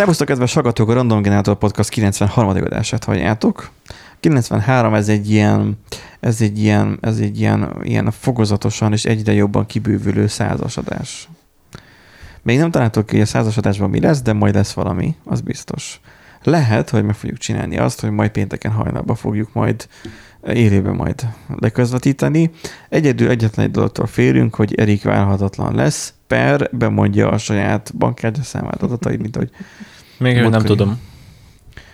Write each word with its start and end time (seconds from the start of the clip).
Szervusztok, 0.00 0.26
kedves 0.26 0.54
hallgatók, 0.54 0.88
a 0.88 0.92
Random 0.92 1.22
Generator 1.22 1.56
Podcast 1.56 1.88
93. 1.88 2.48
adását 2.48 3.04
halljátok. 3.04 3.70
93 4.20 4.94
ez 4.94 5.08
egy 5.08 5.30
ilyen, 5.30 5.78
ez 6.20 6.40
egy 6.40 6.58
ilyen, 6.58 6.98
ez 7.00 7.18
egy 7.18 7.40
ilyen, 7.40 7.76
ilyen 7.82 8.10
fokozatosan 8.10 8.92
és 8.92 9.04
egyre 9.04 9.32
jobban 9.32 9.66
kibővülő 9.66 10.26
százasadás. 10.26 11.28
Még 12.42 12.58
nem 12.58 12.70
találtok 12.70 13.06
ki, 13.06 13.12
hogy 13.12 13.24
a 13.24 13.26
százasadásban 13.26 13.90
mi 13.90 14.00
lesz, 14.00 14.22
de 14.22 14.32
majd 14.32 14.54
lesz 14.54 14.72
valami, 14.72 15.14
az 15.24 15.40
biztos. 15.40 16.00
Lehet, 16.42 16.90
hogy 16.90 17.04
meg 17.04 17.14
fogjuk 17.14 17.38
csinálni 17.38 17.78
azt, 17.78 18.00
hogy 18.00 18.10
majd 18.10 18.30
pénteken 18.30 18.72
hajnalban 18.72 19.16
fogjuk 19.16 19.52
majd 19.52 19.88
élőben 20.46 20.94
majd 20.94 21.26
leközvetíteni. 21.56 22.50
Egyedül 22.88 23.28
egyetlen 23.28 23.66
egy 23.66 23.72
dologtól 23.72 24.06
félünk, 24.06 24.54
hogy 24.54 24.74
Erik 24.74 25.02
válhatatlan 25.02 25.74
lesz, 25.74 26.14
per 26.26 26.68
bemondja 26.72 27.30
a 27.30 27.38
saját 27.38 27.96
bankkártya 27.96 28.42
számát 28.42 28.82
adatait, 28.82 29.20
mint 29.20 29.36
hogy... 29.36 29.50
Még 30.20 30.34
nem 30.34 30.42
Múltkor- 30.42 30.66
tudom. 30.66 31.00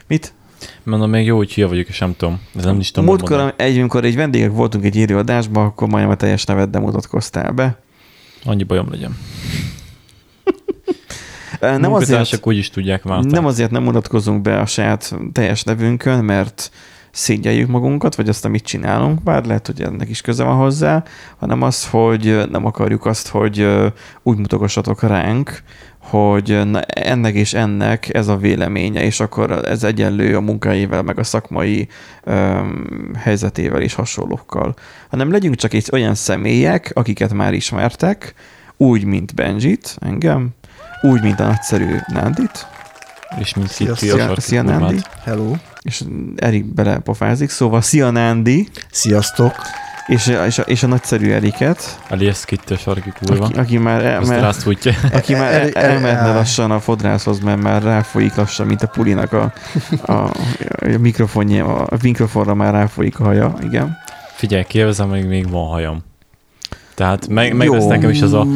Mit? 0.07 0.35
Mondom, 0.83 1.11
még 1.11 1.27
jó, 1.27 1.37
hogy 1.37 1.55
hülye 1.55 1.67
vagyok, 1.67 1.89
és 1.89 1.99
nem 1.99 2.15
tudom. 2.17 2.41
Ez 2.57 2.65
nem 2.65 2.79
is 2.79 2.91
tudom 2.91 3.09
Múltkor, 3.09 3.55
egy, 3.57 3.79
amikor 3.79 4.05
egy 4.05 4.17
vendégek 4.17 4.51
voltunk 4.51 4.85
egy 4.85 4.97
élőadásban, 4.97 5.65
akkor 5.67 5.89
majdnem 5.89 6.13
a 6.13 6.17
teljes 6.17 6.45
neveddel 6.45 6.81
mutatkoztál 6.81 7.53
be. 7.53 7.81
Annyi 8.45 8.63
bajom 8.63 8.91
legyen. 8.91 9.17
Nem 11.61 11.93
azért, 11.93 12.47
úgy 12.47 12.57
is 12.57 12.71
tudják 12.71 13.05
már. 13.05 13.25
nem 13.25 13.47
azért 13.47 13.71
nem 13.71 13.83
mutatkozunk 13.83 14.43
be 14.43 14.61
a 14.61 14.67
saját 14.67 15.15
teljes 15.33 15.63
nevünkön, 15.63 16.25
mert 16.25 16.71
szégyeljük 17.11 17.69
magunkat, 17.69 18.15
vagy 18.15 18.29
azt, 18.29 18.45
amit 18.45 18.65
csinálunk, 18.65 19.23
bár 19.23 19.45
lehet, 19.45 19.67
hogy 19.67 19.83
ennek 19.83 20.09
is 20.09 20.21
köze 20.21 20.45
van 20.45 20.57
hozzá, 20.57 21.03
hanem 21.37 21.63
az, 21.63 21.89
hogy 21.89 22.49
nem 22.51 22.65
akarjuk 22.65 23.07
azt, 23.07 23.29
hogy 23.29 23.69
úgy 24.23 24.37
mutogassatok 24.37 25.03
ránk, 25.03 25.63
hogy 26.11 26.67
na, 26.67 26.81
ennek 26.81 27.35
és 27.35 27.55
ennek 27.55 28.15
ez 28.15 28.29
a 28.29 28.37
véleménye, 28.37 29.03
és 29.03 29.21
akkor 29.21 29.51
ez 29.51 29.85
egyenlő 29.85 30.37
a 30.37 30.41
munkáival, 30.41 31.03
meg 31.03 31.19
a 31.19 31.25
szakmai 31.25 31.89
öm, 32.25 33.13
helyzetével 33.17 33.81
és 33.81 33.95
hasonlókkal. 33.95 34.75
Hanem 35.09 35.31
legyünk 35.31 35.55
csak 35.55 35.75
egy 35.75 35.89
olyan 35.93 36.15
személyek, 36.15 36.91
akiket 36.95 37.33
már 37.33 37.55
ismertek, 37.55 38.35
úgy, 38.77 39.05
mint 39.05 39.35
Benjit, 39.35 39.97
engem, 40.01 40.49
úgy, 41.01 41.23
mint 41.23 41.41
a 41.41 41.47
nagyszerű 41.47 41.97
Nándit, 42.07 42.67
És 43.39 43.55
mint 43.55 43.69
Szia, 43.69 43.97
szia 43.97 44.27
kurvát. 44.27 44.63
Nándi, 44.63 45.01
Hello. 45.25 45.53
és 45.83 46.05
Erik 46.37 46.65
belepofázik, 46.65 47.51
szóval 47.51 47.81
szia 47.81 48.11
Nándi, 48.11 48.69
Sziasztok. 48.91 49.55
És, 50.07 50.27
és, 50.47 50.59
a, 50.59 50.63
és 50.63 50.83
a 50.83 50.87
nagyszerű 50.87 51.31
Eriket, 51.31 52.01
a 52.71 52.77
sarki 52.77 53.13
kurva. 53.19 53.45
aki, 53.45 53.55
aki 53.59 53.79
már, 53.79 54.05
el, 54.05 54.21
rászújtja. 54.41 54.93
aki 55.13 55.35
már 55.35 55.53
el, 55.53 55.61
Eri- 55.61 55.77
elmehetne 55.77 56.27
el- 56.29 56.35
lassan 56.35 56.71
a 56.71 56.81
fodrászhoz, 56.81 57.41
mert 57.41 57.63
már 57.63 57.83
ráfolyik 57.83 58.35
lassan, 58.35 58.67
mint 58.67 58.83
a 58.83 58.87
pulinak 58.87 59.33
a, 59.33 59.53
a, 60.07 60.13
a 60.13 60.31
mikrofonja, 60.99 61.77
a 61.77 61.97
mikrofonra 62.03 62.55
már 62.55 62.73
ráfolyik 62.73 63.21
a 63.21 63.25
haja, 63.25 63.55
igen. 63.63 63.97
Figyelj, 64.35 64.65
kielvezem, 64.65 65.09
még, 65.09 65.27
még 65.27 65.51
van 65.51 65.69
hajam. 65.69 66.05
Tehát 66.97 67.29
meg, 67.29 67.55
meg 67.57 67.69
lesz 67.69 67.87
nekem 67.87 68.11
is 68.11 68.23
az 68.23 68.33
a... 68.33 68.47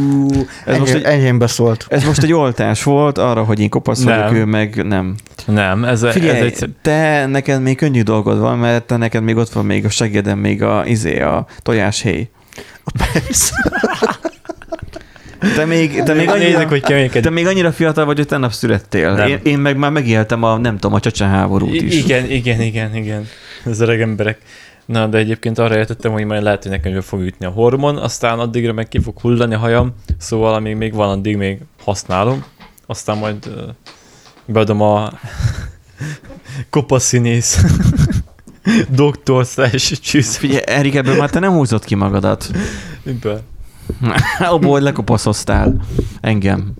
Ez 0.66 0.78
most 0.78 0.94
egy- 0.94 1.02
Enyhén 1.02 1.38
beszólt. 1.38 1.86
Ez 1.88 2.04
most 2.04 2.22
egy 2.22 2.32
oltás 2.32 2.82
volt 2.82 3.18
arra, 3.18 3.42
hogy 3.44 3.60
én 3.60 3.68
kopasz 3.68 4.02
vagyok, 4.02 4.32
ő 4.32 4.44
meg 4.44 4.86
nem. 4.86 5.14
Nem, 5.46 5.84
ez, 5.84 6.06
Figyelj, 6.10 6.38
ez 6.38 6.44
egy... 6.62 6.68
te 6.82 7.26
neked 7.26 7.62
még 7.62 7.76
könnyű 7.76 8.02
dolgod 8.02 8.38
van, 8.38 8.58
mert 8.58 8.84
te 8.84 8.96
neked 8.96 9.22
még 9.22 9.36
ott 9.36 9.50
van 9.52 9.64
még 9.64 9.84
a 9.84 9.88
segéden 9.88 10.38
még 10.38 10.62
a, 10.62 10.82
izé, 10.86 11.20
a 11.20 11.46
tojáshéj. 11.62 12.28
Te 15.56 15.64
még, 15.64 16.02
te 16.02 16.12
még 16.14 16.28
annyira, 16.28 16.48
Nézzük, 16.48 16.68
hogy 16.68 16.82
te 17.22 17.30
még 17.30 17.46
annyira 17.46 17.72
fiatal 17.72 18.04
vagy, 18.04 18.16
hogy 18.16 18.26
tegnap 18.26 18.52
születtél. 18.52 19.12
Nem. 19.12 19.28
Én, 19.28 19.40
én, 19.42 19.58
meg 19.58 19.76
már 19.76 19.90
megéltem 19.90 20.42
a, 20.42 20.56
nem 20.58 20.78
tudom, 20.78 20.96
a 20.96 21.00
csecsen 21.00 21.28
háborút 21.28 21.74
is. 21.74 21.96
Igen, 21.96 22.30
igen, 22.30 22.60
igen, 22.60 22.96
igen. 22.96 23.26
Az 23.64 23.80
öreg 23.80 24.00
emberek. 24.00 24.38
Na, 24.90 25.06
de 25.06 25.18
egyébként 25.18 25.58
arra 25.58 25.76
értettem, 25.76 26.12
hogy 26.12 26.24
majd 26.24 26.42
lehet, 26.42 26.62
hogy 26.62 26.72
nekem 26.72 27.00
fog 27.00 27.20
ütni 27.20 27.46
a 27.46 27.50
hormon, 27.50 27.96
aztán 27.96 28.38
addigra 28.38 28.72
meg 28.72 28.88
ki 28.88 28.98
fog 28.98 29.18
hullani 29.20 29.54
a 29.54 29.58
hajam, 29.58 29.94
szóval 30.18 30.54
amíg 30.54 30.76
még 30.76 30.94
van, 30.94 31.08
addig 31.08 31.36
még 31.36 31.60
használom, 31.84 32.44
aztán 32.86 33.18
majd 33.18 33.46
uh, 33.46 33.62
beadom 34.46 34.80
a 34.80 35.12
kopaszínész 36.70 37.64
doktor 38.88 39.44
slash 39.44 40.00
csűsz. 40.00 40.36
Figyelj, 40.36 40.62
Erik, 40.66 40.94
ebből 40.94 41.16
már 41.16 41.30
te 41.30 41.38
nem 41.38 41.52
húzott 41.52 41.84
ki 41.84 41.94
magadat. 41.94 42.50
Miből? 43.02 43.40
Abból, 44.38 44.70
hogy 44.70 44.82
lekopaszoztál 44.82 45.84
engem. 46.20 46.72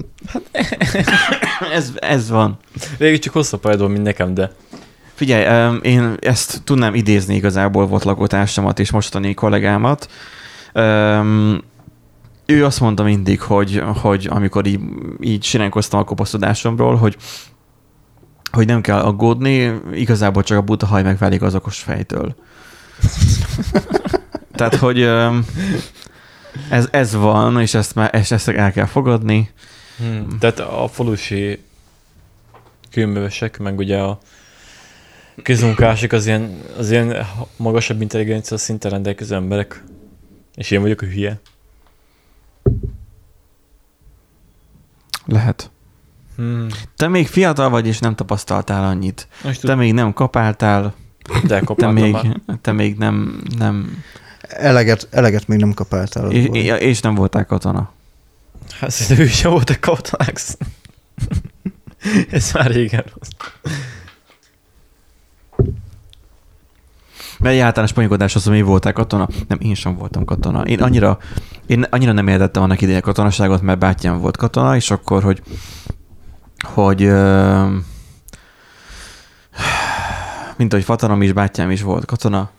ez, 1.73 1.93
ez 1.97 2.31
van. 2.31 2.59
Végül 2.99 3.19
csak 3.19 3.33
hosszabb 3.33 3.61
pályadól, 3.61 3.89
mint 3.89 4.03
nekem, 4.03 4.35
de 4.35 4.51
Figyelj, 5.21 5.79
én 5.83 6.17
ezt 6.21 6.63
tudnám 6.65 6.95
idézni 6.95 7.35
igazából 7.35 7.87
volt 7.87 8.05
lakótársamat 8.05 8.79
és 8.79 8.91
mostani 8.91 9.35
kollégámat. 9.35 10.11
Ő 12.47 12.65
azt 12.65 12.81
mondta 12.81 13.03
mindig, 13.03 13.41
hogy, 13.41 13.83
hogy 14.03 14.27
amikor 14.31 14.67
így, 14.67 14.81
így 15.21 15.45
sirenkoztam 15.45 16.01
a 16.01 16.05
kopaszodásomról, 16.05 16.97
hogy 16.97 17.17
hogy 18.51 18.67
nem 18.67 18.81
kell 18.81 18.99
aggódni, 18.99 19.81
igazából 19.93 20.43
csak 20.43 20.59
a 20.59 20.63
buta 20.63 20.87
haj 20.87 21.03
megválik 21.03 21.43
az 21.43 21.55
okos 21.55 21.79
fejtől. 21.79 22.35
Tehát, 24.57 24.75
hogy 24.75 25.03
ez, 26.69 26.89
ez 26.91 27.15
van, 27.15 27.61
és 27.61 27.75
ezt, 27.75 27.95
már, 27.95 28.15
és 28.15 28.31
ezt 28.31 28.49
el 28.49 28.73
kell 28.73 28.87
fogadni. 28.87 29.51
Hmm. 29.99 30.39
Tehát 30.39 30.59
a 30.59 30.89
falusi 30.93 31.63
kőművesek, 32.91 33.59
meg 33.59 33.79
ugye 33.79 33.99
a 33.99 34.19
közmunkások 35.43 36.13
az 36.13 36.27
ilyen, 36.27 36.61
az 36.79 36.91
ilyen 36.91 37.27
magasabb 37.57 38.01
intelligencia 38.01 38.57
szinten 38.57 38.91
rendelkező 38.91 39.35
emberek. 39.35 39.83
És 40.55 40.71
én 40.71 40.81
vagyok 40.81 41.01
a 41.01 41.07
hülye. 41.07 41.41
Lehet. 45.25 45.71
Hmm. 46.37 46.67
Te 46.97 47.09
még 47.09 47.27
fiatal 47.27 47.69
vagy, 47.69 47.87
és 47.87 47.99
nem 47.99 48.15
tapasztaltál 48.15 48.85
annyit. 48.85 49.29
Most 49.45 49.61
Te 49.61 49.75
még 49.75 49.93
nem 49.93 50.13
kapáltál, 50.13 50.95
de 51.45 51.61
te 51.77 51.91
még, 51.91 52.13
már. 52.13 52.41
te 52.61 52.73
még 52.73 52.97
nem, 52.97 53.43
nem 53.59 54.03
Eleget, 54.41 55.09
eleget 55.11 55.47
még 55.47 55.59
nem 55.59 55.73
kapáltál. 55.73 56.31
és, 56.31 56.73
és 56.79 57.01
nem 57.01 57.15
voltál 57.15 57.47
katona. 57.47 57.93
Hát 58.81 58.91
szerintem 58.91 59.25
ő 59.27 59.29
sem 59.29 59.51
voltak 59.51 59.81
katonák. 59.81 60.41
Ez 62.31 62.53
már 62.53 62.71
régen 62.71 63.05
rossz. 63.15 63.53
Mert 67.41 67.61
általános 67.61 67.93
ponygodás 67.93 68.35
az, 68.35 68.45
hogy 68.45 68.53
mi 68.53 68.63
voltál 68.63 68.93
katona. 68.93 69.29
Nem, 69.49 69.59
én 69.61 69.75
sem 69.75 69.97
voltam 69.97 70.25
katona. 70.25 70.63
Én 70.63 70.83
annyira, 70.83 71.19
én 71.67 71.87
annyira 71.91 72.13
nem 72.13 72.29
értettem 72.29 72.63
annak 72.63 72.81
ideje 72.81 73.01
katonaságot, 73.01 73.63
mert 73.63 73.79
bátyám 73.79 74.19
volt 74.21 74.37
katona, 74.37 74.77
és 74.77 74.91
akkor, 74.91 75.23
hogy 75.23 75.43
hogy 76.63 77.11
mint 80.57 80.73
hogy 80.73 80.85
fatanom 80.85 81.23
is, 81.23 81.33
bátyám 81.33 81.71
is 81.71 81.83
volt 81.83 82.05
katona, 82.05 82.51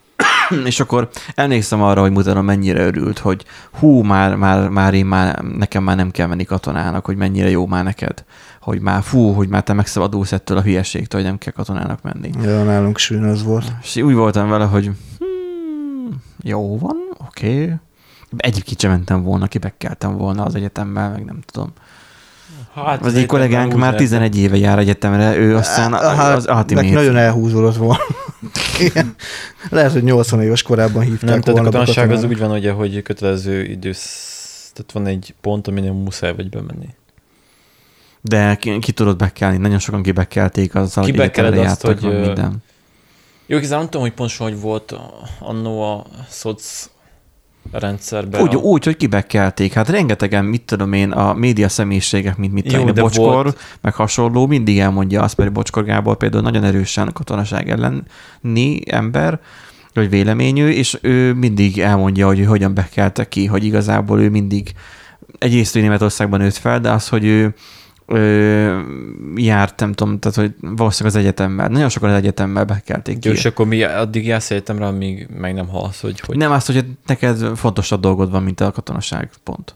és 0.65 0.79
akkor 0.79 1.09
emlékszem 1.35 1.81
arra, 1.81 2.01
hogy 2.01 2.11
mutatom 2.11 2.45
mennyire 2.45 2.85
örült, 2.85 3.19
hogy 3.19 3.45
hú, 3.79 4.01
már, 4.01 4.35
már, 4.35 4.69
már 4.69 4.93
én 4.93 5.05
már, 5.05 5.39
nekem 5.39 5.83
már 5.83 5.95
nem 5.95 6.11
kell 6.11 6.27
menni 6.27 6.43
katonának, 6.43 7.05
hogy 7.05 7.15
mennyire 7.15 7.49
jó 7.49 7.67
már 7.67 7.83
neked. 7.83 8.23
Hogy 8.61 8.79
már 8.79 9.03
fú, 9.03 9.31
hogy 9.31 9.47
már 9.47 9.63
te 9.63 9.73
megszabadulsz 9.73 10.31
ettől 10.31 10.57
a 10.57 10.61
hülyeségtől, 10.61 11.21
hogy 11.21 11.29
nem 11.29 11.37
kell 11.37 11.53
katonának 11.53 12.01
menni. 12.01 12.29
Ja, 12.41 12.63
nálunk 12.63 12.97
sűn 12.97 13.23
az 13.23 13.43
volt. 13.43 13.71
És 13.81 13.95
úgy 13.95 14.13
voltam 14.13 14.49
vele, 14.49 14.65
hogy 14.65 14.85
hmm, 15.19 16.21
jó 16.43 16.77
van, 16.77 16.97
oké. 17.27 17.63
Okay. 17.63 17.73
Egyébként 18.37 18.79
sem 18.79 18.91
mentem 18.91 19.23
volna, 19.23 19.47
kibekkeltem 19.47 20.17
volna 20.17 20.43
az 20.43 20.55
egyetemmel, 20.55 21.09
meg 21.09 21.25
nem 21.25 21.39
tudom. 21.45 21.73
Hát, 22.73 23.05
Az 23.05 23.15
egy 23.15 23.25
kollégánk 23.25 23.75
már 23.75 23.95
11 23.95 24.37
éve 24.37 24.57
jár 24.57 24.79
egyetemre, 24.79 25.37
ő 25.37 25.55
aztán 25.55 25.93
Hát, 25.93 26.35
az 26.47 26.65
miért? 26.67 26.93
nagyon 26.93 27.17
elhúzódott 27.17 27.75
volna. 27.75 28.03
Lehet, 29.69 29.91
hogy 29.91 30.03
80 30.03 30.41
éves 30.41 30.61
korában 30.61 31.03
hívták 31.03 31.29
Nem, 31.29 31.41
tehát 31.41 31.59
a 31.59 31.63
katonaság 31.63 32.11
az 32.11 32.23
úgy 32.23 32.37
van, 32.37 32.51
ugye, 32.51 32.71
hogy 32.71 33.01
kötelező 33.01 33.63
idősz... 33.63 34.71
Tehát 34.73 34.91
van 34.91 35.05
egy 35.07 35.35
pont, 35.41 35.67
amin 35.67 35.91
muszáj 35.91 36.35
vagy 36.35 36.49
bemenni. 36.49 36.87
De 38.21 38.55
ki, 38.55 38.79
ki 38.79 38.91
tudod 38.91 39.17
bekelni, 39.17 39.57
nagyon 39.57 39.79
sokan 39.79 40.03
kibekkelték 40.03 40.75
azzal, 40.75 41.03
hogy 41.03 41.11
Kibekeled 41.11 41.53
egyetemre 41.53 41.71
azt, 41.71 41.85
hogy, 41.85 42.13
ö, 42.13 42.25
minden. 42.25 42.63
Jó, 43.45 43.57
igazán 43.57 43.77
nem 43.77 43.89
tudom, 43.89 44.01
hogy 44.01 44.13
pontosan 44.13 44.47
hogy 44.47 44.59
volt 44.59 44.95
annó 45.39 45.81
a 45.81 46.05
szoc 46.27 46.89
rendszerben. 47.71 48.41
Úgy, 48.41 48.55
a... 48.55 48.57
úgy, 48.57 48.83
hogy 48.83 48.97
kibekkelték. 48.97 49.73
Hát 49.73 49.89
rengetegen, 49.89 50.45
mit 50.45 50.61
tudom 50.61 50.93
én, 50.93 51.11
a 51.11 51.33
média 51.33 51.69
személyiségek, 51.69 52.37
mint 52.37 52.53
mit 52.53 52.67
tudom 52.67 52.87
a 52.87 52.91
Bocskor, 52.91 53.43
volt- 53.43 53.59
meg 53.81 53.93
hasonló, 53.93 54.47
mindig 54.47 54.79
elmondja 54.79 55.21
azt, 55.21 55.37
mert 55.37 55.51
Bocskor 55.51 55.83
Gábor 55.83 56.17
például 56.17 56.43
nagyon 56.43 56.63
erősen 56.63 57.09
katonaság 57.13 57.69
elleni 57.69 58.81
ember, 58.85 59.39
vagy 59.93 60.09
véleményű, 60.09 60.67
és 60.67 60.97
ő 61.01 61.33
mindig 61.33 61.79
elmondja, 61.79 62.27
hogy 62.27 62.45
hogyan 62.45 62.73
bekelte 62.73 63.27
ki, 63.27 63.45
hogy 63.45 63.63
igazából 63.63 64.21
ő 64.21 64.29
mindig 64.29 64.73
egyrészt 65.37 65.75
ő 65.75 65.81
Németországban 65.81 66.39
nőtt 66.39 66.55
fel, 66.55 66.79
de 66.79 66.91
az, 66.91 67.07
hogy 67.07 67.25
ő 67.25 67.53
ö, 68.11 68.79
járt, 69.35 69.79
nem 69.79 69.93
tudom, 69.93 70.19
tehát 70.19 70.37
hogy 70.37 70.53
valószínűleg 70.59 71.17
az 71.17 71.23
egyetemmel. 71.23 71.67
Nagyon 71.67 71.89
sokan 71.89 72.09
az 72.09 72.15
egyetemmel 72.15 72.65
bekelték 72.65 73.19
ki. 73.19 73.27
Jó, 73.27 73.33
és 73.33 73.45
akkor 73.45 73.65
mi 73.65 73.83
addig 73.83 74.25
jársz 74.25 74.51
egyetemre, 74.51 74.85
amíg 74.85 75.27
meg 75.37 75.53
nem 75.53 75.67
halsz, 75.67 76.01
hogy... 76.01 76.19
hogy... 76.19 76.37
Nem 76.37 76.51
azt, 76.51 76.71
hogy 76.71 76.85
neked 77.05 77.57
fontosabb 77.57 78.01
dolgod 78.01 78.31
van, 78.31 78.43
mint 78.43 78.61
a 78.61 78.71
katonaság, 78.71 79.29
pont. 79.43 79.75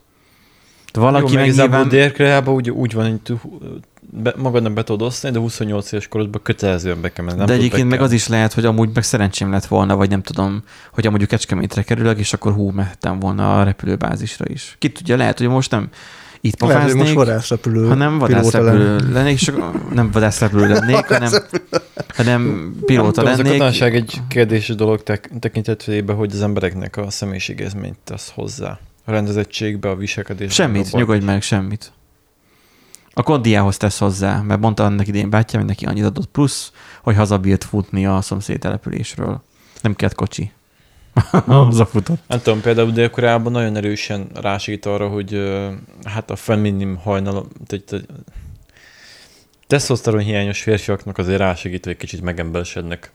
De 0.92 1.00
valaki 1.00 1.32
Jó, 1.32 1.38
meg 1.38 1.54
nyilván... 1.54 1.88
dél 1.88 2.42
úgy, 2.46 2.70
úgy 2.70 2.92
van, 2.92 3.20
hogy 3.24 3.38
be, 4.10 4.34
magadnak 4.36 4.72
be 4.72 4.82
tudod 4.82 5.06
osztani, 5.06 5.32
de 5.32 5.38
28 5.38 5.92
éves 5.92 6.08
korodban 6.08 6.42
kötelezően 6.42 7.00
be 7.00 7.12
kell 7.12 7.24
menni. 7.24 7.38
nem 7.38 7.46
de 7.46 7.52
egyébként 7.52 7.88
meg 7.88 8.00
az 8.00 8.12
is 8.12 8.28
lehet, 8.28 8.52
hogy 8.52 8.64
amúgy 8.64 8.90
meg 8.94 9.02
szerencsém 9.02 9.50
lett 9.50 9.66
volna, 9.66 9.96
vagy 9.96 10.10
nem 10.10 10.22
tudom, 10.22 10.62
hogy 10.92 11.06
amúgy 11.06 11.26
Kecskemétre 11.26 11.82
kerülök, 11.82 12.18
és 12.18 12.32
akkor 12.32 12.52
hú, 12.52 12.70
mehettem 12.70 13.18
volna 13.18 13.60
a 13.60 13.64
repülőbázisra 13.64 14.44
is. 14.48 14.76
Ki 14.78 14.88
tudja, 14.88 15.16
lehet, 15.16 15.38
hogy 15.38 15.48
most 15.48 15.70
nem 15.70 15.88
itt 16.46 16.60
Lehet, 16.60 16.82
hogy 16.82 16.94
most 16.94 16.96
pofáznék, 16.96 17.14
vadászrepülő 17.14 17.86
hanem 17.86 18.18
vadászrepülő 18.18 19.12
lennék, 19.12 19.32
és 19.40 19.52
nem 19.92 20.10
vadászrepülő 20.10 20.68
lennék, 20.68 21.06
hanem, 21.06 21.32
hanem 22.08 22.72
pilóta 22.84 23.22
Nem 23.22 23.36
tudom, 23.36 23.52
Ez 23.52 23.60
a 23.60 23.64
lennék. 23.64 23.94
egy 23.94 24.20
kérdéses 24.28 24.76
dolog 24.76 25.02
tek- 25.02 25.30
tekintetében, 25.40 26.16
hogy 26.16 26.32
az 26.32 26.42
embereknek 26.42 26.96
a 26.96 27.10
személyiségezményt 27.10 27.98
tesz 28.04 28.32
hozzá. 28.34 28.78
A 29.04 29.10
rendezettségbe, 29.10 29.88
a 29.88 29.96
viselkedésbe. 29.96 30.52
Semmit, 30.54 30.86
abban. 30.86 31.00
nyugodj 31.00 31.24
meg, 31.24 31.42
semmit. 31.42 31.92
A 33.14 33.22
kondiához 33.22 33.76
tesz 33.76 33.98
hozzá, 33.98 34.40
mert 34.40 34.60
mondta 34.60 34.84
annak 34.84 35.06
idén 35.06 35.30
bátyám, 35.30 35.60
hogy 35.60 35.70
neki 35.70 35.86
annyit 35.86 36.04
adott 36.04 36.26
plusz, 36.26 36.72
hogy 37.02 37.16
hazabírt 37.16 37.64
futni 37.64 38.06
a 38.06 38.20
szomszéd 38.20 38.58
településről. 38.58 39.42
Nem 39.82 39.94
kellett 39.94 40.14
kocsi. 40.14 40.50
Hazafutott. 41.46 42.18
Nem 42.26 42.40
tudom, 42.42 42.60
például 42.60 42.90
Dél-Koreában 42.90 43.52
nagyon 43.52 43.76
erősen 43.76 44.26
rásít 44.34 44.86
arra, 44.86 45.08
hogy 45.08 45.52
hát 46.04 46.30
a 46.30 46.36
feminim 46.36 46.96
hajnal, 46.96 47.46
tehát 47.66 48.06
testoszteron 49.66 50.20
hiányos 50.20 50.62
férfiaknak 50.62 51.18
azért 51.18 51.38
rásegít, 51.38 51.84
hogy 51.84 51.92
egy 51.92 51.98
kicsit 51.98 52.20
megemberesednek. 52.20 53.10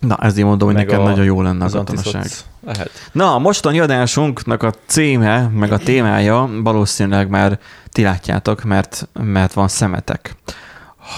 Na, 0.00 0.16
ezért 0.20 0.46
mondom, 0.46 0.68
hogy 0.68 0.76
Meg 0.76 0.86
neked 0.86 1.00
a- 1.00 1.08
nagyon 1.08 1.24
jó 1.24 1.42
lenne 1.42 1.64
a 1.64 1.68
katonaság. 1.68 2.26
lehet. 2.64 2.90
Na, 3.12 3.34
a 3.34 3.38
mostani 3.38 3.80
adásunknak 3.80 4.62
a 4.62 4.72
címe, 4.86 5.46
meg 5.52 5.72
a 5.72 5.78
témája 5.78 6.50
valószínűleg 6.62 7.28
már 7.28 7.58
ti 7.88 8.02
látjátok, 8.02 8.62
mert, 8.62 9.08
mert 9.12 9.52
van 9.52 9.68
szemetek. 9.68 10.36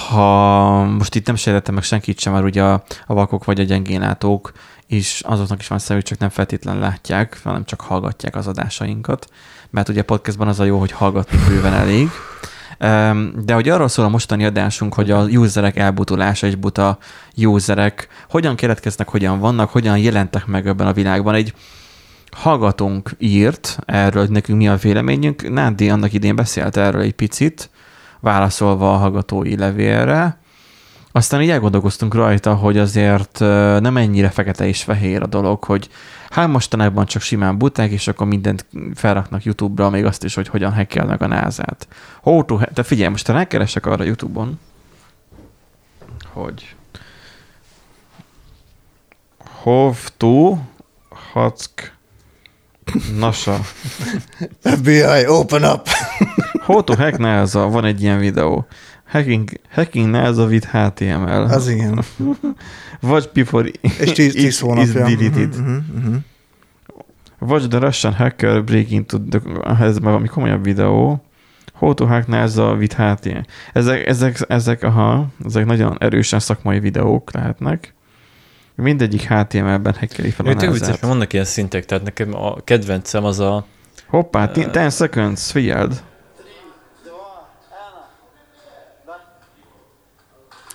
Ha 0.08 0.84
most 0.84 1.14
itt 1.14 1.26
nem 1.26 1.36
sértettem 1.36 1.74
meg 1.74 1.82
senkit 1.82 2.18
sem, 2.20 2.32
mert 2.32 2.44
ugye 2.44 2.62
a, 2.62 2.84
a 3.06 3.14
vakok 3.14 3.44
vagy 3.44 3.60
a 3.60 3.64
gyengénlátók 3.64 4.52
is 4.86 5.20
azoknak 5.24 5.60
is 5.60 5.68
van 5.68 5.78
szemük, 5.78 6.02
csak 6.02 6.18
nem 6.18 6.28
feltétlenül 6.28 6.80
látják, 6.80 7.40
hanem 7.44 7.64
csak 7.64 7.80
hallgatják 7.80 8.36
az 8.36 8.46
adásainkat. 8.46 9.28
Mert 9.70 9.88
ugye 9.88 10.02
podcastban 10.02 10.48
az 10.48 10.60
a 10.60 10.64
jó, 10.64 10.78
hogy 10.78 10.92
hallgatni 10.92 11.38
bőven 11.48 11.72
elég. 11.72 12.08
De 13.44 13.54
hogy 13.54 13.68
arról 13.68 13.88
szól 13.88 14.04
a 14.04 14.08
mostani 14.08 14.44
adásunk, 14.44 14.94
hogy 14.94 15.10
a 15.10 15.22
userek 15.22 15.76
elbutulása 15.76 16.46
és 16.46 16.54
buta 16.54 16.98
userek 17.36 18.08
hogyan 18.28 18.56
keletkeznek, 18.56 19.08
hogyan 19.08 19.38
vannak, 19.38 19.70
hogyan 19.70 19.98
jelentek 19.98 20.46
meg 20.46 20.66
ebben 20.66 20.86
a 20.86 20.92
világban. 20.92 21.34
Egy 21.34 21.54
hallgatónk 22.30 23.10
írt 23.18 23.78
erről, 23.86 24.22
hogy 24.22 24.30
nekünk 24.30 24.58
mi 24.58 24.68
a 24.68 24.76
véleményünk. 24.76 25.50
Nádi 25.50 25.90
annak 25.90 26.12
idén 26.12 26.36
beszélt 26.36 26.76
erről 26.76 27.00
egy 27.00 27.14
picit, 27.14 27.70
válaszolva 28.20 28.94
a 28.94 28.96
hallgatói 28.96 29.56
levélre. 29.56 30.38
Aztán 31.16 31.42
így 31.42 31.50
elgondolkoztunk 31.50 32.14
rajta, 32.14 32.54
hogy 32.54 32.78
azért 32.78 33.38
nem 33.80 33.96
ennyire 33.96 34.30
fekete 34.30 34.66
és 34.66 34.82
fehér 34.82 35.22
a 35.22 35.26
dolog, 35.26 35.64
hogy 35.64 35.88
hát 36.30 36.48
mostanában 36.48 37.06
csak 37.06 37.22
simán 37.22 37.58
buták, 37.58 37.90
és 37.90 38.08
akkor 38.08 38.26
mindent 38.26 38.66
felraknak 38.94 39.44
YouTube-ra, 39.44 39.90
még 39.90 40.04
azt 40.04 40.24
is, 40.24 40.34
hogy 40.34 40.48
hogyan 40.48 40.72
hackelnek 40.72 41.20
a 41.20 41.26
názát. 41.26 41.88
To 42.22 42.56
ha- 42.56 42.72
Te 42.74 42.82
figyelj, 42.82 43.10
most 43.10 43.28
rákeresek 43.28 43.86
arra 43.86 44.04
YouTube-on, 44.04 44.60
hogy 46.32 46.74
How 49.62 49.94
to 50.16 50.56
hack 51.32 51.94
Nasa. 53.18 53.60
FBI, 54.76 55.26
open 55.26 55.64
up! 55.64 55.88
How 56.60 56.84
to 56.84 56.96
hack 56.96 57.18
NASA, 57.18 57.68
van 57.68 57.84
egy 57.84 58.02
ilyen 58.02 58.18
videó. 58.18 58.66
Hacking, 59.06 59.50
hacking 59.70 60.10
NASA 60.10 60.44
with 60.46 60.68
HTML. 60.72 61.50
Az 61.50 61.68
igen. 61.68 62.02
Watch 63.02 63.32
before 63.32 63.68
És 64.00 64.12
10, 64.12 64.32
10 64.32 64.44
is 64.44 64.60
hónapja. 64.60 65.04
deleted. 65.04 65.60
Mhm, 65.60 65.70
mhm, 65.70 66.06
mhm. 66.06 66.16
Watch 67.38 67.68
the 67.68 67.78
Russian 67.78 68.12
hacker 68.12 68.64
break 68.64 68.90
into 68.90 69.18
the... 69.30 69.40
Ez 69.80 69.98
már 69.98 70.10
valami 70.12 70.28
komolyabb 70.28 70.64
videó. 70.64 71.24
How 71.72 71.94
to 71.94 72.06
hack 72.06 72.26
NASA 72.26 72.72
with 72.72 72.96
HTML. 72.96 73.44
Ezek, 73.72 74.06
ezek, 74.06 74.38
ezek, 74.48 74.82
aha, 74.82 75.26
ezek 75.44 75.64
nagyon 75.64 75.96
erősen 76.00 76.38
szakmai 76.38 76.80
videók 76.80 77.32
lehetnek. 77.32 77.94
Mindegyik 78.74 79.32
HTML-ben 79.32 79.94
hackeli 79.98 80.30
fel 80.30 80.46
a 80.46 80.54
tök 80.54 80.72
vicces, 80.72 81.00
vannak 81.00 81.32
ilyen 81.32 81.44
szintek, 81.44 81.84
tehát 81.84 82.04
nekem 82.04 82.34
a 82.34 82.60
kedvencem 82.64 83.24
az 83.24 83.40
a... 83.40 83.66
Hoppá, 84.06 84.50
10 84.50 84.94
seconds, 84.94 85.50
figyeld. 85.50 86.02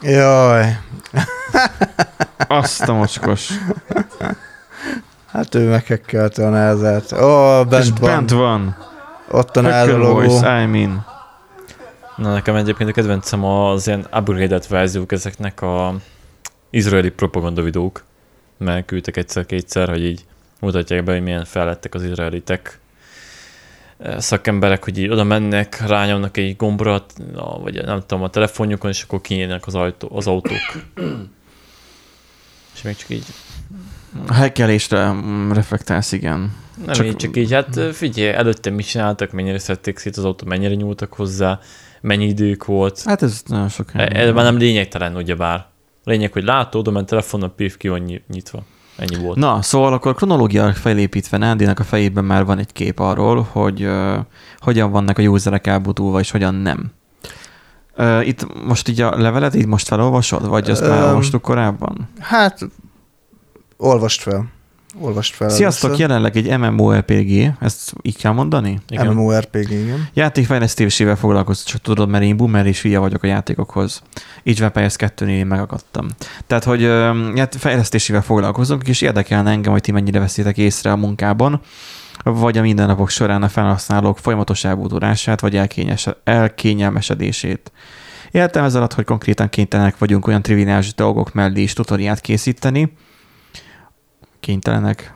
Jaj, 0.01 0.77
Azt 2.48 2.81
a 2.88 2.94
mocskos. 2.94 3.50
hát 5.31 5.56
ő 5.56 5.69
meghekkelte 5.69 6.45
a 6.45 6.50
názát. 6.50 7.12
Ó, 7.12 7.59
oh, 7.59 7.65
És 7.69 7.92
bent 7.92 8.00
van. 8.00 8.09
bent 8.09 8.30
van. 8.31 8.75
Ott 9.31 9.57
a 9.57 9.62
Hacker 9.62 9.86
NASA 9.86 9.98
logó. 9.98 10.13
voice, 10.13 10.62
I 10.62 10.65
mean. 10.65 11.06
Na, 12.18 12.33
nekem 12.33 12.56
egyébként 12.56 12.89
a 12.89 12.94
kedvencem 12.94 13.44
az 13.45 13.88
ilyen 13.88 14.07
upgraded 14.13 14.68
verziók 14.68 15.12
ezeknek 15.12 15.62
a 15.62 15.95
izraeli 16.69 17.09
propaganda 17.09 17.62
videók, 17.62 18.03
mert 18.57 18.86
küldtek 18.86 19.18
egyszer-kétszer, 19.18 19.89
hogy 19.89 20.03
így 20.06 20.25
mutatják 20.59 21.03
be, 21.03 21.12
hogy 21.12 21.24
milyen 21.24 21.45
fellettek 21.45 21.94
az 21.94 22.03
izraelitek 22.03 22.80
szakemberek, 24.18 24.83
hogy 24.83 24.98
így 24.98 25.09
oda 25.09 25.24
mennek, 25.24 25.88
rányomnak 25.88 26.38
egy 26.38 26.56
gombra, 26.56 27.06
vagy 27.62 27.83
nem 27.86 28.00
tudom, 28.00 28.24
a 28.24 28.29
telefonjukon, 28.29 28.89
és 28.89 29.03
akkor 29.03 29.22
kinyílnak 29.22 29.67
az, 29.67 29.75
ajtó, 29.75 30.10
az 30.13 30.27
autók. 30.27 30.60
és 32.75 32.81
még 32.81 32.96
csak 32.96 33.10
így, 33.10 33.25
A 34.27 34.34
hackelésre 34.34 35.12
mm, 35.12 35.51
reflektálsz, 35.51 36.12
igen. 36.12 36.55
nem 36.86 36.93
Csak- 36.96 37.05
így, 37.05 37.15
csak 37.15 37.38
így, 37.38 37.51
hát 37.53 37.79
figyelj, 37.93 38.29
előtte 38.34 38.70
mit 38.70 38.88
csináltak, 38.88 39.31
mennyire 39.31 39.60
szedték 39.60 39.98
szét 39.98 40.17
az 40.17 40.25
autó, 40.25 40.46
mennyire 40.48 40.74
nyúltak 40.74 41.13
hozzá, 41.13 41.60
mennyi 42.01 42.25
idők 42.27 42.65
volt, 42.65 43.01
Hát 43.05 43.22
ez 43.22 43.41
nagyon 43.46 43.70
sok 43.70 43.89
E- 43.93 44.20
Ez 44.20 44.34
már 44.34 44.43
nem 44.43 44.58
lényegtelen, 44.58 45.15
ugyebár. 45.15 45.65
Lényeg, 46.03 46.31
hogy 46.34 46.43
látod, 46.43 46.79
oda 46.81 46.91
ment 46.91 47.08
telefon, 47.08 47.43
a 47.43 47.48
PIV 47.48 47.77
ki 47.77 47.88
van 47.88 48.00
nyi- 48.00 48.24
nyitva. 48.27 48.63
Ennyi 49.01 49.24
volt. 49.24 49.38
Na, 49.38 49.62
szóval 49.62 49.93
akkor 49.93 50.15
kronológia 50.15 50.74
felépítve 50.74 51.38
Nándinak 51.38 51.79
a 51.79 51.84
fejében 51.84 52.25
már 52.25 52.46
van 52.46 52.58
egy 52.58 52.72
kép 52.74 53.00
arról, 53.00 53.48
hogy 53.51 53.84
uh, 53.84 54.15
hogyan 54.60 54.91
vannak 54.91 55.17
a 55.17 55.22
userek 55.22 55.67
elbutulva, 55.67 56.20
és 56.20 56.31
hogyan 56.31 56.55
nem. 56.55 56.91
Uh, 57.98 58.27
itt 58.27 58.65
most 58.65 58.88
így 58.88 59.01
a 59.01 59.17
levelet 59.17 59.55
így 59.55 59.65
most 59.65 59.88
felolvasod, 59.88 60.48
vagy 60.48 60.70
azt 60.70 60.81
már 60.81 61.01
Öm, 61.01 61.08
olvastuk 61.08 61.41
korábban? 61.41 62.10
Hát, 62.20 62.60
olvast 63.77 64.22
fel. 64.22 64.46
Olvast 65.00 65.36
fel. 65.36 65.50
Sziasztok, 65.50 65.89
először. 65.89 66.07
jelenleg 66.07 66.38
egy 66.38 66.57
MMORPG, 66.57 67.53
ezt 67.60 67.93
így 68.01 68.17
kell 68.17 68.31
mondani? 68.31 68.79
Igen. 68.89 69.07
MMORPG, 69.07 69.71
igen. 69.71 70.07
Játékfejlesztésével 70.13 71.15
foglalkozom, 71.15 71.63
csak 71.65 71.81
tudod, 71.81 72.10
mert 72.10 72.24
én 72.24 72.38
boomer 72.38 72.65
és 72.65 72.81
hülye 72.81 73.00
vagyok 73.00 73.24
a 73.24 73.27
játékokhoz. 73.27 74.01
Így 74.43 74.60
van 74.60 74.71
PS 74.71 74.95
2-nél 74.98 75.27
én 75.27 75.45
megakadtam. 75.45 76.07
Tehát, 76.48 76.63
hogy 76.63 76.83
ö, 76.83 77.29
ját- 77.36 77.55
fejlesztésével 77.55 78.21
foglalkozunk, 78.21 78.88
és 78.88 79.01
érdekelne 79.01 79.51
engem, 79.51 79.71
hogy 79.71 79.81
ti 79.81 79.91
mennyire 79.91 80.19
veszitek 80.19 80.57
észre 80.57 80.91
a 80.91 80.95
munkában, 80.95 81.62
vagy 82.24 82.57
a 82.57 82.62
mindennapok 82.62 83.10
során 83.10 83.43
a 83.43 83.50
felhasználók 83.50 84.17
folyamatos 84.17 84.63
elbúdulását, 84.63 85.39
vagy 85.39 85.55
elkényes- 85.55 86.17
elkényelmesedését. 86.24 87.71
Értem 88.31 88.63
ez 88.63 88.75
alatt, 88.75 88.93
hogy 88.93 89.05
konkrétan 89.05 89.50
kénytelenek 89.50 89.98
vagyunk 89.98 90.27
olyan 90.27 90.41
triviális 90.41 90.93
dolgok 90.93 91.33
mellé 91.33 91.62
is 91.62 91.74
tutoriát 91.74 92.21
készíteni. 92.21 92.91
Kénytelenek. 94.41 95.13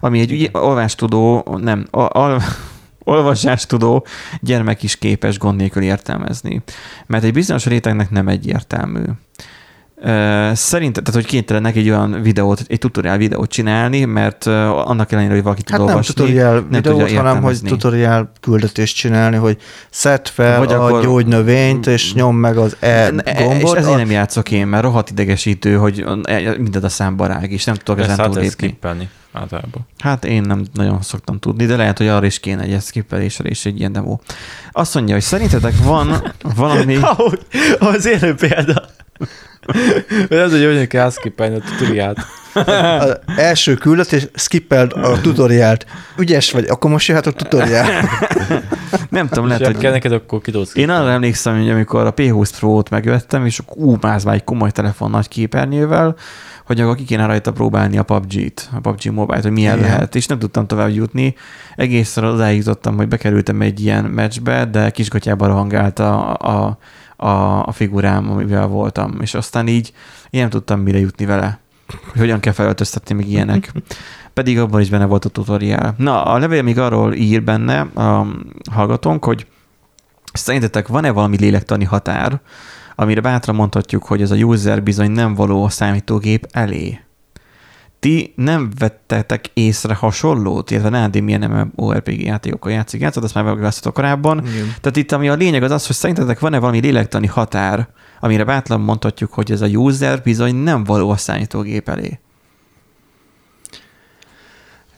Ami 0.00 0.20
egy 0.20 0.32
ugye, 0.32 0.48
olvástudó, 0.52 1.44
nem, 1.60 1.86
al, 1.90 2.06
al, 2.06 2.42
olvasástudó 3.04 4.06
gyermek 4.40 4.82
is 4.82 4.96
képes 4.96 5.38
gond 5.38 5.56
nélkül 5.56 5.82
értelmezni. 5.82 6.62
Mert 7.06 7.24
egy 7.24 7.32
bizonyos 7.32 7.66
rétegnek 7.66 8.10
nem 8.10 8.28
egyértelmű. 8.28 9.02
Ö, 10.02 10.50
Szerintem, 10.54 11.04
tehát 11.04 11.20
hogy 11.20 11.30
kénytelenek 11.30 11.76
egy 11.76 11.88
olyan 11.90 12.22
videót, 12.22 12.64
egy 12.66 12.78
tutoriál 12.78 13.16
videót 13.16 13.50
csinálni, 13.50 14.04
mert 14.04 14.46
annak 14.46 15.12
ellenére, 15.12 15.34
hogy 15.34 15.42
valaki 15.42 15.62
tud 15.62 15.70
Hát 15.70 15.78
nem 15.80 15.88
olvasni, 15.88 16.14
tutorial 16.14 16.52
nem 16.54 16.68
videót, 16.70 16.98
tudja 17.00 17.16
hanem 17.22 17.42
hogy 17.42 17.60
tutorial 17.64 18.30
küldetést 18.40 18.96
csinálni, 18.96 19.36
hogy 19.36 19.56
szedd 19.90 20.24
fel 20.24 20.58
Vagy 20.58 20.72
a 20.72 20.84
akkor- 20.86 21.02
gyógynövényt, 21.02 21.86
és 21.86 22.14
nyom 22.14 22.36
meg 22.36 22.56
az 22.56 22.76
E 22.80 23.10
gombot. 23.10 23.62
és 23.62 23.70
ezért 23.78 23.96
nem 23.96 24.10
játszok 24.10 24.50
én, 24.50 24.66
mert 24.66 24.82
rohadt 24.82 25.10
idegesítő, 25.10 25.76
hogy 25.76 26.04
mindent 26.58 26.84
a 26.84 26.88
számba 26.88 27.26
rág, 27.26 27.52
és 27.52 27.64
nem 27.64 27.74
tudok 27.74 28.00
ezen 28.04 28.18
hát 28.18 28.30
túllépni. 28.30 28.78
általában. 29.32 29.86
Hát 29.98 30.24
én 30.24 30.42
nem 30.42 30.64
nagyon 30.74 31.02
szoktam 31.02 31.38
tudni, 31.38 31.66
de 31.66 31.76
lehet, 31.76 31.98
hogy 31.98 32.08
arra 32.08 32.26
is 32.26 32.40
kéne 32.40 32.62
egy 32.62 32.82
skippelésre 32.82 33.48
és 33.48 33.66
egy 33.66 33.78
ilyen 33.78 33.92
demo. 33.92 34.18
Azt 34.72 34.94
mondja, 34.94 35.14
hogy 35.14 35.22
szerintetek 35.22 35.74
van 35.82 36.32
valami... 36.56 36.96
Ahogy, 37.00 37.40
az 37.78 38.06
élő 38.06 38.34
példa. 38.34 38.84
Ez, 40.28 40.50
hogy 40.50 40.64
hogyan 40.64 40.86
kell 40.86 41.10
skippelni 41.10 41.56
a 41.56 41.60
tutoriát. 41.60 42.16
Az 42.98 43.18
első 43.36 43.74
küldetés, 43.74 44.28
skippeld 44.34 44.92
a 44.92 45.20
tutoriált. 45.20 45.86
Ügyes 46.18 46.52
vagy, 46.52 46.66
akkor 46.68 46.90
most 46.90 47.08
jöhet 47.08 47.26
a 47.26 47.32
tutoriál. 47.32 48.08
Nem 49.08 49.28
tudom, 49.28 49.46
Lehet, 49.46 49.64
hogy 49.64 49.72
kell 49.72 49.90
hogy... 49.90 50.00
neked, 50.02 50.12
akkor 50.12 50.40
ki 50.40 50.50
tudsz 50.50 50.76
Én 50.76 50.90
arra 50.90 51.10
emlékszem, 51.10 51.58
hogy 51.58 51.70
amikor 51.70 52.06
a 52.06 52.14
P20 52.14 52.50
Pro-t 52.58 52.90
megvettem, 52.90 53.46
és 53.46 53.60
ú, 53.66 53.96
már 54.00 54.20
egy 54.24 54.44
komoly 54.44 54.70
telefon 54.70 55.10
nagy 55.10 55.28
képernyővel, 55.28 56.16
hogy 56.64 56.80
akkor 56.80 56.96
ki 56.96 57.04
kéne 57.04 57.26
rajta 57.26 57.52
próbálni 57.52 57.98
a 57.98 58.02
PUBG-t, 58.02 58.68
a 58.72 58.80
PUBG 58.80 59.12
Mobile-t, 59.12 59.42
hogy 59.42 59.52
milyen 59.52 59.78
Igen. 59.78 59.90
lehet, 59.90 60.14
és 60.14 60.26
nem 60.26 60.38
tudtam 60.38 60.66
tovább 60.66 60.90
jutni. 60.90 61.34
Egészen 61.76 62.24
odáig 62.24 62.58
jutottam, 62.58 62.96
hogy 62.96 63.08
bekerültem 63.08 63.60
egy 63.60 63.80
ilyen 63.80 64.04
meccsbe, 64.04 64.64
de 64.64 64.90
kisgatyában 64.90 65.48
rohangált 65.48 65.98
a, 65.98 66.36
a, 66.36 66.48
a, 66.48 66.78
a 67.22 67.72
figurám, 67.72 68.30
amivel 68.30 68.66
voltam, 68.66 69.16
és 69.20 69.34
aztán 69.34 69.68
így 69.68 69.92
én 70.30 70.40
nem 70.40 70.50
tudtam 70.50 70.80
mire 70.80 70.98
jutni 70.98 71.24
vele, 71.24 71.58
hogy 71.86 72.20
hogyan 72.20 72.40
kell 72.40 72.52
felöltöztetni, 72.52 73.14
még 73.14 73.28
ilyenek. 73.28 73.72
Pedig 74.34 74.58
abban 74.58 74.80
is 74.80 74.90
benne 74.90 75.04
volt 75.04 75.24
a 75.24 75.28
tutoriál. 75.28 75.94
Na, 75.96 76.22
a 76.22 76.38
levél 76.38 76.62
még 76.62 76.78
arról 76.78 77.14
ír 77.14 77.42
benne 77.42 77.80
a 77.80 78.26
hallgatónk, 78.70 79.24
hogy 79.24 79.46
szerintetek 80.32 80.88
van-e 80.88 81.10
valami 81.10 81.36
lélektani 81.36 81.84
határ, 81.84 82.40
amire 82.96 83.20
bátran 83.20 83.56
mondhatjuk, 83.56 84.04
hogy 84.04 84.22
ez 84.22 84.30
a 84.30 84.36
user 84.36 84.82
bizony 84.82 85.10
nem 85.10 85.34
való 85.34 85.64
a 85.64 85.68
számítógép 85.68 86.46
elé. 86.50 87.00
Ti 88.00 88.32
nem 88.36 88.70
vettetek 88.78 89.50
észre 89.54 89.94
hasonlót, 89.94 90.70
illetve 90.70 90.88
Nádi 90.88 91.20
milyen 91.20 91.70
MMORPG 91.76 92.22
játékokkal 92.22 92.72
játszik, 92.72 93.00
játszott, 93.00 93.24
azt 93.24 93.34
már 93.34 93.44
megbeszéltük 93.44 93.92
korábban. 93.92 94.38
Igen. 94.46 94.74
Tehát 94.80 94.96
itt 94.96 95.12
ami 95.12 95.28
a 95.28 95.34
lényeg 95.34 95.62
az 95.62 95.70
az, 95.70 95.86
hogy 95.86 95.96
szerintetek 95.96 96.40
van-e 96.40 96.58
valami 96.58 96.80
lélektani 96.80 97.26
határ, 97.26 97.88
amire 98.20 98.44
bátran 98.44 98.80
mondhatjuk, 98.80 99.32
hogy 99.32 99.52
ez 99.52 99.60
a 99.60 99.66
user 99.66 100.22
bizony 100.22 100.54
nem 100.54 100.84
való 100.84 101.10
a 101.10 101.16
számítógép 101.16 101.88
elé. 101.88 102.18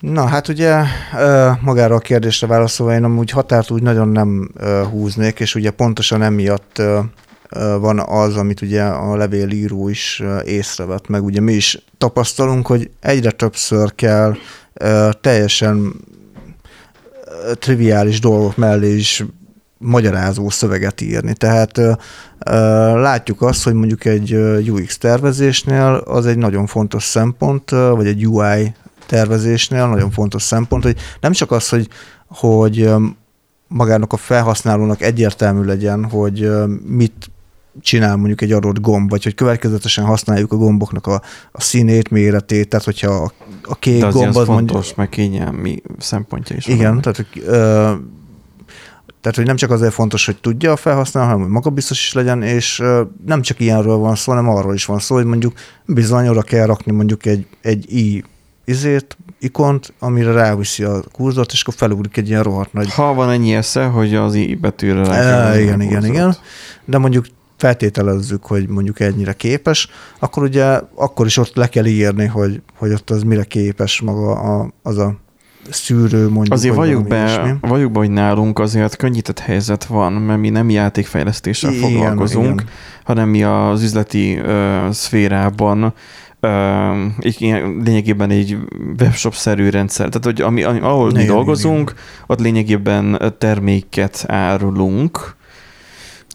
Na, 0.01 0.27
hát 0.27 0.49
ugye 0.49 0.83
magára 1.61 1.95
a 1.95 1.99
kérdésre 1.99 2.47
válaszolva 2.47 2.95
én 2.95 3.05
amúgy 3.05 3.31
határt 3.31 3.71
úgy 3.71 3.83
nagyon 3.83 4.09
nem 4.09 4.51
húznék, 4.91 5.41
és 5.41 5.55
ugye 5.55 5.71
pontosan 5.71 6.23
emiatt 6.23 6.83
van 7.81 7.99
az, 7.99 8.37
amit 8.37 8.61
ugye 8.61 8.83
a 8.83 9.17
levélíró 9.17 9.89
is 9.89 10.23
észrevett, 10.45 11.09
meg 11.09 11.25
ugye 11.25 11.41
mi 11.41 11.53
is 11.53 11.85
tapasztalunk, 11.99 12.67
hogy 12.67 12.91
egyre 13.01 13.31
többször 13.31 13.95
kell 13.95 14.37
teljesen 15.21 15.95
triviális 17.59 18.21
dolgok 18.21 18.57
mellé 18.57 18.97
is 18.97 19.25
magyarázó 19.79 20.51
szöveget 20.51 21.01
írni. 21.01 21.35
Tehát 21.35 21.81
látjuk 22.95 23.43
azt, 23.43 23.65
hogy 23.65 23.75
mondjuk 23.75 24.05
egy 24.05 24.35
UX 24.71 24.99
tervezésnél 24.99 26.03
az 26.05 26.27
egy 26.27 26.39
nagyon 26.39 26.67
fontos 26.67 27.05
szempont, 27.05 27.71
vagy 27.71 28.07
egy 28.07 28.27
UI 28.27 28.75
tervezésnél 29.07 29.87
nagyon 29.87 30.11
fontos 30.11 30.43
szempont, 30.43 30.83
hogy 30.83 30.97
nem 31.21 31.33
csak 31.33 31.51
az, 31.51 31.69
hogy, 31.69 31.89
hogy 32.27 32.91
magának 33.67 34.13
a 34.13 34.17
felhasználónak 34.17 35.03
egyértelmű 35.03 35.65
legyen, 35.65 36.05
hogy 36.05 36.51
mit 36.87 37.12
csinál 37.81 38.17
mondjuk 38.17 38.41
egy 38.41 38.53
adott 38.53 38.81
gomb, 38.81 39.11
vagy 39.11 39.23
hogy 39.25 39.35
következetesen 39.35 40.05
használjuk 40.05 40.53
a 40.53 40.57
gomboknak 40.57 41.07
a, 41.07 41.23
a 41.53 41.61
színét, 41.61 42.11
méretét, 42.11 42.69
tehát 42.69 42.85
hogyha 42.85 43.11
a, 43.11 43.33
a 43.63 43.75
kék 43.75 44.01
De 44.01 44.09
gomb 44.09 44.29
az 44.29 44.37
az 44.37 44.47
fontos, 44.47 44.75
mondjuk... 44.75 44.97
meg 44.97 45.09
kényelmi 45.09 45.83
szempontja 45.99 46.57
is. 46.57 46.67
Igen, 46.67 47.01
tehát, 47.01 47.17
hogy, 47.17 47.43
ö, 47.47 47.93
tehát, 49.21 49.37
hogy 49.37 49.47
nem 49.47 49.57
csak 49.57 49.71
azért 49.71 49.93
fontos, 49.93 50.27
hogy 50.27 50.37
tudja 50.37 50.73
a 50.73 50.77
felhasználó, 50.77 51.27
hanem 51.27 51.43
hogy 51.43 51.51
magabiztos 51.51 52.01
is 52.01 52.13
legyen, 52.13 52.43
és 52.43 52.83
nem 53.27 53.43
csak 53.43 53.61
ilyenről 53.61 53.97
van 53.97 54.15
szó, 54.15 54.33
hanem 54.33 54.49
arról 54.49 54.75
is 54.75 54.85
van 54.85 54.99
szó, 54.99 55.15
hogy 55.15 55.25
mondjuk 55.25 55.53
bizony 55.87 56.29
oda 56.29 56.43
kell 56.43 56.67
rakni 56.67 56.93
mondjuk 56.93 57.27
egy, 57.27 57.47
egy 57.61 57.93
i 57.93 58.25
izét, 58.65 59.17
ikont, 59.39 59.93
amire 59.99 60.33
ráviszi 60.33 60.85
a 60.85 61.03
kurzort, 61.13 61.53
és 61.53 61.63
akkor 61.63 61.75
felugrik 61.75 62.17
egy 62.17 62.29
ilyen 62.29 62.43
rohadt 62.43 62.73
nagy 62.73 62.93
Ha 62.93 63.15
van 63.15 63.31
ennyi 63.31 63.55
esze, 63.55 63.85
hogy 63.85 64.15
az 64.15 64.35
i 64.35 64.55
betűre 64.55 65.05
rá 65.05 65.15
kell 65.15 65.53
E, 65.53 65.61
igen, 65.61 65.81
igen, 65.81 66.05
igen. 66.05 66.37
De 66.85 66.99
mondjuk 66.99 67.27
feltételezzük, 67.63 68.47
hogy 68.47 68.69
mondjuk 68.69 69.01
ennyire 69.01 69.33
képes, 69.33 69.89
akkor 70.19 70.43
ugye 70.43 70.81
akkor 70.95 71.27
is 71.27 71.37
ott 71.37 71.57
le 71.57 71.69
kell 71.69 71.85
írni, 71.85 72.27
hogy, 72.27 72.63
hogy 72.79 72.93
ott 72.93 73.11
az 73.11 73.23
mire 73.23 73.45
képes 73.45 74.01
maga 74.01 74.31
a, 74.33 74.73
az 74.83 74.99
a 74.99 75.15
szűrő, 75.71 76.29
mondjuk. 76.29 76.53
Azért 76.53 76.75
valljuk 76.75 77.09
be, 77.09 77.17
ilyesmi. 77.17 77.55
valljuk 77.61 77.93
be, 77.93 77.99
hogy 77.99 78.11
nálunk 78.11 78.59
azért 78.59 78.97
könnyített 78.97 79.39
helyzet 79.39 79.85
van, 79.85 80.13
mert 80.13 80.41
mi 80.41 80.49
nem 80.49 80.71
játékfejlesztéssel 80.71 81.73
Igen, 81.73 81.91
foglalkozunk, 81.91 82.61
igen. 82.61 82.73
hanem 83.05 83.29
mi 83.29 83.43
az 83.43 83.83
üzleti 83.83 84.37
ö, 84.37 84.89
szférában 84.91 85.95
egy, 87.19 87.41
lényegében 87.85 88.31
egy 88.31 88.59
webshop-szerű 89.01 89.69
rendszer. 89.69 90.09
Tehát, 90.09 90.25
hogy 90.25 90.41
ami, 90.41 90.63
ami, 90.63 90.79
ahol 90.79 91.11
mi 91.11 91.13
Igen, 91.13 91.27
dolgozunk, 91.27 91.95
ott 92.27 92.41
lényegében 92.41 93.35
terméket 93.39 94.25
árulunk, 94.29 95.37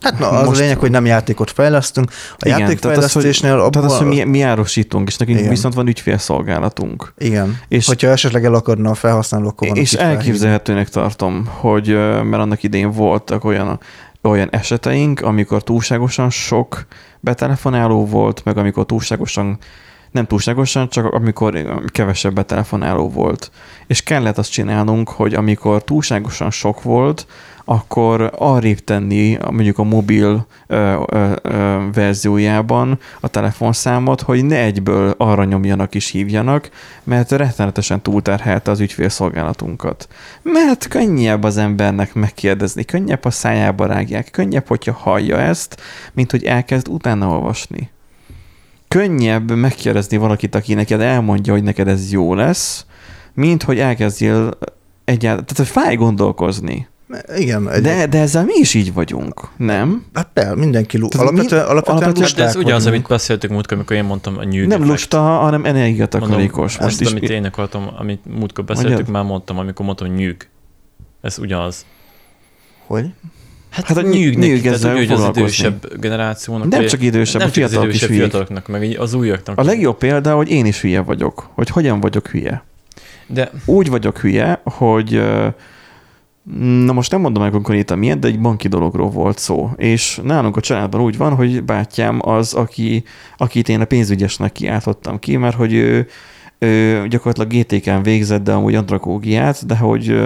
Hát 0.01 0.19
na, 0.19 0.29
az 0.29 0.45
Most- 0.45 0.59
a 0.59 0.61
lényeg, 0.63 0.77
hogy 0.77 0.91
nem 0.91 1.05
játékot 1.05 1.51
fejlesztünk. 1.51 2.11
A 2.37 2.45
Igen, 2.45 2.59
játékfejlesztésnél 2.59 3.41
tehát 3.51 3.57
az, 3.57 3.63
hogy, 3.63 3.71
tehát 3.71 3.89
az, 3.89 3.97
hogy 3.97 4.07
abban- 4.07 4.27
mi, 4.27 4.37
mi 4.37 4.41
árusítunk, 4.41 5.07
és 5.07 5.17
nekünk 5.17 5.37
Igen. 5.37 5.49
viszont 5.49 5.73
van 5.73 5.87
ügyfélszolgálatunk. 5.87 7.13
Igen. 7.17 7.59
És- 7.67 7.87
hogyha 7.87 8.07
esetleg 8.09 8.45
elakadna 8.45 8.89
a 8.89 8.93
felhasználó, 8.93 9.47
akkor 9.47 9.77
És 9.77 9.93
elképzelhetőnek 9.93 10.89
tartom, 10.89 11.45
hogy 11.47 11.87
mert 12.23 12.33
annak 12.41 12.63
idén 12.63 12.91
voltak 12.91 13.43
olyan, 13.43 13.79
olyan 14.21 14.47
eseteink, 14.51 15.21
amikor 15.21 15.63
túlságosan 15.63 16.29
sok 16.29 16.85
betelefonáló 17.19 18.05
volt, 18.05 18.41
meg 18.43 18.57
amikor 18.57 18.85
túlságosan, 18.85 19.57
nem 20.11 20.25
túlságosan, 20.25 20.89
csak 20.89 21.05
amikor 21.05 21.55
ö, 21.55 21.75
kevesebb 21.85 22.33
betelefonáló 22.33 23.09
volt. 23.09 23.51
És 23.87 24.03
kellett 24.03 24.37
azt 24.37 24.51
csinálnunk, 24.51 25.09
hogy 25.09 25.33
amikor 25.33 25.83
túlságosan 25.83 26.51
sok 26.51 26.83
volt, 26.83 27.27
akkor 27.69 28.31
arrébb 28.35 28.79
tenni 28.79 29.37
mondjuk 29.51 29.77
a 29.77 29.83
mobil 29.83 30.47
ö, 30.67 31.03
ö, 31.07 31.31
ö, 31.41 31.79
verziójában 31.93 32.99
a 33.19 33.27
telefonszámot, 33.27 34.21
hogy 34.21 34.45
ne 34.45 34.57
egyből 34.57 35.13
arra 35.17 35.43
nyomjanak 35.43 35.95
és 35.95 36.09
hívjanak, 36.09 36.69
mert 37.03 37.31
rettenetesen 37.31 38.01
túlterhelte 38.01 38.71
az 38.71 38.79
ügyfélszolgálatunkat. 38.79 40.07
Mert 40.41 40.87
könnyebb 40.87 41.43
az 41.43 41.57
embernek 41.57 42.13
megkérdezni, 42.13 42.83
könnyebb 42.83 43.25
a 43.25 43.31
szájába 43.31 43.85
rágják, 43.85 44.31
könnyebb, 44.31 44.67
hogyha 44.67 44.93
hallja 44.93 45.39
ezt, 45.39 45.81
mint 46.13 46.31
hogy 46.31 46.43
elkezd 46.43 46.87
utána 46.87 47.29
olvasni. 47.29 47.89
Könnyebb 48.87 49.51
megkérdezni 49.51 50.17
valakit, 50.17 50.55
aki 50.55 50.73
neked 50.73 51.01
elmondja, 51.01 51.53
hogy 51.53 51.63
neked 51.63 51.87
ez 51.87 52.11
jó 52.11 52.33
lesz, 52.33 52.85
mint 53.33 53.63
hogy 53.63 53.79
elkezdjél 53.79 54.57
egyáltalán, 55.05 55.45
tehát 55.45 55.57
hogy 55.73 55.83
fáj 55.83 55.95
gondolkozni. 55.95 56.87
Igen, 57.35 57.69
egy, 57.69 57.81
De, 57.81 58.05
de 58.07 58.19
ezzel 58.19 58.43
mi 58.45 58.53
is 58.59 58.73
így 58.73 58.93
vagyunk, 58.93 59.47
nem? 59.57 60.05
hát 60.13 60.29
per, 60.33 60.55
mindenki 60.55 60.97
lu- 60.97 61.09
Tehát 61.11 61.25
mi- 61.25 61.33
alapvetően, 61.37 61.65
alapvetően, 61.65 61.97
alapvetően- 61.97 62.27
lusták 62.27 62.47
ez 62.47 62.55
ugyanaz, 62.55 62.85
amit 62.85 63.07
beszéltünk 63.07 63.53
múltkor, 63.53 63.77
amikor 63.77 63.95
én 63.95 64.03
mondtam 64.03 64.37
a 64.37 64.43
nyűg 64.43 64.67
Nem 64.67 64.71
effekt. 64.71 64.89
lusta, 64.89 65.19
hanem 65.21 65.65
energiatakarékos. 65.65 66.55
Mondom, 66.55 66.63
Most 66.63 66.79
ezt, 66.79 67.01
is 67.01 67.09
amit 67.11 67.29
én 67.29 67.45
akartam, 67.45 67.89
amit 67.97 68.21
múltkor 68.37 68.63
beszéltük, 68.63 68.93
Mondjad. 68.95 69.15
már 69.15 69.23
mondtam, 69.23 69.57
amikor 69.57 69.85
mondtam, 69.85 70.07
nyűg. 70.07 70.47
Ez 71.21 71.39
ugyanaz. 71.39 71.85
Hogy? 72.85 73.05
Hát, 73.77 73.85
Hát 73.85 73.97
a 73.97 74.01
hát 74.01 74.11
nyűg- 74.13 74.39
tehát 74.39 74.65
ezzel 74.65 74.95
hogy 74.95 75.11
az 75.11 75.27
idősebb 75.37 75.99
generációnak. 75.99 76.67
Nem 76.67 76.85
csak 76.85 77.01
idősebb, 77.01 77.39
nem 77.39 77.47
a 77.49 77.51
csak 77.51 77.63
az 77.63 77.69
fiatalok 77.69 77.93
is 77.93 78.01
idősebb 78.01 78.09
hülyék. 78.09 78.23
fiataloknak, 78.23 78.67
meg 78.67 78.95
az 78.99 79.13
újaknak. 79.13 79.57
A 79.59 79.63
legjobb 79.63 79.97
példa, 79.97 80.35
hogy 80.35 80.49
én 80.49 80.65
is 80.65 80.81
hülye 80.81 81.01
vagyok. 81.01 81.49
Hogy 81.53 81.69
hogyan 81.69 81.99
vagyok 81.99 82.27
hülye. 82.27 82.63
De 83.27 83.51
Úgy 83.65 83.89
vagyok 83.89 84.17
hülye, 84.17 84.61
hogy 84.63 85.21
na 86.85 86.93
most 86.93 87.11
nem 87.11 87.21
mondom 87.21 87.43
meg 87.43 87.51
konkrétan 87.51 87.97
miért, 87.97 88.19
de 88.19 88.27
egy 88.27 88.39
banki 88.39 88.67
dologról 88.67 89.09
volt 89.09 89.37
szó. 89.37 89.69
És 89.75 90.19
nálunk 90.23 90.57
a 90.57 90.61
családban 90.61 91.01
úgy 91.01 91.17
van, 91.17 91.35
hogy 91.35 91.63
bátyám 91.63 92.19
az, 92.21 92.53
aki, 92.53 93.03
akit 93.37 93.69
én 93.69 93.81
a 93.81 93.85
pénzügyesnek 93.85 94.51
kiáltottam 94.51 95.19
ki, 95.19 95.37
mert 95.37 95.55
hogy 95.55 95.73
ő, 95.73 96.07
ő 96.59 97.07
gyakorlatilag 97.07 97.65
GTK-n 97.65 98.01
végzett, 98.01 98.43
de 98.43 98.51
amúgy 98.51 98.75
antrakógiát, 98.75 99.65
de 99.65 99.77
hogy 99.77 100.19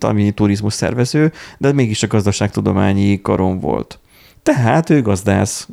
ami 0.00 0.30
turizmus 0.30 0.72
szervező, 0.72 1.32
de 1.58 1.72
mégis 1.72 2.02
a 2.02 2.06
gazdaságtudományi 2.06 3.20
karon 3.20 3.60
volt. 3.60 3.98
Tehát 4.42 4.90
ő 4.90 5.02
gazdász. 5.02 5.68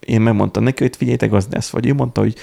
Én 0.00 0.20
megmondtam 0.20 0.62
neki, 0.62 0.82
hogy 0.82 0.96
figyelj, 0.96 1.16
te 1.16 1.26
gazdász 1.26 1.70
vagy. 1.70 1.86
Ő 1.86 1.94
mondta, 1.94 2.20
hogy 2.20 2.34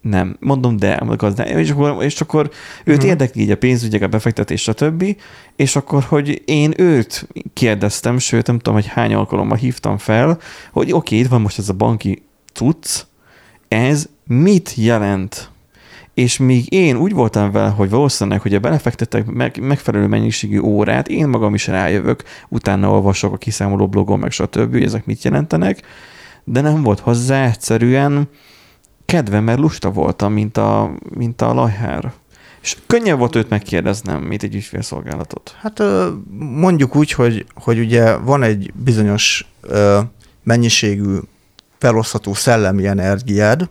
nem. 0.00 0.36
Mondom, 0.40 0.76
de 0.76 0.92
a 0.92 1.16
gazdász. 1.16 1.48
És 1.50 1.70
akkor, 1.70 2.04
és 2.04 2.20
akkor 2.20 2.50
őt 2.84 2.96
Mhm. 2.98 3.06
érdekli 3.06 3.42
így 3.42 3.50
a 3.50 3.56
pénzügyek, 3.56 4.02
a 4.02 4.06
befektetés, 4.06 4.62
stb. 4.62 5.16
És 5.56 5.76
akkor, 5.76 6.02
hogy 6.02 6.42
én 6.44 6.72
őt 6.76 7.28
kérdeztem, 7.52 8.18
sőt, 8.18 8.46
nem 8.46 8.56
tudom, 8.56 8.74
hogy 8.74 8.86
hány 8.86 9.14
alkalommal 9.14 9.56
hívtam 9.56 9.98
fel, 9.98 10.38
hogy 10.72 10.92
oké, 10.92 11.18
itt 11.18 11.28
van 11.28 11.40
most 11.40 11.58
ez 11.58 11.68
a 11.68 11.72
banki 11.72 12.22
cucc, 12.52 13.00
ez 13.68 14.08
mit 14.26 14.74
jelent? 14.74 15.50
És 16.16 16.36
míg 16.36 16.72
én 16.72 16.96
úgy 16.96 17.12
voltam 17.12 17.50
vele, 17.50 17.68
hogy 17.68 17.90
valószínűleg, 17.90 18.40
hogyha 18.40 18.58
belefektetek 18.58 19.26
meg, 19.26 19.58
megfelelő 19.60 20.06
mennyiségű 20.06 20.58
órát, 20.58 21.08
én 21.08 21.28
magam 21.28 21.54
is 21.54 21.66
rájövök, 21.66 22.22
utána 22.48 22.90
olvasok 22.90 23.32
a 23.32 23.36
kiszámoló 23.36 23.88
blogon, 23.88 24.18
meg 24.18 24.30
stb., 24.30 24.72
hogy 24.72 24.82
ezek 24.82 25.06
mit 25.06 25.22
jelentenek, 25.22 25.82
de 26.44 26.60
nem 26.60 26.82
volt 26.82 27.00
hozzá 27.00 27.46
egyszerűen 27.46 28.28
kedvem, 29.04 29.44
mert 29.44 29.58
lusta 29.58 29.90
voltam, 29.90 30.32
mint 30.32 30.56
a, 30.56 30.96
mint 31.14 31.42
a 31.42 31.52
lajhár. 31.52 32.12
És 32.62 32.76
könnyebb 32.86 33.18
volt 33.18 33.36
őt 33.36 33.48
megkérdeznem, 33.48 34.22
mint 34.22 34.42
egy 34.42 34.54
ügyfélszolgálatot. 34.54 35.56
Hát 35.60 35.82
mondjuk 36.38 36.96
úgy, 36.96 37.12
hogy, 37.12 37.46
hogy 37.54 37.78
ugye 37.78 38.16
van 38.16 38.42
egy 38.42 38.72
bizonyos 38.74 39.52
mennyiségű 40.42 41.16
felosztható 41.78 42.34
szellemi 42.34 42.86
energiád, 42.86 43.68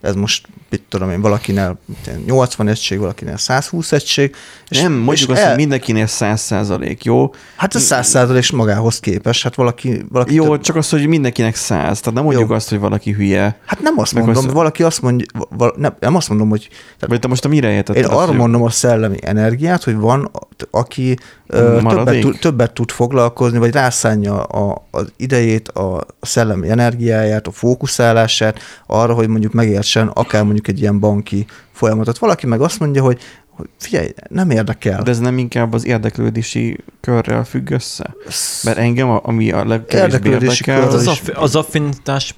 ez 0.00 0.14
most, 0.14 0.48
mit 0.72 0.82
tudom 0.88 1.10
én, 1.10 1.20
valakinél 1.20 1.78
80 2.26 2.68
egység, 2.68 2.98
valakinél 2.98 3.36
120 3.36 3.92
egység. 3.92 4.34
És, 4.68 4.80
nem, 4.80 4.92
mondjuk 4.92 5.28
és 5.28 5.34
azt, 5.34 5.40
el... 5.40 5.48
hogy 5.48 5.56
mindenkinél 5.56 6.06
100 6.06 6.40
százalék, 6.40 7.04
jó? 7.04 7.34
Hát 7.56 7.74
a 7.74 7.78
100 7.78 8.08
százalék 8.08 8.52
magához 8.52 9.00
képes, 9.00 9.42
hát 9.42 9.54
valaki... 9.54 10.04
valaki 10.08 10.34
jó, 10.34 10.48
több... 10.48 10.60
csak 10.60 10.76
az, 10.76 10.90
hogy 10.90 11.06
mindenkinek 11.06 11.54
100, 11.54 12.00
tehát 12.00 12.14
nem 12.14 12.24
mondjuk 12.24 12.48
jó. 12.48 12.54
azt, 12.54 12.68
hogy 12.68 12.78
valaki 12.78 13.12
hülye. 13.12 13.58
Hát 13.66 13.80
nem 13.80 13.98
azt 13.98 14.14
mondom, 14.14 14.36
azt... 14.36 14.50
valaki 14.50 14.82
azt 14.82 15.02
mondja, 15.02 15.26
val, 15.48 15.74
nem, 15.76 15.96
nem 16.00 16.14
azt 16.14 16.28
mondom, 16.28 16.48
hogy... 16.48 16.68
Tehát 16.68 17.06
Vagy 17.06 17.18
te 17.18 17.28
most 17.28 17.44
a 17.44 17.48
mire 17.48 17.70
értetted? 17.70 18.04
Én 18.04 18.10
arra 18.10 18.32
mondom 18.32 18.62
a 18.62 18.70
szellemi 18.70 19.16
energiát, 19.20 19.84
hogy 19.84 19.96
van, 19.96 20.30
aki 20.70 21.16
többet, 21.52 22.38
többet 22.40 22.72
tud 22.72 22.90
foglalkozni, 22.90 23.58
vagy 23.58 23.72
rászánja 23.72 24.42
a, 24.42 24.86
az 24.90 25.12
idejét, 25.16 25.68
a 25.68 26.06
szellemi 26.20 26.68
energiáját, 26.68 27.46
a 27.46 27.50
fókuszálását 27.50 28.58
arra, 28.86 29.14
hogy 29.14 29.28
mondjuk 29.28 29.52
megértsen 29.52 30.08
akár 30.08 30.42
mondjuk 30.42 30.61
egy 30.68 30.80
ilyen 30.80 31.00
banki 31.00 31.46
folyamatot. 31.72 32.18
Valaki 32.18 32.46
meg 32.46 32.60
azt 32.60 32.78
mondja, 32.78 33.02
hogy 33.02 33.20
hogy 33.52 33.68
figyelj, 33.78 34.08
nem 34.28 34.50
érdekel. 34.50 35.02
De 35.02 35.10
ez 35.10 35.18
nem 35.18 35.38
inkább 35.38 35.72
az 35.72 35.86
érdeklődési 35.86 36.78
körrel 37.00 37.44
függ 37.44 37.70
össze? 37.70 38.14
Mert 38.62 38.78
engem, 38.78 39.20
ami 39.22 39.52
a 39.52 39.64
legkevésbé 39.64 40.30
érdekel... 40.30 40.82
Az, 40.82 41.06
az, 41.06 41.20
az 41.34 41.56
affinitás 41.56 42.34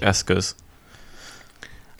eszköz. 0.00 0.54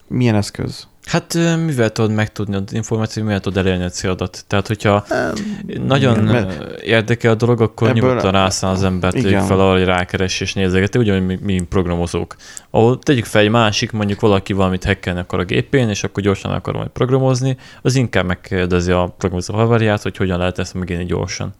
Milyen 0.08 0.34
eszköz? 0.34 0.86
Hát 1.04 1.34
mivel 1.64 1.90
tudod 1.90 2.10
megtudni 2.10 2.54
az 2.54 2.72
információt, 2.72 3.26
mivel 3.26 3.40
tudod 3.40 3.66
elérni 3.66 3.84
a 3.84 3.88
célodat? 3.88 4.44
Tehát, 4.46 4.66
hogyha 4.66 5.04
um, 5.10 5.86
nagyon 5.86 6.28
igen, 6.28 6.52
érdekel 6.82 7.30
a 7.30 7.34
dolog, 7.34 7.60
akkor 7.60 7.88
ebből, 7.88 8.02
nyugodtan 8.02 8.32
rászáll 8.32 8.70
az 8.70 8.82
embert, 8.84 9.14
tegyük 9.14 9.40
fel 9.40 9.60
arra, 9.60 9.76
hogy 9.76 9.84
rákeres 9.84 10.40
és 10.40 10.54
nézegeti, 10.54 10.98
ugyanúgy 10.98 11.26
mi, 11.26 11.38
mi 11.42 11.60
programozók. 11.60 12.36
Ahol 12.70 12.98
tegyük 12.98 13.24
fel 13.24 13.42
egy 13.42 13.50
másik, 13.50 13.92
mondjuk 13.92 14.20
valaki 14.20 14.52
valamit 14.52 14.84
hackelni 14.84 15.20
akar 15.20 15.38
a 15.38 15.44
gépén, 15.44 15.88
és 15.88 16.04
akkor 16.04 16.22
gyorsan 16.22 16.52
akar 16.52 16.74
majd 16.74 16.88
programozni, 16.88 17.56
az 17.82 17.94
inkább 17.94 18.24
megkérdezi 18.24 18.90
a 18.92 19.14
programozó 19.18 19.54
haverját, 19.54 20.02
hogy 20.02 20.16
hogyan 20.16 20.38
lehet 20.38 20.58
ezt 20.58 20.74
megélni 20.74 21.04
gyorsan 21.04 21.54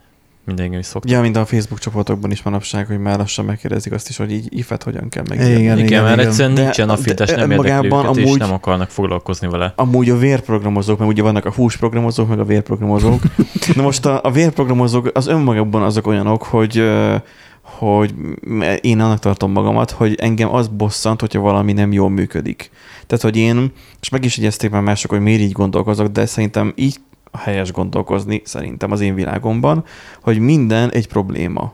mindenki 0.45 0.77
is 0.77 0.87
szokta. 0.87 1.13
Ja, 1.13 1.21
mind 1.21 1.37
a 1.37 1.45
Facebook 1.45 1.79
csoportokban 1.79 2.31
is 2.31 2.43
manapság, 2.43 2.87
hogy 2.87 2.99
már 2.99 3.19
lassan 3.19 3.45
megkérdezik 3.45 3.93
azt 3.93 4.09
is, 4.09 4.17
hogy 4.17 4.33
így 4.33 4.47
ifet 4.51 4.83
hogyan 4.83 5.09
kell 5.09 5.25
meg. 5.29 5.41
Igen, 5.41 5.59
igen, 5.59 5.79
igen, 5.79 6.03
mert 6.03 6.19
egyszerűen 6.19 6.53
nincsen 6.53 6.89
affitás, 6.89 7.31
nem 7.31 7.51
magában 7.51 8.07
amúgy, 8.07 8.19
és 8.19 8.35
nem 8.35 8.53
akarnak 8.53 8.91
foglalkozni 8.91 9.49
vele. 9.49 9.73
Amúgy 9.77 10.11
a 10.11 10.17
vérprogramozók, 10.17 10.99
mert 10.99 11.11
ugye 11.11 11.23
vannak 11.23 11.45
a 11.45 11.53
húsprogramozók, 11.53 12.29
meg 12.29 12.39
a 12.39 12.45
vérprogramozók. 12.45 13.23
Na 13.77 13.83
most 13.83 14.07
a, 14.07 14.21
a 14.23 14.31
vérprogramozók 14.31 15.11
az 15.15 15.27
önmagában 15.27 15.83
azok 15.83 16.07
olyanok, 16.07 16.43
hogy 16.43 16.83
hogy 17.65 18.15
én 18.81 19.01
annak 19.01 19.19
tartom 19.19 19.53
magamat, 19.53 19.91
hogy 19.91 20.15
engem 20.15 20.55
az 20.55 20.69
bosszant, 20.69 21.21
hogyha 21.21 21.41
valami 21.41 21.73
nem 21.73 21.93
jól 21.93 22.11
működik. 22.11 22.71
Tehát, 23.07 23.25
hogy 23.25 23.37
én, 23.37 23.73
és 24.01 24.09
meg 24.09 24.25
is 24.25 24.37
igyezték 24.37 24.71
már 24.71 24.83
mások, 24.83 25.11
hogy 25.11 25.21
miért 25.21 25.41
így 25.41 25.53
gondolkozok, 25.53 26.07
de 26.07 26.27
szerintem 26.27 26.73
így 26.77 26.97
helyes 27.39 27.73
gondolkozni 27.73 28.43
szerintem 28.45 28.93
az 28.93 29.01
én 29.01 29.15
világomban, 29.15 29.85
hogy 30.23 30.39
minden 30.39 30.91
egy 30.91 31.09
probléma. 31.09 31.73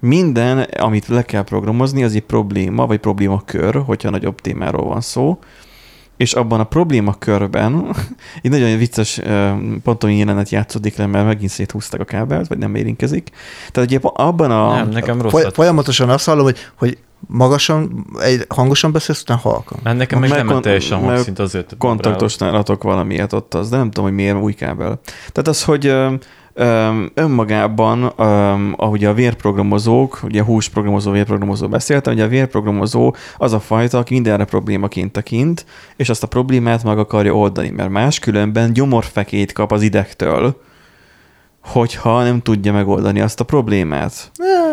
Minden, 0.00 0.58
amit 0.58 1.06
le 1.06 1.22
kell 1.22 1.42
programozni, 1.42 2.02
az 2.02 2.14
egy 2.14 2.22
probléma, 2.22 2.86
vagy 2.86 2.98
problémakör, 2.98 3.82
hogyha 3.86 4.10
nagyobb 4.10 4.40
témáról 4.40 4.84
van 4.84 5.00
szó, 5.00 5.38
és 6.16 6.32
abban 6.32 6.60
a 6.60 6.64
problémakörben 6.64 7.96
egy 8.42 8.50
nagyon 8.50 8.78
vicces 8.78 9.20
ponton 9.82 10.12
jelenet 10.12 10.50
játszódik 10.50 10.96
le, 10.96 11.06
mert 11.06 11.26
megint 11.26 11.50
széthúztak 11.50 12.00
a 12.00 12.04
kábelt, 12.04 12.48
vagy 12.48 12.58
nem 12.58 12.74
érinkezik. 12.74 13.30
Tehát 13.72 13.90
ugye 13.90 13.98
abban 14.02 14.50
a... 14.50 14.74
Nem, 14.74 14.88
nekem 14.88 15.22
rossz. 15.22 15.44
Folyamatosan 15.52 16.08
azt 16.08 16.26
hallom, 16.26 16.44
hogy, 16.44 16.58
hogy 16.74 16.98
magasan, 17.26 18.06
egy 18.20 18.44
hangosan 18.48 18.92
beszélsz, 18.92 19.20
utána 19.20 19.40
halkan. 19.40 19.78
Mert 19.82 19.96
nekem 19.96 20.18
meg 20.20 20.30
nem 20.30 20.46
kon- 20.46 20.62
teljesen 20.62 20.98
hangszint 20.98 21.38
azért. 21.38 21.74
Kontaktosnál 21.78 22.54
adok 22.54 22.82
valamiért 22.82 23.32
ott 23.32 23.54
az, 23.54 23.68
de 23.68 23.76
nem 23.76 23.90
tudom, 23.90 24.04
hogy 24.04 24.14
miért 24.14 24.36
új 24.36 24.52
kábel. 24.52 25.00
Tehát 25.04 25.48
az, 25.48 25.64
hogy 25.64 25.86
ö, 25.86 26.12
ö, 26.54 26.88
önmagában, 27.14 28.12
ö, 28.16 28.22
ahogy 28.76 29.04
a 29.04 29.12
vérprogramozók, 29.14 30.20
ugye 30.22 30.40
a 30.40 30.44
húsprogramozó, 30.44 31.10
vérprogramozó 31.10 31.68
beszéltem, 31.68 32.12
ugye 32.12 32.24
a 32.24 32.28
vérprogramozó 32.28 33.14
az 33.36 33.52
a 33.52 33.60
fajta, 33.60 33.98
aki 33.98 34.14
mindenre 34.14 34.44
problémaként 34.44 35.12
tekint, 35.12 35.64
és 35.96 36.08
azt 36.08 36.22
a 36.22 36.26
problémát 36.26 36.84
meg 36.84 36.98
akarja 36.98 37.32
oldani, 37.32 37.70
mert 37.70 37.90
máskülönben 37.90 38.72
gyomorfekét 38.72 39.52
kap 39.52 39.72
az 39.72 39.82
idegtől, 39.82 40.56
hogyha 41.72 42.22
nem 42.22 42.40
tudja 42.40 42.72
megoldani 42.72 43.20
azt 43.20 43.40
a 43.40 43.44
problémát. 43.44 44.30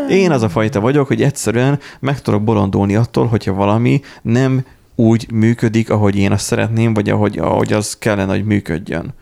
Én 0.09 0.31
az 0.31 0.41
a 0.41 0.49
fajta 0.49 0.79
vagyok, 0.79 1.07
hogy 1.07 1.21
egyszerűen 1.21 1.79
meg 1.99 2.21
tudok 2.21 2.43
bolondulni 2.43 2.95
attól, 2.95 3.25
hogyha 3.25 3.53
valami 3.53 4.01
nem 4.21 4.65
úgy 4.95 5.31
működik, 5.31 5.89
ahogy 5.89 6.15
én 6.15 6.31
azt 6.31 6.45
szeretném, 6.45 6.93
vagy 6.93 7.09
ahogy, 7.09 7.37
ahogy 7.37 7.73
az 7.73 7.97
kellene, 7.97 8.31
hogy 8.31 8.45
működjön. 8.45 9.13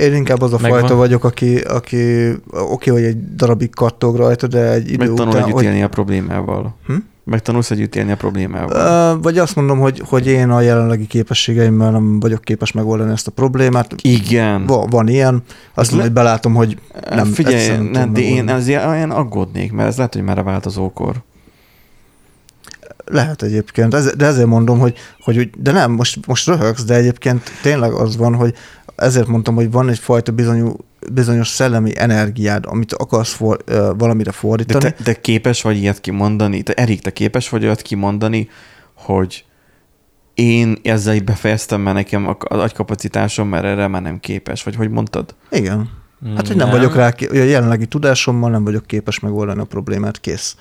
Én 0.00 0.14
inkább 0.14 0.40
az 0.40 0.52
a 0.52 0.58
Megvan. 0.60 0.80
fajta 0.80 0.94
vagyok, 0.94 1.24
aki, 1.24 1.56
aki 1.56 2.32
oké, 2.50 2.90
hogy 2.90 3.02
egy 3.02 3.34
darabig 3.34 3.74
kattog 3.74 4.16
rajta, 4.16 4.46
de 4.46 4.72
egy 4.72 4.90
idő 4.90 5.06
Megtanul 5.06 5.34
után... 5.34 5.44
együtt 5.44 5.60
élni 5.60 5.82
a 5.82 5.88
problémával. 5.88 6.76
Hm? 6.86 6.94
Megtanulsz 7.28 7.70
együtt 7.70 7.94
élni 7.96 8.12
a 8.12 8.16
problémával. 8.16 9.20
Vagy 9.20 9.38
azt 9.38 9.56
mondom, 9.56 9.78
hogy, 9.78 10.02
hogy 10.04 10.26
én 10.26 10.50
a 10.50 10.60
jelenlegi 10.60 11.06
képességeimmel 11.06 11.90
nem 11.90 12.20
vagyok 12.20 12.40
képes 12.40 12.72
megoldani 12.72 13.12
ezt 13.12 13.26
a 13.26 13.30
problémát. 13.30 13.94
Igen. 14.02 14.66
Va, 14.66 14.86
van 14.90 15.08
ilyen. 15.08 15.42
Azt 15.74 15.90
mondom, 15.90 16.08
hogy 16.08 16.16
belátom, 16.16 16.54
hogy 16.54 16.78
nem. 17.10 17.26
Figyelj, 17.26 17.88
nem, 17.90 18.12
de 18.12 18.20
én, 18.20 18.48
ez, 18.48 18.68
én 18.68 19.10
aggódnék, 19.10 19.72
mert 19.72 19.88
ez 19.88 19.96
lehet, 19.96 20.14
hogy 20.14 20.22
már 20.22 20.38
a 20.38 20.42
változókor. 20.42 21.22
Lehet 23.10 23.42
egyébként, 23.42 23.94
ez, 23.94 24.14
de 24.16 24.26
ezért 24.26 24.46
mondom, 24.46 24.78
hogy, 24.78 24.96
hogy 25.20 25.50
de 25.58 25.72
nem, 25.72 25.92
most, 25.92 26.26
most 26.26 26.46
röhögsz, 26.46 26.84
de 26.84 26.94
egyébként 26.94 27.50
tényleg 27.62 27.92
az 27.92 28.16
van, 28.16 28.34
hogy 28.34 28.54
ezért 28.96 29.26
mondtam, 29.26 29.54
hogy 29.54 29.70
van 29.70 29.88
egyfajta 29.88 30.32
bizonyú, 30.32 30.76
bizonyos 31.12 31.48
szellemi 31.48 31.92
energiád, 31.98 32.64
amit 32.66 32.92
akarsz 32.92 33.32
for, 33.32 33.64
valamire 33.96 34.32
fordítani. 34.32 34.84
De 34.84 34.90
te, 34.90 35.02
te 35.02 35.20
képes 35.20 35.62
vagy 35.62 35.76
ilyet 35.76 36.00
kimondani? 36.00 36.62
Te, 36.62 36.72
Erik, 36.72 37.00
te 37.00 37.12
képes 37.12 37.48
vagy 37.48 37.64
olyat 37.64 37.82
kimondani, 37.82 38.48
hogy 38.94 39.44
én 40.34 40.76
ezzel 40.82 41.20
befejeztem, 41.20 41.80
mert 41.80 41.96
nekem 41.96 42.28
az 42.38 42.58
agykapacitásom, 42.58 43.48
mert 43.48 43.64
erre 43.64 43.86
már 43.86 44.02
nem 44.02 44.20
képes, 44.20 44.62
vagy 44.62 44.76
hogy 44.76 44.90
mondtad? 44.90 45.34
Igen. 45.50 45.90
Hát, 46.36 46.46
hogy 46.46 46.56
nem, 46.56 46.68
nem 46.68 46.76
vagyok 46.76 46.94
rá, 46.94 47.08
a 47.30 47.34
jelenlegi 47.34 47.86
tudásommal 47.86 48.50
nem 48.50 48.64
vagyok 48.64 48.86
képes 48.86 49.20
megoldani 49.20 49.60
a 49.60 49.64
problémát, 49.64 50.20
kész. 50.20 50.56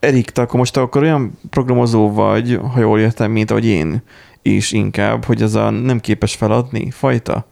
Erik, 0.00 0.30
te 0.30 0.42
akkor 0.42 0.58
most 0.58 0.72
te 0.72 0.80
akkor 0.80 1.02
olyan 1.02 1.38
programozó 1.50 2.12
vagy, 2.12 2.60
ha 2.72 2.80
jól 2.80 3.00
értem, 3.00 3.30
mint 3.30 3.50
ahogy 3.50 3.66
én 3.66 4.02
is 4.42 4.72
inkább, 4.72 5.24
hogy 5.24 5.42
ez 5.42 5.54
a 5.54 5.70
nem 5.70 6.00
képes 6.00 6.34
feladni 6.34 6.90
fajta? 6.90 7.46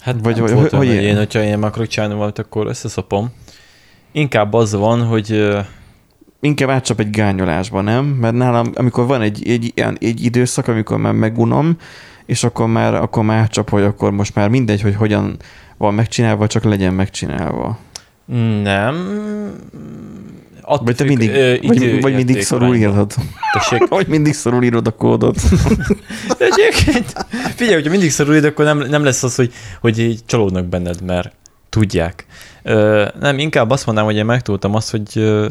Hát 0.00 0.16
vagy 0.22 0.38
hogy, 0.38 0.50
hogy, 0.50 0.70
hogy 0.70 0.88
én, 0.88 1.16
hogyha 1.16 1.42
én 1.42 1.62
akarok 1.62 1.88
csinálni 1.88 2.14
valamit, 2.14 2.38
akkor 2.38 2.66
összeszopom. 2.66 3.32
Inkább 4.12 4.52
az 4.52 4.74
van, 4.74 5.06
hogy 5.06 5.48
inkább 6.40 6.68
átcsap 6.68 7.00
egy 7.00 7.10
gányolásba, 7.10 7.80
nem? 7.80 8.04
Mert 8.04 8.34
nálam, 8.34 8.70
amikor 8.74 9.06
van 9.06 9.20
egy, 9.20 9.48
egy, 9.48 9.72
egy, 9.74 9.96
egy 10.04 10.24
időszak, 10.24 10.68
amikor 10.68 10.98
már 10.98 11.12
megunom, 11.12 11.76
és 12.26 12.44
akkor 12.44 12.66
már, 12.66 12.94
akkor 12.94 13.24
már 13.24 13.38
átcsap, 13.38 13.70
hogy 13.70 13.82
akkor 13.82 14.10
most 14.10 14.34
már 14.34 14.48
mindegy, 14.48 14.82
hogy 14.82 14.94
hogyan 14.94 15.36
van 15.76 15.94
megcsinálva, 15.94 16.46
csak 16.46 16.64
legyen 16.64 16.94
megcsinálva. 16.94 17.78
Nem, 18.62 18.96
Attól 20.66 20.84
vagy 20.84 20.96
te 20.96 21.04
mindig, 21.04 21.30
ö, 21.30 21.56
vagy, 21.62 22.00
vagy 22.00 22.14
mindig 22.14 22.42
szorul 22.42 22.74
írod. 22.74 23.14
Tessék? 23.52 23.88
vagy 23.98 24.06
mindig 24.06 24.34
szorul 24.34 24.62
írod 24.62 24.86
a 24.86 24.90
kódot. 24.90 25.36
Egyébként, 26.38 27.26
figyelj, 27.54 27.74
hogyha 27.74 27.90
mindig 27.90 28.10
szorul 28.10 28.34
írod, 28.34 28.44
akkor 28.44 28.64
nem, 28.64 28.78
nem 28.78 29.04
lesz 29.04 29.22
az, 29.22 29.34
hogy, 29.34 29.52
hogy 29.80 29.98
így 29.98 30.20
csalódnak 30.26 30.66
benned, 30.66 31.02
mert 31.02 31.32
tudják. 31.68 32.26
Ö, 32.62 33.06
nem, 33.20 33.38
inkább 33.38 33.70
azt 33.70 33.86
mondanám, 33.86 34.10
hogy 34.10 34.18
én 34.18 34.24
megtudtam 34.24 34.74
azt, 34.74 34.90
hogy 34.90 35.08
ö, 35.14 35.48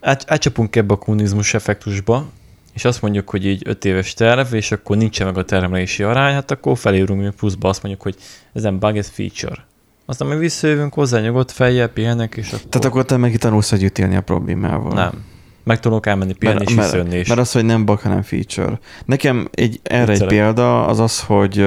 át, 0.00 0.24
átcsapunk 0.26 0.76
ebbe 0.76 0.94
a 0.94 0.98
kommunizmus 0.98 1.54
effektusba, 1.54 2.26
és 2.74 2.84
azt 2.84 3.02
mondjuk, 3.02 3.30
hogy 3.30 3.46
így 3.46 3.62
öt 3.64 3.84
éves 3.84 4.14
terv, 4.14 4.54
és 4.54 4.72
akkor 4.72 4.96
nincsen 4.96 5.26
meg 5.26 5.38
a 5.38 5.44
termelési 5.44 6.02
arány, 6.02 6.34
hát 6.34 6.50
akkor 6.50 6.78
felérünk 6.78 7.34
pluszba, 7.34 7.68
azt 7.68 7.82
mondjuk, 7.82 8.02
hogy 8.02 8.16
ez 8.52 8.62
nem 8.62 8.78
bug, 8.78 8.96
ez 8.96 9.08
feature. 9.08 9.66
Aztán 10.06 10.28
mi 10.28 10.36
visszajövünk 10.36 10.94
hozzá, 10.94 11.20
nyugodt 11.20 11.50
fejjel, 11.50 11.88
pihenek, 11.88 12.36
és 12.36 12.52
akkor... 12.52 12.66
Tehát 12.68 12.86
akkor 12.86 13.04
te 13.04 13.16
meg 13.16 13.36
tanulsz 13.36 13.72
együtt 13.72 13.98
élni 13.98 14.16
a 14.16 14.20
problémával. 14.20 14.92
Nem. 14.92 15.24
meg 15.64 15.80
tudok 15.80 16.06
elmenni 16.06 16.32
pihenni 16.32 16.64
és 16.68 16.74
mert, 16.74 16.90
visszajönni 16.90 17.18
is. 17.18 17.28
mert 17.28 17.40
az, 17.40 17.52
hogy 17.52 17.64
nem 17.64 17.84
bug, 17.84 17.98
hanem 17.98 18.22
feature. 18.22 18.78
Nekem 19.04 19.48
egy, 19.50 19.80
erre 19.82 20.00
egy 20.00 20.08
Viccelek. 20.08 20.34
példa 20.34 20.86
az 20.86 20.98
az, 20.98 21.20
hogy, 21.20 21.66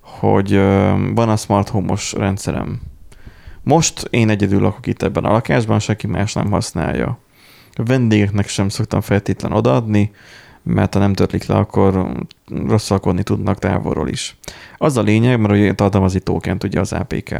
hogy 0.00 0.52
van 1.14 1.28
a 1.28 1.36
smart 1.36 1.68
home-os 1.68 2.12
rendszerem. 2.12 2.80
Most 3.62 4.06
én 4.10 4.28
egyedül 4.28 4.60
lakok 4.60 4.86
itt 4.86 5.02
ebben 5.02 5.24
a 5.24 5.32
lakásban, 5.32 5.78
senki 5.78 6.06
más 6.06 6.32
nem 6.32 6.50
használja. 6.50 7.18
A 7.72 7.82
vendégeknek 7.82 8.48
sem 8.48 8.68
szoktam 8.68 9.00
feltétlen 9.00 9.52
odaadni, 9.52 10.10
mert 10.68 10.94
ha 10.94 11.00
nem 11.00 11.14
törlik 11.14 11.46
le, 11.46 11.54
akkor 11.54 12.12
rosszalkodni 12.66 13.22
tudnak 13.22 13.58
távolról 13.58 14.08
is. 14.08 14.36
Az 14.78 14.96
a 14.96 15.02
lényeg, 15.02 15.40
mert 15.40 15.52
ugye 15.52 15.74
az 15.76 16.18
tókent, 16.22 16.64
ugye 16.64 16.80
az 16.80 16.92
APK. 16.92 17.34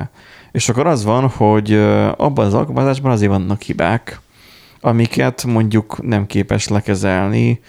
És 0.52 0.68
akkor 0.68 0.86
az 0.86 1.04
van, 1.04 1.28
hogy 1.28 1.72
abban 2.16 2.46
az 2.46 2.54
alkalmazásban 2.54 3.12
azért 3.12 3.30
vannak 3.30 3.62
hibák, 3.62 4.20
amiket 4.80 5.44
mondjuk 5.44 6.02
nem 6.02 6.26
képes 6.26 6.68
lekezelni 6.68 7.60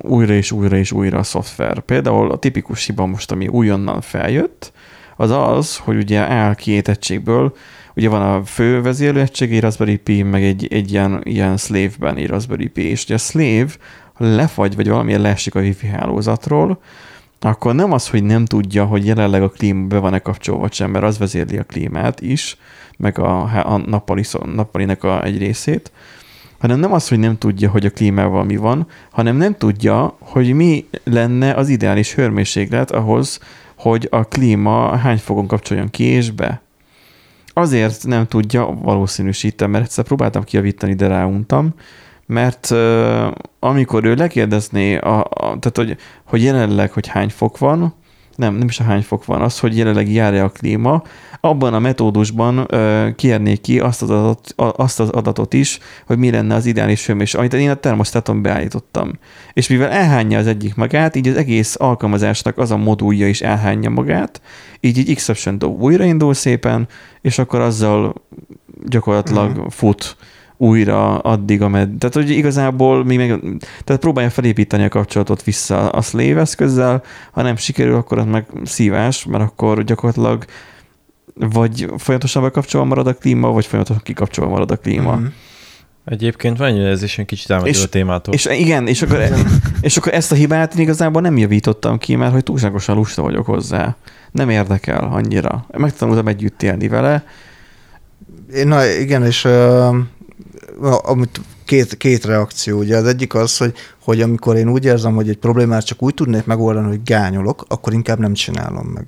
újra 0.00 0.32
és 0.32 0.52
újra 0.52 0.76
és 0.76 0.92
újra 0.92 1.18
a 1.18 1.22
szoftver. 1.22 1.80
Például 1.80 2.30
a 2.30 2.38
tipikus 2.38 2.86
hiba 2.86 3.06
most, 3.06 3.30
ami 3.30 3.48
újonnan 3.48 4.00
feljött, 4.00 4.72
az 5.16 5.30
az, 5.30 5.76
hogy 5.76 5.96
ugye 5.96 6.18
áll 6.18 6.54
két 6.54 6.88
egységből, 6.88 7.56
ugye 7.94 8.08
van 8.08 8.22
a 8.22 8.44
fő 8.44 8.82
vezérlő 8.82 9.20
egység, 9.20 9.52
egy 9.52 9.60
Raspberry 9.60 9.96
Pi, 9.96 10.22
meg 10.22 10.44
egy, 10.44 10.66
egy 10.70 10.92
ilyen, 10.92 11.20
ilyen 11.22 11.56
slave-ben 11.56 12.16
egy 12.16 12.26
Raspberry 12.26 12.66
Pi, 12.66 12.82
és 12.82 13.04
ugye 13.04 13.14
a 13.14 13.18
slave 13.18 13.68
lefagy, 14.16 14.76
vagy 14.76 14.88
valamilyen 14.88 15.20
leesik 15.20 15.54
a 15.54 15.60
wifi 15.60 15.86
hálózatról, 15.86 16.80
akkor 17.40 17.74
nem 17.74 17.92
az, 17.92 18.08
hogy 18.08 18.22
nem 18.22 18.44
tudja, 18.44 18.84
hogy 18.84 19.06
jelenleg 19.06 19.42
a 19.42 19.50
klíma 19.50 19.86
be 19.86 19.98
van-e 19.98 20.18
kapcsolva, 20.18 20.60
vagy 20.60 20.72
sem, 20.72 20.90
mert 20.90 21.04
az 21.04 21.18
vezérli 21.18 21.58
a 21.58 21.64
klímát 21.64 22.20
is, 22.20 22.56
meg 22.96 23.18
a, 23.18 23.40
a 23.74 23.76
nappali, 23.76 24.22
nappalinek 24.54 25.04
a 25.04 25.24
egy 25.24 25.38
részét, 25.38 25.92
hanem 26.58 26.78
nem 26.78 26.92
az, 26.92 27.08
hogy 27.08 27.18
nem 27.18 27.38
tudja, 27.38 27.70
hogy 27.70 27.86
a 27.86 27.90
klímával 27.90 28.44
mi 28.44 28.56
van, 28.56 28.86
hanem 29.10 29.36
nem 29.36 29.56
tudja, 29.56 30.16
hogy 30.18 30.52
mi 30.52 30.86
lenne 31.04 31.54
az 31.54 31.68
ideális 31.68 32.14
hőmérséklet 32.14 32.90
ahhoz, 32.90 33.40
hogy 33.76 34.08
a 34.10 34.24
klíma 34.24 34.96
hány 34.96 35.18
fokon 35.18 35.46
kapcsoljon 35.46 35.90
ki 35.90 36.04
és 36.04 36.30
be. 36.30 36.60
Azért 37.52 38.06
nem 38.06 38.26
tudja, 38.26 38.78
valószínűsítem, 38.82 39.70
mert 39.70 39.84
egyszer 39.84 40.04
próbáltam 40.04 40.44
kijavítani, 40.44 40.94
de 40.94 41.06
ráuntam, 41.06 41.74
mert 42.26 42.70
uh, 42.70 43.26
amikor 43.60 44.04
ő 44.04 44.14
lekérdezné, 44.14 44.96
a, 44.96 45.18
a, 45.18 45.28
tehát 45.38 45.72
hogy, 45.74 45.96
hogy 46.24 46.42
jelenleg, 46.42 46.92
hogy 46.92 47.06
hány 47.06 47.28
fok 47.28 47.58
van, 47.58 47.94
nem, 48.36 48.54
nem 48.54 48.68
is 48.68 48.80
a 48.80 48.84
hány 48.84 49.02
fok 49.02 49.24
van, 49.24 49.40
az, 49.42 49.58
hogy 49.58 49.76
jelenleg 49.76 50.12
járja 50.12 50.44
a 50.44 50.48
klíma, 50.48 51.02
abban 51.40 51.74
a 51.74 51.78
metódusban 51.78 52.58
uh, 52.58 53.14
kérnék 53.14 53.60
ki 53.60 53.80
azt 53.80 54.02
az, 54.02 54.10
adatot, 54.10 54.54
azt 54.56 55.00
az 55.00 55.08
adatot 55.08 55.52
is, 55.52 55.78
hogy 56.06 56.18
mi 56.18 56.30
lenne 56.30 56.54
az 56.54 56.66
ideális 56.66 57.06
hőmérséklet, 57.06 57.52
amit 57.52 57.64
én 57.64 57.70
a 57.70 57.74
termosztáton 57.74 58.42
beállítottam. 58.42 59.10
És 59.52 59.68
mivel 59.68 59.90
elhányja 59.90 60.38
az 60.38 60.46
egyik 60.46 60.74
magát, 60.74 61.16
így 61.16 61.28
az 61.28 61.36
egész 61.36 61.74
alkalmazásnak 61.78 62.58
az 62.58 62.70
a 62.70 62.76
modulja 62.76 63.28
is 63.28 63.40
elhányja 63.40 63.90
magát, 63.90 64.40
így 64.80 64.98
egy 64.98 65.10
exception 65.10 65.62
újraindul 65.62 66.34
szépen, 66.34 66.88
és 67.20 67.38
akkor 67.38 67.60
azzal 67.60 68.14
gyakorlatilag 68.84 69.56
Mhm. 69.56 69.66
fut 69.66 70.16
újra 70.56 71.18
addig, 71.18 71.62
amed... 71.62 71.90
Tehát, 71.98 72.14
hogy 72.14 72.30
igazából 72.30 73.04
még 73.04 73.18
meg... 73.18 73.40
Tehát 73.84 74.02
próbálja 74.02 74.30
felépíteni 74.30 74.84
a 74.84 74.88
kapcsolatot 74.88 75.42
vissza 75.42 75.88
a 75.88 76.00
slave 76.00 76.40
eszközzel, 76.40 77.02
ha 77.32 77.42
nem 77.42 77.56
sikerül, 77.56 77.94
akkor 77.94 78.18
az 78.18 78.24
meg 78.24 78.46
szívás, 78.64 79.24
mert 79.24 79.42
akkor 79.42 79.84
gyakorlatilag 79.84 80.44
vagy 81.34 81.90
folyamatosan 81.96 82.42
bekapcsolva 82.42 82.86
marad 82.86 83.06
a 83.06 83.14
klíma, 83.14 83.50
vagy 83.52 83.66
folyamatosan 83.66 84.02
kikapcsolva 84.02 84.50
marad 84.50 84.70
a 84.70 84.76
klíma. 84.76 85.14
Mhm. 85.14 85.26
Egyébként 86.04 86.58
van 86.58 86.68
egy 86.68 86.76
érzés, 86.76 87.16
hogy 87.16 87.24
kicsit 87.24 87.50
elmegy 87.50 87.80
a 87.82 87.86
témától. 87.86 88.34
És 88.34 88.44
igen, 88.44 88.86
és 88.86 89.02
akkor, 89.02 89.22
és 89.80 89.96
akkor 89.96 90.14
ezt 90.14 90.32
a 90.32 90.34
hibát 90.34 90.74
én 90.74 90.80
igazából 90.80 91.22
nem 91.22 91.36
javítottam 91.36 91.98
ki, 91.98 92.16
mert 92.16 92.32
hogy 92.32 92.42
túlságosan 92.42 92.96
lusta 92.96 93.22
vagyok 93.22 93.46
hozzá. 93.46 93.96
Nem 94.30 94.50
érdekel 94.50 95.08
annyira. 95.12 95.66
Megtanultam 95.76 96.28
együtt 96.28 96.62
élni 96.62 96.88
vele. 96.88 97.24
Na 98.64 98.86
igen, 98.86 99.24
és 99.24 99.48
amit 100.80 101.40
két, 101.64 101.96
két 101.96 102.24
reakció. 102.24 102.78
Ugye 102.78 102.96
az 102.96 103.04
egyik 103.04 103.34
az, 103.34 103.56
hogy, 103.56 103.74
hogy 104.04 104.20
amikor 104.20 104.56
én 104.56 104.68
úgy 104.68 104.84
érzem, 104.84 105.14
hogy 105.14 105.28
egy 105.28 105.38
problémát 105.38 105.84
csak 105.84 106.02
úgy 106.02 106.14
tudnék 106.14 106.44
megoldani, 106.44 106.86
hogy 106.86 107.02
gányolok, 107.02 107.64
akkor 107.68 107.92
inkább 107.92 108.18
nem 108.18 108.32
csinálom 108.32 108.86
meg. 108.86 109.06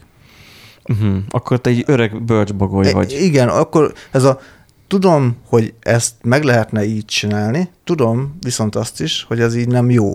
Uh-huh. 0.88 1.16
Akkor 1.30 1.60
te 1.60 1.70
egy 1.70 1.84
öreg 1.86 2.22
bölcsbagoly 2.22 2.86
E- 2.86 2.92
vagy. 2.92 3.12
Igen, 3.20 3.48
akkor 3.48 3.92
ez 4.10 4.24
a 4.24 4.40
tudom, 4.86 5.36
hogy 5.46 5.74
ezt 5.80 6.14
meg 6.22 6.42
lehetne 6.42 6.84
így 6.84 7.04
csinálni, 7.04 7.68
tudom 7.84 8.36
viszont 8.40 8.74
azt 8.76 9.00
is, 9.00 9.24
hogy 9.28 9.40
ez 9.40 9.56
így 9.56 9.68
nem 9.68 9.90
jó. 9.90 10.12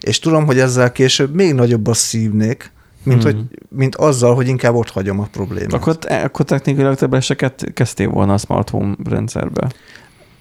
És 0.00 0.18
tudom, 0.18 0.46
hogy 0.46 0.58
ezzel 0.58 0.92
később 0.92 1.34
még 1.34 1.54
nagyobbat 1.54 1.96
szívnék, 1.96 2.72
mint, 3.02 3.22
Hmm. 3.22 3.32
hogy, 3.32 3.44
mint 3.68 3.94
azzal, 3.96 4.34
hogy 4.34 4.48
inkább 4.48 4.74
ott 4.74 4.90
hagyom 4.90 5.20
a 5.20 5.28
problémát. 5.32 5.72
Akkor, 5.72 5.98
akkor 6.08 6.44
technikailag 6.44 6.96
te 6.96 7.08
eseket 7.10 7.64
kezdtél 7.74 8.08
volna 8.08 8.32
a 8.32 8.38
smart 8.38 8.70
home 8.70 8.96
rendszerbe. 9.04 9.70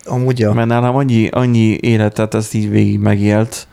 Amúgy 0.05 0.39
ja. 0.39 0.53
Mert 0.53 0.67
nálam 0.67 0.95
annyi, 0.95 1.27
annyi 1.27 1.77
életet 1.81 2.33
ez 2.33 2.53
így 2.53 2.69
végig 2.69 2.99
megélt, 2.99 3.67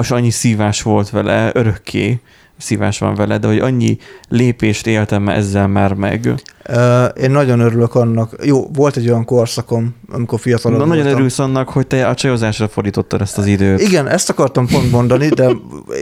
és 0.00 0.10
annyi 0.10 0.30
szívás 0.30 0.82
volt 0.82 1.10
vele, 1.10 1.50
örökké 1.54 2.20
szívás 2.56 2.98
van 2.98 3.14
vele, 3.14 3.38
de 3.38 3.46
hogy 3.46 3.58
annyi 3.58 3.96
lépést 4.28 4.86
éltem 4.86 5.28
ezzel 5.28 5.68
már 5.68 5.92
meg. 5.92 6.34
Én 7.20 7.30
nagyon 7.30 7.60
örülök 7.60 7.94
annak. 7.94 8.34
Jó, 8.42 8.66
volt 8.72 8.96
egy 8.96 9.08
olyan 9.08 9.24
korszakom, 9.24 9.94
amikor 10.12 10.40
fiatalabb 10.40 10.78
Na, 10.78 10.84
nagyon 10.84 11.02
voltam. 11.02 11.18
örülsz 11.18 11.38
annak, 11.38 11.68
hogy 11.68 11.86
te 11.86 12.08
a 12.08 12.14
csajozásra 12.14 12.68
fordítottad 12.68 13.20
ezt 13.20 13.38
az 13.38 13.46
időt. 13.46 13.80
Igen, 13.80 14.08
ezt 14.08 14.30
akartam 14.30 14.66
pont 14.66 14.90
mondani, 14.90 15.28
de 15.28 15.50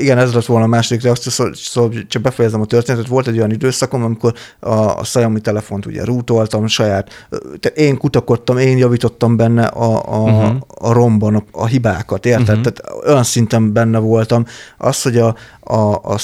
igen, 0.00 0.18
ez 0.18 0.34
lett 0.34 0.44
volna 0.44 0.64
a 0.64 0.68
második 0.68 1.02
reakció, 1.02 1.32
szóval, 1.32 1.54
szóval 1.54 1.92
csak 2.08 2.22
befejezem 2.22 2.60
a 2.60 2.64
történetet. 2.64 3.08
Volt 3.08 3.26
egy 3.26 3.36
olyan 3.36 3.50
időszakom, 3.50 4.04
amikor 4.04 4.32
a, 4.60 4.70
a 4.70 5.00
Xiaomi 5.02 5.40
telefont 5.40 5.86
ugye 5.86 6.04
rootoltam 6.04 6.66
saját, 6.66 7.28
tehát 7.60 7.78
én 7.78 7.96
kutakodtam, 7.96 8.58
én 8.58 8.76
javítottam 8.76 9.36
benne 9.36 9.64
a, 9.64 10.14
a, 10.14 10.22
uh-huh. 10.22 10.56
a 10.68 10.92
romban 10.92 11.34
a, 11.34 11.44
a 11.50 11.66
hibákat, 11.66 12.26
érted? 12.26 12.48
Uh-huh. 12.48 12.72
Tehát 12.72 13.04
olyan 13.06 13.24
szinten 13.24 13.72
benne 13.72 13.98
voltam. 13.98 14.44
Az, 14.78 15.02
hogy 15.02 15.16
a, 15.16 15.34
a, 15.60 15.78
a 15.92 16.18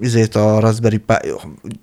izét 0.00 0.34
a 0.34 0.60
Raspberry 0.60 0.96
Pi, 0.96 1.14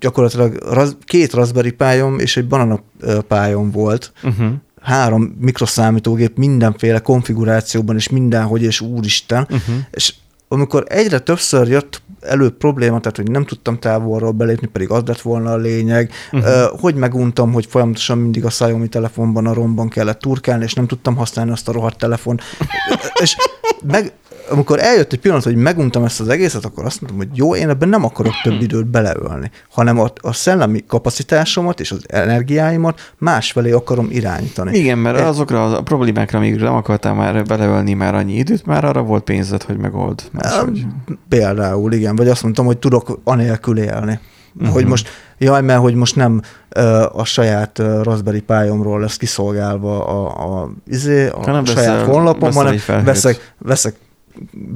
gyakorlatilag 0.00 0.54
raz, 0.70 0.96
két 1.04 1.32
Raspberry 1.32 1.70
pályom 1.70 2.18
és 2.18 2.36
egy 2.36 2.46
Banana 2.46 2.82
pályom 3.28 3.70
volt, 3.70 4.12
Uh-huh. 4.22 4.52
három 4.82 5.36
mikroszámítógép 5.40 6.36
mindenféle 6.36 6.98
konfigurációban, 6.98 7.96
és 7.96 8.08
mindenhogy, 8.08 8.62
és 8.62 8.80
úristen. 8.80 9.42
Uh-huh. 9.42 9.74
És 9.90 10.14
amikor 10.48 10.84
egyre 10.88 11.18
többször 11.18 11.68
jött 11.68 12.02
elő 12.20 12.50
probléma, 12.50 13.00
tehát 13.00 13.16
hogy 13.16 13.30
nem 13.30 13.44
tudtam 13.44 13.78
távolról 13.78 14.32
belépni, 14.32 14.66
pedig 14.66 14.90
az 14.90 15.02
lett 15.06 15.20
volna 15.20 15.52
a 15.52 15.56
lényeg, 15.56 16.10
uh-huh. 16.32 16.80
hogy 16.80 16.94
meguntam, 16.94 17.52
hogy 17.52 17.66
folyamatosan 17.66 18.18
mindig 18.18 18.44
a 18.44 18.48
Xiaomi 18.48 18.88
telefonban, 18.88 19.46
a 19.46 19.54
romban 19.54 19.88
kellett 19.88 20.18
turkálni, 20.18 20.64
és 20.64 20.74
nem 20.74 20.86
tudtam 20.86 21.16
használni 21.16 21.50
azt 21.50 21.68
a 21.68 21.72
rohadt 21.72 21.98
telefon. 21.98 22.40
és 23.22 23.36
meg, 23.82 24.12
amikor 24.50 24.80
eljött 24.80 25.12
egy 25.12 25.20
pillanat, 25.20 25.44
hogy 25.44 25.56
meguntam 25.56 26.04
ezt 26.04 26.20
az 26.20 26.28
egészet, 26.28 26.64
akkor 26.64 26.84
azt 26.84 27.00
mondtam, 27.00 27.26
hogy 27.26 27.36
jó, 27.36 27.54
én 27.56 27.68
ebben 27.68 27.88
nem 27.88 28.04
akarok 28.04 28.32
több 28.42 28.60
időt 28.66 28.86
beleölni, 28.86 29.50
hanem 29.70 30.00
a, 30.00 30.12
a 30.20 30.32
szellemi 30.32 30.84
kapacitásomat 30.86 31.80
és 31.80 31.90
az 31.90 32.04
energiáimat 32.06 33.12
másfelé 33.18 33.70
akarom 33.70 34.08
irányítani. 34.10 34.78
Igen, 34.78 34.98
mert 34.98 35.16
Egy- 35.18 35.24
azokra 35.24 35.64
a 35.76 35.82
problémákra, 35.82 36.38
amíg 36.38 36.60
nem 36.60 36.74
akartál 36.74 37.14
már 37.14 37.44
beleölni 37.44 37.92
már 37.92 38.14
annyi 38.14 38.34
időt, 38.34 38.66
már 38.66 38.84
arra 38.84 39.02
volt 39.02 39.24
pénzed, 39.24 39.62
hogy 39.62 39.76
megold. 39.76 40.22
Máshogy. 40.32 40.86
Például, 41.28 41.92
igen. 41.92 42.16
Vagy 42.16 42.28
azt 42.28 42.42
mondtam, 42.42 42.66
hogy 42.66 42.78
tudok 42.78 43.20
anélkül 43.24 43.78
élni. 43.78 44.20
Uh-huh. 44.58 44.72
Hogy 44.72 44.84
most, 44.84 45.08
jaj, 45.38 45.62
mert 45.62 45.80
hogy 45.80 45.94
most 45.94 46.16
nem 46.16 46.40
ö, 46.68 47.06
a 47.12 47.24
saját 47.24 47.78
ö, 47.78 48.02
Raspberry 48.02 48.40
pályomról 48.40 49.00
lesz 49.00 49.16
kiszolgálva 49.16 50.06
a, 50.06 50.60
a, 50.62 50.70
izé, 50.86 51.28
a 51.28 51.38
Hanem 51.42 51.64
saját 51.64 52.06
honlapom, 52.06 52.52
hanem 52.52 52.76
veszek, 53.04 53.54
veszek 53.58 53.94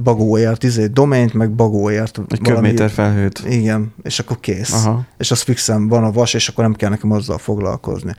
bagóért, 0.03 0.63
izé, 0.63 0.85
domaint, 0.85 1.33
meg 1.33 1.51
bagóért. 1.51 2.21
Egy 2.27 2.41
köbméter 2.41 2.89
felhőt. 2.89 3.41
Igen, 3.47 3.93
és 4.03 4.19
akkor 4.19 4.39
kész. 4.39 4.73
Aha. 4.73 5.05
És 5.17 5.31
az 5.31 5.41
fixen 5.41 5.87
van 5.87 6.03
a 6.03 6.11
vas, 6.11 6.33
és 6.33 6.47
akkor 6.47 6.63
nem 6.63 6.73
kell 6.73 6.89
nekem 6.89 7.11
azzal 7.11 7.37
foglalkozni. 7.37 8.15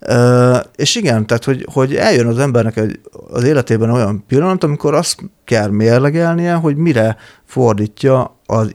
Ö, 0.00 0.56
és 0.76 0.94
igen, 0.94 1.26
tehát, 1.26 1.44
hogy, 1.44 1.66
hogy 1.72 1.94
eljön 1.94 2.26
az 2.26 2.38
embernek 2.38 2.76
egy, 2.76 3.00
az 3.30 3.44
életében 3.44 3.90
olyan 3.90 4.24
pillanat, 4.26 4.64
amikor 4.64 4.94
azt 4.94 5.16
kell 5.44 5.68
mérlegelnie, 5.68 6.54
hogy 6.54 6.76
mire 6.76 7.16
fordítja 7.44 8.40
az 8.46 8.74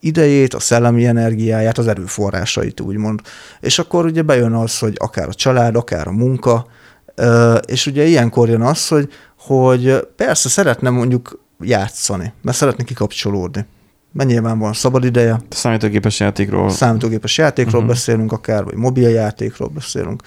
idejét, 0.00 0.54
a 0.54 0.60
szellemi 0.60 1.06
energiáját, 1.06 1.78
az 1.78 1.86
erőforrásait, 1.86 2.80
úgymond. 2.80 3.20
És 3.60 3.78
akkor 3.78 4.04
ugye 4.04 4.22
bejön 4.22 4.52
az, 4.52 4.78
hogy 4.78 4.94
akár 4.98 5.28
a 5.28 5.34
család, 5.34 5.76
akár 5.76 6.06
a 6.06 6.12
munka, 6.12 6.66
ö, 7.14 7.54
és 7.54 7.86
ugye 7.86 8.04
ilyenkor 8.04 8.48
jön 8.48 8.62
az, 8.62 8.88
hogy, 8.88 9.08
hogy 9.38 10.06
persze 10.16 10.48
szeretne 10.48 10.90
mondjuk 10.90 11.41
játszani, 11.62 12.32
mert 12.42 12.56
szeretne 12.56 12.84
kikapcsolódni. 12.84 13.66
Mert 14.12 14.28
nyilván 14.28 14.58
van 14.58 14.72
szabad 14.72 15.04
ideje, 15.04 15.40
Számítógépes 15.48 16.20
játékról. 16.20 16.70
számítógépes 16.70 17.38
játékról 17.38 17.74
uh-huh. 17.80 17.94
beszélünk 17.94 18.32
akár, 18.32 18.64
vagy 18.64 18.74
mobiljátékról 18.74 19.68
beszélünk. 19.68 20.22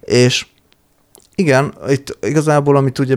És 0.00 0.46
Igen, 1.34 1.74
itt 1.88 2.18
igazából, 2.22 2.76
amit 2.76 2.98
ugye, 2.98 3.16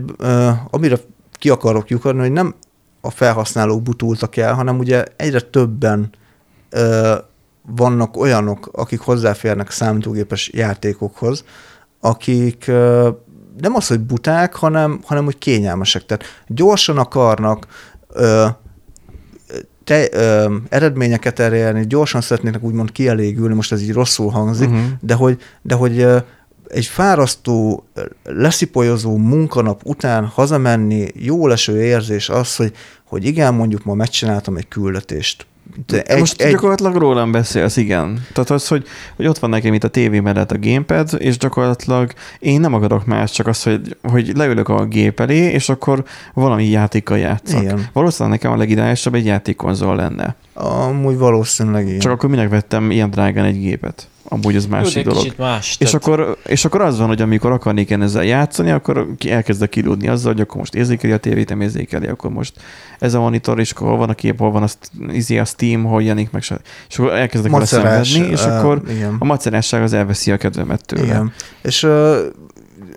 amire 0.69 0.97
ki 1.31 1.49
akarok 1.49 1.89
lyukadni, 1.89 2.21
hogy 2.21 2.31
nem 2.31 2.55
a 3.01 3.09
felhasználók 3.09 3.81
butultak 3.81 4.37
el, 4.37 4.53
hanem 4.53 4.79
ugye 4.79 5.03
egyre 5.15 5.39
többen 5.39 6.09
ö, 6.69 7.15
vannak 7.61 8.17
olyanok, 8.17 8.69
akik 8.71 8.99
hozzáférnek 8.99 9.71
számítógépes 9.71 10.49
játékokhoz, 10.53 11.43
akik 11.99 12.67
ö, 12.67 13.09
nem 13.57 13.75
az, 13.75 13.87
hogy 13.87 13.99
buták, 13.99 14.55
hanem, 14.55 14.99
hanem 15.05 15.23
hogy 15.23 15.37
kényelmesek. 15.37 16.05
Tehát 16.05 16.23
gyorsan 16.47 16.97
akarnak 16.97 17.67
ö, 18.09 18.45
te, 19.83 20.07
ö, 20.11 20.55
eredményeket 20.69 21.39
elérni, 21.39 21.87
gyorsan 21.87 22.21
szeretnének 22.21 22.63
úgymond 22.63 22.91
kielégülni, 22.91 23.53
most 23.53 23.71
ez 23.71 23.81
így 23.81 23.93
rosszul 23.93 24.29
hangzik, 24.29 24.69
uh-huh. 24.69 24.85
de 25.01 25.13
hogy, 25.13 25.41
de 25.61 25.75
hogy 25.75 25.99
ö, 25.99 26.17
egy 26.67 26.85
fárasztó, 26.85 27.87
leszipolyozó 28.23 29.17
munkanap 29.17 29.81
után 29.85 30.25
hazamenni, 30.25 31.07
jó 31.13 31.47
leső 31.47 31.83
érzés 31.83 32.29
az, 32.29 32.55
hogy, 32.55 32.73
hogy 33.03 33.25
igen, 33.25 33.53
mondjuk 33.53 33.83
ma 33.83 33.93
megcsináltam 33.93 34.57
egy 34.57 34.67
küldetést. 34.67 35.45
De 35.87 36.01
Egy, 36.01 36.19
Most 36.19 36.41
egy... 36.41 36.51
gyakorlatilag 36.51 36.95
rólam 36.95 37.31
beszélsz, 37.31 37.77
igen. 37.77 38.25
Tehát 38.33 38.49
az, 38.49 38.67
hogy, 38.67 38.87
hogy 39.15 39.27
ott 39.27 39.39
van 39.39 39.49
nekem 39.49 39.73
itt 39.73 39.83
a 39.83 39.87
tévé 39.87 40.19
mellett 40.19 40.51
a 40.51 40.59
gamepad, 40.59 41.09
és 41.17 41.37
gyakorlatilag 41.37 42.13
én 42.39 42.59
nem 42.59 42.73
akarok 42.73 43.05
más, 43.05 43.31
csak 43.31 43.47
az, 43.47 43.63
hogy, 43.63 43.97
hogy 44.01 44.31
leülök 44.35 44.69
a 44.69 44.85
gép 44.85 45.19
elé, 45.19 45.37
és 45.37 45.69
akkor 45.69 46.03
valami 46.33 46.65
játékkal 46.65 47.17
játszok. 47.17 47.61
Igen. 47.61 47.87
Valószínűleg 47.93 48.39
nekem 48.39 48.51
a 48.51 48.59
legideálisabb 48.59 49.13
egy 49.13 49.25
játékkonzol 49.25 49.95
lenne. 49.95 50.35
Amúgy 50.53 51.17
valószínűleg 51.17 51.87
igen. 51.87 51.99
Csak 51.99 52.11
akkor 52.11 52.29
minek 52.29 52.49
vettem 52.49 52.91
ilyen 52.91 53.09
drágán 53.09 53.45
egy 53.45 53.59
gépet? 53.59 54.07
Amúgy 54.33 54.55
az 54.55 54.63
Jó, 54.63 54.69
másik 54.69 55.03
de 55.03 55.09
dolog. 55.09 55.33
más. 55.37 55.75
És 55.79 55.89
tehát- 55.89 55.93
akkor, 55.93 56.37
és 56.45 56.65
akkor 56.65 56.81
az 56.81 56.97
van, 56.97 57.07
hogy 57.07 57.21
amikor 57.21 57.51
akarnék 57.51 57.89
én 57.89 58.01
ezzel 58.01 58.23
játszani, 58.23 58.71
akkor 58.71 59.07
ki- 59.17 59.31
elkezdek 59.31 59.69
kiludni 59.69 60.07
azzal, 60.07 60.31
hogy 60.31 60.41
akkor 60.41 60.57
most 60.57 60.75
érzékeli 60.75 61.13
a 61.13 61.17
tévét, 61.17 61.49
nem 61.49 61.61
érzékeli, 61.61 62.07
akkor 62.07 62.31
most 62.31 62.53
ez 62.99 63.13
a 63.13 63.19
monitor, 63.19 63.59
és 63.59 63.71
akkor 63.71 63.87
hol 63.87 63.97
van 63.97 64.09
a 64.09 64.13
kép, 64.13 64.39
hol 64.39 64.51
van 64.51 64.63
a, 64.63 64.67
izé 65.11 65.37
a 65.37 65.45
Steam, 65.45 65.83
hol 65.83 66.01
jelenik 66.03 66.31
meg, 66.31 66.41
és 66.89 66.99
akkor 66.99 67.13
elkezdek 67.13 67.51
vele 67.51 67.65
szenvedni, 67.65 68.19
és 68.19 68.45
ö, 68.45 68.49
akkor 68.49 68.81
igen. 68.89 69.15
a 69.19 69.25
macerásság 69.25 69.81
az 69.83 69.93
elveszi 69.93 70.31
a 70.31 70.37
kedvemet 70.37 70.85
tőle. 70.85 71.03
Igen. 71.03 71.31
És 71.61 71.83
uh, 71.83 72.15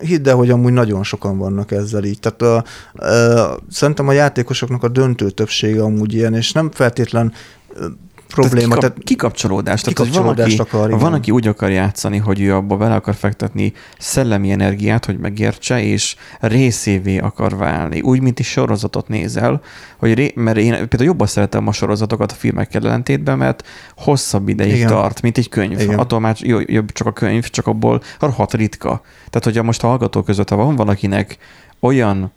hidd 0.00 0.28
el, 0.28 0.36
hogy 0.36 0.50
amúgy 0.50 0.72
nagyon 0.72 1.02
sokan 1.02 1.38
vannak 1.38 1.70
ezzel 1.70 2.04
így. 2.04 2.18
Tehát 2.20 2.42
uh, 2.42 2.70
uh, 3.08 3.56
szerintem 3.70 4.08
a 4.08 4.12
játékosoknak 4.12 4.82
a 4.82 4.88
döntő 4.88 5.30
többsége 5.30 5.82
amúgy 5.82 6.14
ilyen, 6.14 6.34
és 6.34 6.52
nem 6.52 6.70
feltétlen 6.70 7.32
uh, 7.76 7.84
probléma. 8.26 8.74
Tehát 8.74 8.80
Tehát, 8.80 8.94
kikap, 8.94 9.04
kikapcsolódás. 9.04 9.80
Tehát, 9.80 9.98
Kikapcsolódást 9.98 10.60
aki, 10.60 10.70
akar, 10.70 10.88
igen. 10.88 10.98
van, 10.98 11.12
aki 11.12 11.30
úgy 11.30 11.46
akar 11.46 11.70
játszani, 11.70 12.16
hogy 12.16 12.40
ő 12.40 12.54
abba 12.54 12.76
bele 12.76 12.94
akar 12.94 13.14
fektetni 13.14 13.72
szellemi 13.98 14.50
energiát, 14.50 15.04
hogy 15.04 15.18
megértse, 15.18 15.82
és 15.82 16.16
részévé 16.40 17.18
akar 17.18 17.56
válni. 17.56 18.00
Úgy, 18.00 18.20
mint 18.20 18.38
is 18.38 18.48
sorozatot 18.48 19.08
nézel, 19.08 19.60
hogy 19.96 20.14
ré, 20.14 20.32
mert 20.34 20.56
én 20.56 20.70
például 20.72 21.04
jobban 21.04 21.26
szeretem 21.26 21.66
a 21.66 21.72
sorozatokat 21.72 22.32
a 22.32 22.34
filmekkel 22.34 22.84
ellentétben, 22.84 23.38
mert 23.38 23.66
hosszabb 23.96 24.48
ideig 24.48 24.74
Igen. 24.74 24.88
Tart, 24.88 25.22
mint 25.22 25.38
egy 25.38 25.48
könyv. 25.48 25.80
Igen. 25.80 25.98
Attól 25.98 26.20
már 26.20 26.36
jó, 26.40 26.58
jobb 26.66 26.92
csak 26.92 27.06
a 27.06 27.12
könyv, 27.12 27.48
csak 27.48 27.66
abból 27.66 28.02
rohadt 28.20 28.54
ritka. 28.54 29.00
Tehát, 29.30 29.44
hogyha 29.44 29.62
most 29.62 29.82
a 29.82 29.86
hallgatók 29.86 30.24
között, 30.24 30.48
ha 30.48 30.56
van 30.56 30.76
valakinek 30.76 31.38
olyan 31.80 32.32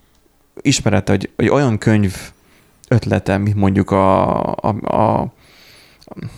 ismerete, 0.61 1.11
hogy, 1.11 1.29
hogy 1.35 1.49
olyan 1.49 1.77
könyv 1.77 2.15
ötlete, 2.87 3.37
mint 3.37 3.55
mondjuk 3.55 3.91
a, 3.91 4.37
a, 4.53 4.67
a 4.81 5.33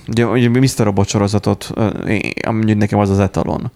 ugye, 0.08 0.26
ugye 0.26 0.50
Mr. 0.50 0.70
Robot 0.78 1.08
sorozatot, 1.08 1.72
mondjuk 2.52 2.78
nekem 2.78 3.00
az 3.00 3.10
az 3.10 3.20
etalon, 3.20 3.72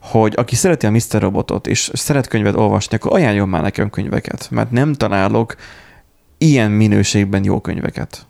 hogy 0.00 0.34
aki 0.36 0.54
szereti 0.54 0.86
a 0.86 0.90
Mr. 0.90 1.00
Robotot, 1.10 1.66
és 1.66 1.90
szeret 1.92 2.26
könyvet 2.28 2.54
olvasni, 2.56 2.96
akkor 2.96 3.12
ajánljon 3.12 3.48
már 3.48 3.62
nekem 3.62 3.90
könyveket, 3.90 4.48
mert 4.50 4.70
nem 4.70 4.92
találok 4.94 5.54
ilyen 6.38 6.70
minőségben 6.70 7.44
jó 7.44 7.60
könyveket. 7.60 8.26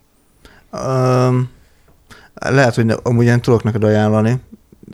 um, 0.72 1.48
lehet, 2.34 2.74
hogy 2.74 2.84
ne, 2.86 2.94
amúgy 3.02 3.24
én 3.24 3.40
tudok 3.40 3.62
neked 3.62 3.84
ajánlani, 3.84 4.30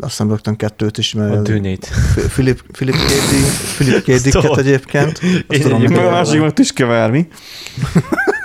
azt 0.01 0.11
hiszem 0.11 0.29
rögtön 0.29 0.57
kettőt 0.57 0.99
is, 0.99 1.15
mert 1.15 1.35
A 1.35 1.43
tűnét. 1.43 1.89
Philip, 2.15 2.63
Philip 2.73 2.95
K. 2.95 2.99
Dick, 3.07 3.75
Philip 3.75 4.03
K. 4.19 4.23
Dicket 4.23 4.33
Tudom. 4.43 4.59
egyébként. 4.59 5.11
Azt 5.11 5.23
Én 5.49 5.61
tudom 5.61 5.77
egyébként- 5.77 6.07
a 6.07 6.11
másik 6.11 6.41
meg 6.41 6.53
tüske 6.53 7.07
mi? 7.09 7.29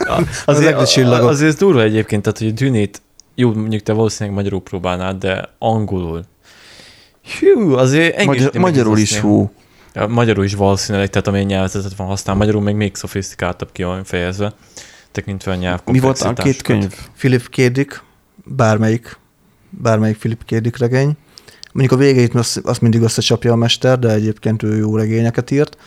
Az 0.10 0.26
Azért, 0.46 0.76
azért 1.22 1.58
durva 1.58 1.82
egyébként, 1.82 2.22
tehát 2.22 2.38
hogy 2.38 2.48
a 2.48 2.54
tűnét, 2.54 3.02
jó, 3.40 3.54
mondjuk 3.54 3.82
te 3.82 3.94
valószínűleg 3.94 4.38
magyarul 4.38 4.62
próbálnád, 4.62 5.18
de 5.18 5.50
angolul. 5.60 6.24
Hű, 7.40 7.72
azért 7.72 8.26
Magyar, 8.26 8.54
magyarul 8.54 8.98
is 8.98 9.20
hú. 9.20 9.52
Ja, 9.94 10.08
magyarul 10.08 10.44
is 10.44 10.54
valószínűleg, 10.54 11.10
tehát 11.10 11.28
amilyen 11.28 11.48
nyelvezetet 11.48 11.96
van 11.96 12.08
használ, 12.08 12.36
magyarul 12.36 12.62
még 12.62 12.76
még 12.76 12.96
szofisztikáltabb 12.96 13.72
ki 13.72 13.84
van 13.84 14.04
fejezve, 14.04 14.54
tekintve 15.12 15.52
a 15.52 15.56
nyelv 15.56 15.80
Mi 15.86 16.00
volt 16.00 16.22
a 16.22 16.34
két 16.34 16.62
könyv? 16.62 16.94
Philip 17.18 17.50
K. 17.50 17.56
Dick, 17.56 18.04
bármelyik, 18.46 19.18
bármelyik 19.70 20.18
Philip 20.18 20.46
K. 20.46 20.56
Dick 20.56 20.78
regény. 20.78 21.18
Mondjuk 21.74 22.00
a 22.00 22.04
végeit 22.04 22.36
azt, 22.36 22.58
azt 22.58 22.82
mindig 22.82 23.02
összecsapja 23.02 23.52
a 23.52 23.56
mester, 23.56 24.00
de 24.00 24.10
egyébként 24.10 24.64
ő 24.64 24.78
jó 24.78 24.96
regényeket 24.96 25.52
írt. 25.52 25.78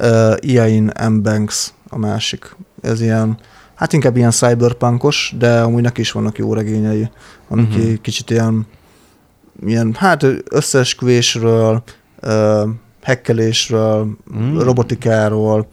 Uh, 0.00 0.34
Ian 0.40 0.92
M. 1.10 1.22
Banks 1.22 1.72
a 1.88 1.98
másik. 1.98 2.56
Ez 2.82 3.00
ilyen, 3.00 3.38
hát 3.82 3.92
inkább 3.92 4.16
ilyen 4.16 4.30
cyberpunkos, 4.30 5.34
de 5.38 5.60
amúgy 5.60 5.82
neki 5.82 6.00
is 6.00 6.12
vannak 6.12 6.38
jó 6.38 6.54
regényei, 6.54 7.10
amik 7.48 7.68
Mhm. 7.68 7.78
uh-huh. 7.80 7.94
kicsit 8.00 8.30
ilyen, 8.30 8.66
ilyen, 9.66 9.94
hát 9.98 10.26
összeesküvésről, 10.50 11.82
uh, 12.22 12.68
hekkelésről, 13.02 14.16
Mm. 14.38 14.58
robotikáról, 14.58 15.66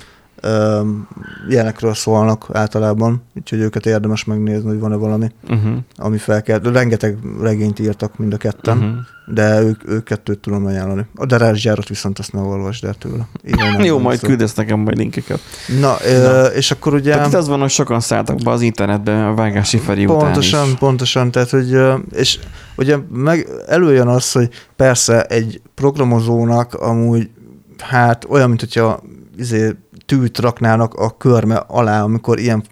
ilyenekről 1.49 1.93
szólnak 1.93 2.45
általában, 2.54 3.23
úgyhogy 3.36 3.60
őket 3.60 3.86
érdemes 3.86 4.23
megnézni, 4.23 4.67
hogy 4.67 4.80
van-e 4.80 4.95
valami, 4.95 5.32
Uh-huh. 5.49 5.78
ami 5.95 6.17
fel 6.17 6.41
kell. 6.41 6.60
Rengeteg 6.60 7.17
regényt 7.41 7.80
írtak 7.80 8.17
mind 8.17 8.34
a 8.34 8.38
ketten, 8.38 8.78
uh-huh. 8.78 8.97
De 9.34 9.62
ők, 9.62 9.89
ők 9.89 10.04
kettőt 10.04 10.39
tudom 10.39 10.65
ajánlani. 10.65 11.06
A 11.15 11.25
darázsgyárat 11.25 11.88
viszont 11.88 12.19
azt 12.19 12.34
ne 12.34 12.39
olvasd 12.39 12.84
el 12.84 12.93
tőle. 12.93 13.28
Ilyen 13.43 13.84
Jó, 13.84 13.99
majd 13.99 14.19
szó. 14.19 14.28
küldesz 14.28 14.54
nekem 14.54 14.80
majd 14.80 14.97
linkeket. 14.97 15.39
Na, 15.80 15.95
ö, 16.06 16.45
és 16.45 16.71
akkor 16.71 16.93
ugye... 16.93 17.13
Tehát 17.13 17.34
az 17.34 17.47
van, 17.47 17.60
hogy 17.60 17.69
sokan 17.69 17.99
szálltak 17.99 18.38
be 18.43 18.52
az 18.52 18.62
internetbe 18.62 19.28
a 19.28 19.34
vágási 19.34 19.78
Feri 19.78 20.06
után 20.06 20.17
Pontosan, 20.17 20.67
is. 20.67 20.73
pontosan, 20.73 21.32
tehát 21.32 21.49
hogy, 21.49 21.78
és 22.12 22.39
ugye 22.78 22.97
meg 23.12 23.47
előjön 23.67 24.08
az, 24.08 24.32
hogy 24.32 24.49
persze 24.75 25.23
egy 25.23 25.62
programozónak 25.75 26.73
amúgy 26.73 27.30
hát 27.78 28.25
olyan, 28.30 28.47
mint 28.47 28.60
hogyha 28.60 29.02
izé, 29.38 29.75
tűt 30.10 30.39
raknának 30.39 30.93
a 30.93 31.17
körme 31.17 31.56
alá, 31.56 32.04
amikor 32.04 32.39
ilyen 32.39 32.63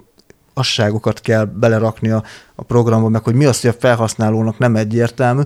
asságokat 0.54 1.21
kell 1.21 1.45
belerakni 1.45 2.10
a, 2.10 2.23
a 2.56 2.63
programba, 2.63 3.10
meg 3.10 3.23
hogy 3.23 3.36
mi 3.36 3.45
az, 3.45 3.62
hogy 3.62 3.69
a 3.69 3.80
felhasználónak 3.80 4.58
nem 4.58 4.76
egyértelmű, 4.76 5.41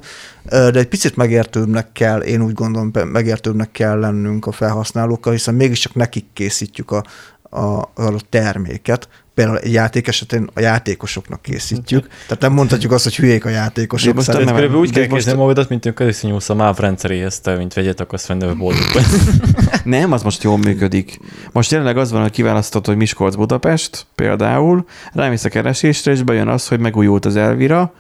de 0.50 0.80
egy 0.80 0.88
picit 0.88 1.16
megértőbbnek 1.16 1.92
kell, 1.92 2.22
én 2.22 2.42
úgy 2.42 2.54
gondolom, 2.54 2.92
megértőbbnek 3.06 3.72
kell 3.72 4.00
lennünk 4.00 4.48
a 4.48 4.52
felhasználókkal, 4.52 5.32
hiszen 5.32 5.54
mégiscsak 5.54 5.96
nekik 5.96 6.26
készítjük 6.34 6.92
a, 6.92 7.04
a, 7.50 7.80
a 7.96 8.22
terméket. 8.30 9.10
Például 9.42 9.60
egy 9.66 9.74
játék 9.74 10.08
esetén 10.08 10.50
a 10.54 10.60
játékosoknak 10.60 11.42
készítjük. 11.42 12.08
Tehát 12.24 12.40
nem 12.42 12.52
mondhatjuk 12.54 12.92
azt, 12.92 13.04
hogy 13.04 13.16
hülyék 13.16 13.46
a 13.46 13.50
játékosok. 13.50 14.08
De 14.10 14.14
most 14.16 14.28
Tehát 14.28 14.44
nem- 14.46 14.54
körülbelül 14.54 14.82
úgy 14.84 14.90
de 14.92 15.00
kell 15.00 15.10
most- 15.10 15.36
magadat, 15.36 15.70
mint 15.70 15.86
amikor 15.86 16.06
összenyúlsz 16.06 16.50
a 16.50 16.56
MÁV 16.56 16.78
rendszeréhez, 16.80 17.40
te, 17.40 17.56
mint 17.56 17.74
vegyet 17.74 18.00
akarsz 18.00 18.28
venni 18.28 18.44
a 18.44 18.56
boltokban. 18.56 19.04
Nem, 19.84 20.12
az 20.12 20.24
most 20.24 20.44
jól 20.44 20.58
működik. 20.58 21.20
Most 21.52 21.72
jelenleg 21.72 21.98
az 21.98 22.12
van, 22.12 22.22
hogy 22.22 22.32
kiválasztod, 22.32 22.86
hogy 22.86 22.96
Miskolc 22.96 23.36
Budapest 23.36 24.06
például, 24.16 24.86
rámész 25.14 25.44
a 25.44 25.50
keresésre, 25.50 26.12
és 26.12 26.24
bejön 26.24 26.48
az, 26.48 26.68
hogy 26.68 26.80
megújult 26.80 27.26
az 27.26 27.36
Elvira, 27.36 27.94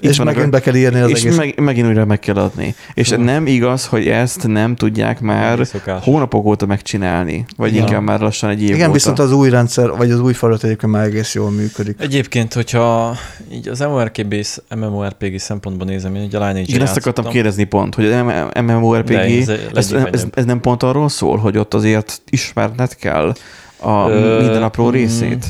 Itt 0.00 0.10
és 0.10 0.18
megint 0.18 0.44
a- 0.46 0.48
be 0.48 0.60
kell 0.60 0.74
írni 0.74 1.00
az 1.00 1.10
és 1.10 1.20
egész. 1.24 1.36
meg, 1.36 1.60
megint 1.60 1.86
újra 1.86 2.04
meg 2.04 2.18
kell 2.18 2.34
adni. 2.34 2.74
És 2.94 3.10
Hú. 3.12 3.22
nem 3.22 3.46
igaz, 3.46 3.86
hogy 3.86 4.08
ezt 4.08 4.46
nem 4.46 4.74
tudják 4.76 5.20
már 5.20 5.66
Szokás. 5.66 6.04
hónapok 6.04 6.44
óta 6.44 6.66
megcsinálni, 6.66 7.44
vagy 7.56 7.74
Ja. 7.74 7.80
inkább 7.80 8.02
már 8.02 8.20
lassan 8.20 8.50
egy 8.50 8.62
év 8.62 8.68
Igen, 8.68 8.82
óta. 8.82 8.92
viszont 8.92 9.18
az 9.18 9.32
új 9.32 9.50
rendszer, 9.50 9.90
vagy 9.90 10.10
az 10.10 10.20
új 10.20 10.32
felület 10.32 10.64
egyébként 10.64 10.92
már 10.92 11.04
egész 11.04 11.34
jól 11.34 11.50
működik. 11.50 11.96
Egyébként, 12.00 12.54
hogyha 12.54 13.16
így 13.52 13.68
az 13.68 13.78
MMORPG, 13.80 14.44
MMORPG 14.76 15.38
szempontból 15.38 15.86
nézem, 15.86 16.14
én 16.14 16.22
ugye 16.22 16.36
a 16.38 16.40
Lineage 16.46 16.72
Igen, 16.72 16.82
ezt 16.82 16.96
akartam 16.96 17.28
kérdezni 17.28 17.64
pont, 17.64 17.94
hogy 17.94 18.06
az 18.06 18.22
MMORPG, 18.64 19.08
De 19.08 19.20
ez 19.20 19.48
ez, 19.74 19.92
ez, 20.12 20.26
ez 20.34 20.44
nem 20.44 20.60
pont 20.60 20.82
arról 20.82 21.08
szól, 21.08 21.36
hogy 21.38 21.58
ott 21.58 21.74
azért 21.74 22.22
ismerned 22.30 22.96
kell 22.96 23.34
a 23.80 24.08
Ö, 24.08 24.40
minden 24.40 24.62
apró 24.62 24.88
mm, 24.88 24.90
részét? 24.90 25.46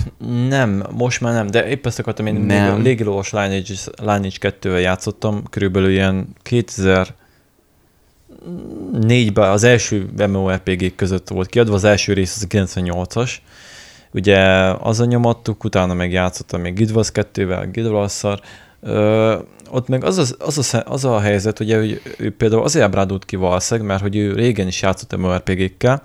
Nem, 0.48 0.86
most 0.96 1.20
már 1.20 1.32
nem, 1.32 1.46
de 1.46 1.68
épp 1.68 1.86
ezt 1.86 1.98
akartam, 1.98 2.26
én 2.26 2.34
Nem. 2.34 2.82
légilós 2.82 3.30
Lineage, 3.30 3.74
Lineage 3.98 4.36
2-vel 4.40 4.80
játszottam, 4.80 5.42
körülbelül 5.50 5.90
ilyen 5.90 6.28
2004-ben 6.50 9.50
az 9.50 9.64
első 9.64 10.08
MMORPG 10.16 10.94
között 10.96 11.28
volt 11.28 11.48
kiadva, 11.48 11.74
az 11.74 11.84
első 11.84 12.12
rész 12.12 12.36
az 12.36 12.46
a 12.48 12.56
98-as, 12.64 13.32
ugye 14.12 14.38
azon 14.78 15.06
nyomattuk, 15.06 15.64
utána 15.64 15.94
meg 15.94 16.12
játszottam 16.12 16.60
még 16.60 16.74
Guild 16.74 16.90
Wars 16.90 17.10
2-vel, 17.14 17.68
Guild 17.72 17.90
Wars-szal, 17.90 18.40
Ö, 18.82 19.38
ott 19.70 19.88
meg 19.88 20.04
az, 20.04 20.18
az, 20.18 20.36
az, 20.38 20.74
a, 20.74 20.82
az 20.86 21.04
a 21.04 21.20
helyzet, 21.20 21.60
ugye, 21.60 21.78
hogy 21.78 22.02
ő 22.18 22.34
például 22.36 22.62
azért 22.62 22.84
ábrádult 22.84 23.24
ki 23.24 23.36
valószínűleg, 23.36 23.88
mert 23.88 24.02
hogy 24.02 24.16
ő 24.16 24.32
régen 24.32 24.66
is 24.66 24.82
játszott 24.82 25.16
MMORPG-kkel, 25.16 26.02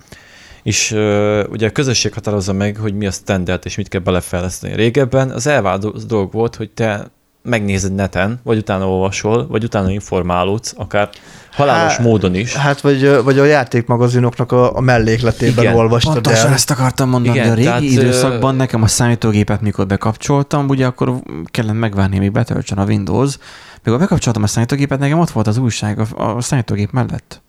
és 0.65 0.91
uh, 0.91 1.43
ugye 1.49 1.67
a 1.67 1.71
közösség 1.71 2.13
határozza 2.13 2.53
meg, 2.53 2.75
hogy 2.77 2.95
mi 2.95 3.05
a 3.05 3.11
standard, 3.11 3.61
és 3.65 3.75
mit 3.75 3.87
kell 3.87 4.01
belefejleszteni. 4.01 4.75
Régebben 4.75 5.29
az 5.29 5.47
elvált 5.47 6.05
dolog 6.07 6.31
volt, 6.31 6.55
hogy 6.55 6.69
te 6.69 7.07
megnézed 7.43 7.95
neten, 7.95 8.39
vagy 8.43 8.57
utána 8.57 8.89
olvasol, 8.89 9.47
vagy 9.47 9.63
utána 9.63 9.91
informálódsz, 9.91 10.73
akár 10.77 11.09
halálos 11.51 11.91
Hát- 11.91 12.05
módon 12.05 12.35
is. 12.35 12.55
Hát 12.55 12.81
vagy, 12.81 13.23
vagy 13.23 13.39
a 13.39 13.43
játékmagazinoknak 13.43 14.51
a, 14.51 14.75
a 14.75 14.79
mellékletében 14.79 15.63
Igen, 15.63 15.75
olvastad 15.75 16.13
Pontosan 16.13 16.47
el. 16.47 16.53
ezt 16.53 16.71
akartam 16.71 17.09
mondani, 17.09 17.35
Igen, 17.37 17.45
de 17.47 17.51
a 17.51 17.55
régi 17.55 17.67
tehát, 17.67 17.81
időszakban 17.81 18.55
nekem 18.55 18.81
a 18.83 18.87
számítógépet, 18.87 19.61
mikor 19.61 19.87
bekapcsoltam, 19.87 20.67
ugye 20.67 20.85
akkor 20.85 21.13
kellett 21.45 21.79
megvárni, 21.79 22.17
míg 22.17 22.31
betöltsön 22.31 22.77
a 22.77 22.85
Windows. 22.85 23.37
Mikor 23.83 23.99
bekapcsoltam 23.99 24.43
a 24.43 24.47
számítógépet, 24.47 24.99
nekem 24.99 25.19
ott 25.19 25.31
volt 25.31 25.47
az 25.47 25.57
újság 25.57 25.99
a, 25.99 26.35
a 26.35 26.41
számítógép 26.41 26.91
mellett. 26.91 27.41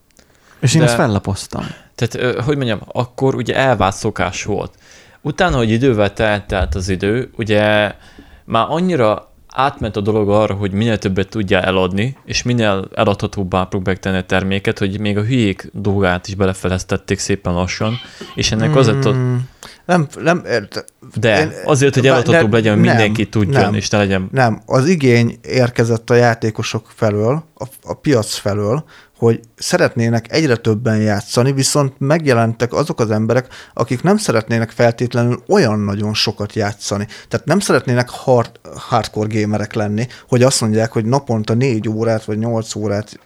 És 0.60 0.74
én 0.74 0.80
De- 0.80 0.86
ezt 0.86 0.96
fellapoztam. 0.96 1.66
Tehát, 1.96 2.40
hogy 2.40 2.56
mondjam, 2.56 2.80
akkor 2.92 3.34
ugye 3.34 3.56
elvált 3.56 3.94
szokás 3.94 4.44
volt. 4.44 4.74
Utána, 5.22 5.56
hogy 5.56 5.70
idővel 5.70 6.12
telt, 6.12 6.74
az 6.74 6.88
idő, 6.88 7.30
ugye 7.36 7.92
már 8.44 8.66
annyira 8.68 9.30
átment 9.56 9.96
a 9.96 10.00
dolog 10.00 10.28
arra, 10.28 10.54
hogy 10.54 10.72
minél 10.72 10.98
többet 10.98 11.28
tudja 11.28 11.60
eladni, 11.60 12.16
és 12.24 12.42
minél 12.42 12.88
eladhatóbbá 12.94 13.64
próbálják 13.64 14.02
tenni 14.02 14.16
a 14.16 14.22
terméket, 14.22 14.78
hogy 14.78 15.00
még 15.00 15.18
a 15.18 15.22
hülyék 15.22 15.70
dolgát 15.72 16.28
is 16.28 16.34
belefeleztették 16.34 17.18
szépen 17.18 17.52
lassan, 17.52 17.94
és 18.34 18.52
ennek 18.52 18.76
az 18.76 18.86
lett 18.86 19.04
a... 19.04 19.14
Nem, 19.84 20.06
nem, 20.20 20.44
De 21.14 21.40
én- 21.40 21.52
azért, 21.64 21.94
hogy 21.94 22.06
eladhatóbb 22.06 22.52
legyen, 22.52 22.74
hogy 22.74 22.84
nem, 22.84 22.96
mindenki 22.96 23.28
tudjon, 23.28 23.62
nem. 23.62 23.74
és 23.74 23.88
ne 23.88 23.98
legyen... 23.98 24.28
Nem, 24.32 24.62
az 24.66 24.86
igény 24.86 25.38
érkezett 25.42 26.10
a 26.10 26.14
játékosok 26.14 26.86
felől, 26.94 27.44
a, 27.54 27.64
a 27.82 27.94
piac 27.94 28.34
felől, 28.34 28.84
hogy 29.18 29.40
szeretnének 29.56 30.32
egyre 30.32 30.56
többen 30.56 30.96
játszani, 30.96 31.52
viszont 31.52 31.92
megjelentek 31.98 32.72
azok 32.72 33.00
az 33.00 33.10
emberek, 33.10 33.48
akik 33.74 34.02
nem 34.02 34.16
szeretnének 34.16 34.70
feltétlenül 34.70 35.42
olyan 35.48 35.78
nagyon 35.78 36.14
sokat 36.14 36.54
játszani. 36.54 37.06
Tehát 37.28 37.46
nem 37.46 37.60
szeretnének 37.60 38.08
hard, 38.08 38.50
hardcore 38.76 39.40
gamerek 39.40 39.74
lenni, 39.74 40.06
hogy 40.28 40.42
azt 40.42 40.60
mondják, 40.60 40.92
hogy 40.92 41.04
naponta 41.04 41.54
négy 41.54 41.88
órát, 41.88 42.24
vagy 42.24 42.38
nyolc 42.38 42.74
órát, 42.74 43.18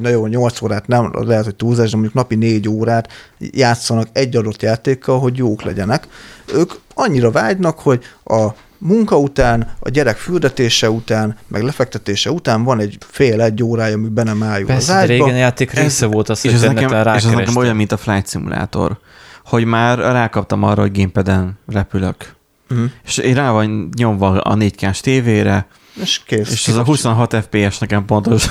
na 0.00 0.08
jó, 0.08 0.26
nyolc 0.26 0.62
órát 0.62 0.86
nem, 0.86 1.10
lehet, 1.12 1.44
hogy 1.44 1.56
túlzás, 1.56 1.90
de 1.90 1.96
mondjuk 1.96 2.14
napi 2.16 2.34
négy 2.34 2.68
órát 2.68 3.08
játszanak 3.38 4.08
egy 4.12 4.36
adott 4.36 4.62
játékkal, 4.62 5.18
hogy 5.18 5.36
jók 5.36 5.62
legyenek. 5.62 6.08
Ők 6.54 6.72
annyira 6.94 7.30
vágynak, 7.30 7.78
hogy 7.78 8.04
a 8.24 8.48
munka 8.78 9.18
után, 9.18 9.72
a 9.80 9.88
gyerek 9.88 10.16
fürdetése 10.16 10.90
után, 10.90 11.36
meg 11.46 11.62
lefektetése 11.62 12.30
után 12.30 12.62
van 12.64 12.80
egy 12.80 12.98
fél-egy 13.10 13.62
órája, 13.62 13.94
ami 13.94 14.08
be 14.08 14.22
nem 14.22 14.42
áll 14.42 14.60
az 14.60 14.66
Persze, 14.66 14.92
ágyba. 14.92 15.12
régen 15.12 15.34
a 15.34 15.38
játék 15.38 15.70
része 15.72 16.06
volt 16.06 16.28
az, 16.28 16.44
és 16.44 16.50
hogy 16.52 16.60
ez 16.62 16.72
nekem, 16.72 17.06
és 17.16 17.24
ez 17.24 17.30
nekem 17.30 17.56
olyan, 17.56 17.76
mint 17.76 17.92
a 17.92 17.96
Flight 17.96 18.28
Simulator, 18.28 18.98
hogy 19.44 19.64
már 19.64 19.98
rákaptam 19.98 20.62
arra, 20.62 20.80
hogy 20.80 20.92
gamepad-en 20.96 21.58
repülök. 21.66 22.34
Mhm. 22.68 22.84
És 23.04 23.16
én 23.18 23.34
rá 23.34 23.50
van 23.50 23.88
nyomva 23.96 24.40
a 24.40 24.54
4K-s 24.56 25.00
tévére, 25.00 25.66
És 26.02 26.20
kész. 26.26 26.50
és 26.52 26.68
ez 26.68 26.76
a 26.76 26.84
26 26.84 27.34
FPS 27.48 27.78
nekem 27.78 28.04
pontos, 28.04 28.46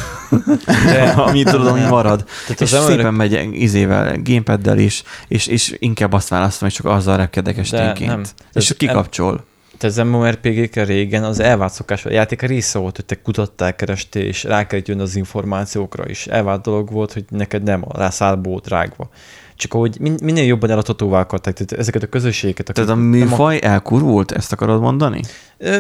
De- 0.86 1.02
ami 1.16 1.44
tudod, 1.44 1.68
ami 1.68 1.82
marad. 1.82 2.24
Tehát 2.46 2.62
és 2.62 2.74
az 2.74 2.86
szépen 2.86 3.06
emberek- 3.06 3.12
megy 3.12 3.34
gamepaddel 3.54 4.22
gamepaddel 4.24 4.78
is, 4.78 5.04
és, 5.28 5.48
és 5.48 5.76
inkább 5.80 6.14
azt 6.14 6.28
választom, 6.30 6.68
hogy 6.68 6.78
csak 6.78 6.86
azzal 6.86 7.18
repkedek 7.18 7.56
De 7.56 7.62
esténként. 7.62 8.10
nem. 8.12 8.22
És 8.54 8.70
Ez- 8.70 8.78
kikapcsol. 8.78 9.46
Az 9.84 9.98
MMORPG-kkel 9.98 10.86
régen 10.86 11.24
az 11.24 11.40
elvált 11.40 11.74
szokás, 11.74 12.06
a 12.06 12.12
játék 12.12 12.44
a 12.44 12.48
része 12.48 12.80
volt, 12.80 12.96
hogy 12.96 13.06
te 13.06 13.22
kutattál, 13.22 13.76
kerestél, 13.76 14.26
és 14.26 14.44
rá 14.44 14.68
kellett 14.68 14.88
jönni 14.88 15.02
az 15.02 15.16
információkra 15.16 16.10
is. 16.10 16.28
Elvált 16.28 16.62
dolog 16.62 16.92
volt, 16.92 17.14
hogy 17.14 17.26
neked 17.30 17.64
nem 17.64 17.84
a 17.88 17.98
rászálból 17.98 18.52
volt 18.52 18.68
rágva. 18.68 19.10
Csak 19.56 19.74
ahogy 19.74 19.98
min- 20.00 20.22
minél 20.22 20.46
jobban 20.46 20.70
eladhatóvá 20.70 21.20
akarták, 21.20 21.54
tehát 21.54 21.72
ezeket 21.72 22.04
a 22.04 22.08
közösségeket. 22.08 22.74
Tehát 22.74 22.90
a 22.90 22.96
műfaj 22.96 23.60
elkurvult, 23.62 24.32
ezt 24.32 24.52
akarod 24.52 24.82
mondani? 24.82 25.22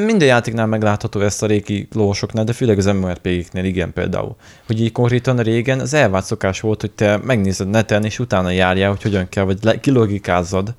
Minden 0.06 0.28
játéknál 0.28 0.66
meglátható 0.66 1.20
ezt 1.22 1.44
a 1.44 1.46
régi 1.46 1.88
lovasoknál, 1.94 2.44
de 2.44 2.54
főleg 2.54 2.78
az 2.78 2.86
MMORPG-knél 2.86 3.64
igen 3.64 3.94
például. 3.94 4.36
Hogy 4.68 4.82
így 4.82 4.92
konkrétan 4.92 5.38
régen 5.38 5.80
az 5.80 5.94
elvált 5.94 6.26
szokás 6.26 6.60
volt, 6.60 6.82
hogy 6.82 6.92
te 6.92 7.18
megnézed 7.24 7.70
neten, 7.70 8.04
és 8.04 8.20
utána 8.20 8.50
járjál, 8.50 8.90
hogy 8.90 9.02
hogyan 9.02 9.30
kell, 9.30 9.44
vagy 9.44 9.58
le- 9.62 9.80
kilogikázzad. 9.80 10.74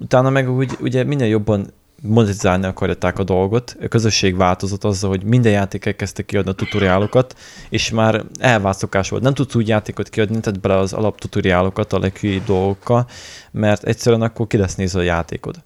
Utána 0.00 0.30
meg 0.30 0.50
úgy, 0.50 0.76
ugye 0.80 1.04
minél 1.04 1.28
jobban 1.28 1.66
monetizálni 2.02 2.66
akarták 2.66 3.18
a 3.18 3.24
dolgot. 3.24 3.76
A 3.82 3.88
közösség 3.88 4.36
változott 4.36 4.84
azzal, 4.84 5.10
hogy 5.10 5.22
minden 5.22 5.52
játék 5.52 5.86
elkezdte 5.86 6.22
kiadni 6.22 6.50
a 6.50 6.54
tutoriálokat, 6.54 7.38
és 7.68 7.90
már 7.90 8.24
elvált 8.38 8.78
szokás 8.78 9.08
volt. 9.08 9.22
Nem 9.22 9.34
tudsz 9.34 9.54
úgy 9.54 9.68
játékot 9.68 10.08
kiadni, 10.08 10.40
tehát 10.40 10.60
bele 10.60 10.76
az 10.76 10.92
alaptutoriálokat 10.92 11.92
a 11.92 11.98
leghülyébb 11.98 12.44
dolgokkal, 12.44 13.06
mert 13.50 13.84
egyszerűen 13.84 14.22
akkor 14.22 14.46
ki 14.46 14.56
lesz 14.56 14.74
nézve 14.74 15.00
a 15.00 15.02
játékod. 15.02 15.56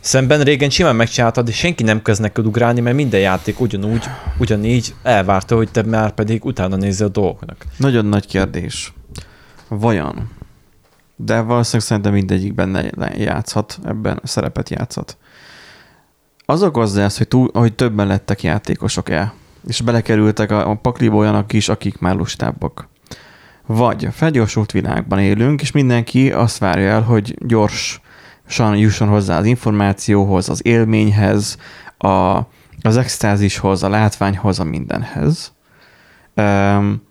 Szemben 0.00 0.40
régen 0.40 0.70
simán 0.70 0.96
megcsináltad, 0.96 1.48
és 1.48 1.56
senki 1.56 1.82
nem 1.82 2.02
kezd 2.02 2.20
neked 2.20 2.46
ugrálni, 2.46 2.80
mert 2.80 2.96
minden 2.96 3.20
játék 3.20 3.60
ugyanúgy, 3.60 4.04
ugyanígy 4.38 4.94
elvárta, 5.02 5.56
hogy 5.56 5.70
te 5.70 5.82
már 5.82 6.12
pedig 6.12 6.44
utána 6.44 6.76
nézzel 6.76 7.06
a 7.06 7.10
dolgoknak. 7.10 7.64
Nagyon 7.76 8.06
nagy 8.06 8.26
kérdés. 8.26 8.92
Vajon? 9.68 10.30
De 11.24 11.40
valószínűleg 11.40 11.86
szerintem 11.86 12.12
mindegyikben 12.12 12.68
ne- 12.68 12.90
ne 12.96 13.08
játszhat, 13.14 13.78
ebben 13.84 14.20
szerepet 14.24 14.70
játszhat. 14.70 15.16
Az 16.44 16.62
okozza 16.62 17.02
ezt, 17.02 17.18
hogy, 17.18 17.28
túl, 17.28 17.50
hogy 17.52 17.74
többen 17.74 18.06
lettek 18.06 18.42
játékosok 18.42 19.10
el, 19.10 19.34
és 19.66 19.80
belekerültek 19.80 20.50
a, 20.50 20.70
a 20.70 20.74
pakliba 20.74 21.16
olyanok 21.16 21.52
is, 21.52 21.68
akik 21.68 21.98
már 21.98 22.14
lustábbak. 22.14 22.88
Vagy 23.66 24.08
felgyorsult 24.12 24.72
világban 24.72 25.18
élünk, 25.18 25.60
és 25.60 25.70
mindenki 25.70 26.32
azt 26.32 26.58
várja 26.58 26.88
el, 26.88 27.02
hogy 27.02 27.36
gyorsan 27.46 28.76
jusson 28.76 29.08
hozzá 29.08 29.38
az 29.38 29.44
információhoz, 29.44 30.48
az 30.48 30.66
élményhez, 30.66 31.56
a, 31.98 32.38
az 32.82 32.96
extázishoz, 32.96 33.82
a 33.82 33.88
látványhoz, 33.88 34.60
a 34.60 34.64
mindenhez. 34.64 35.52
Um, 36.36 37.02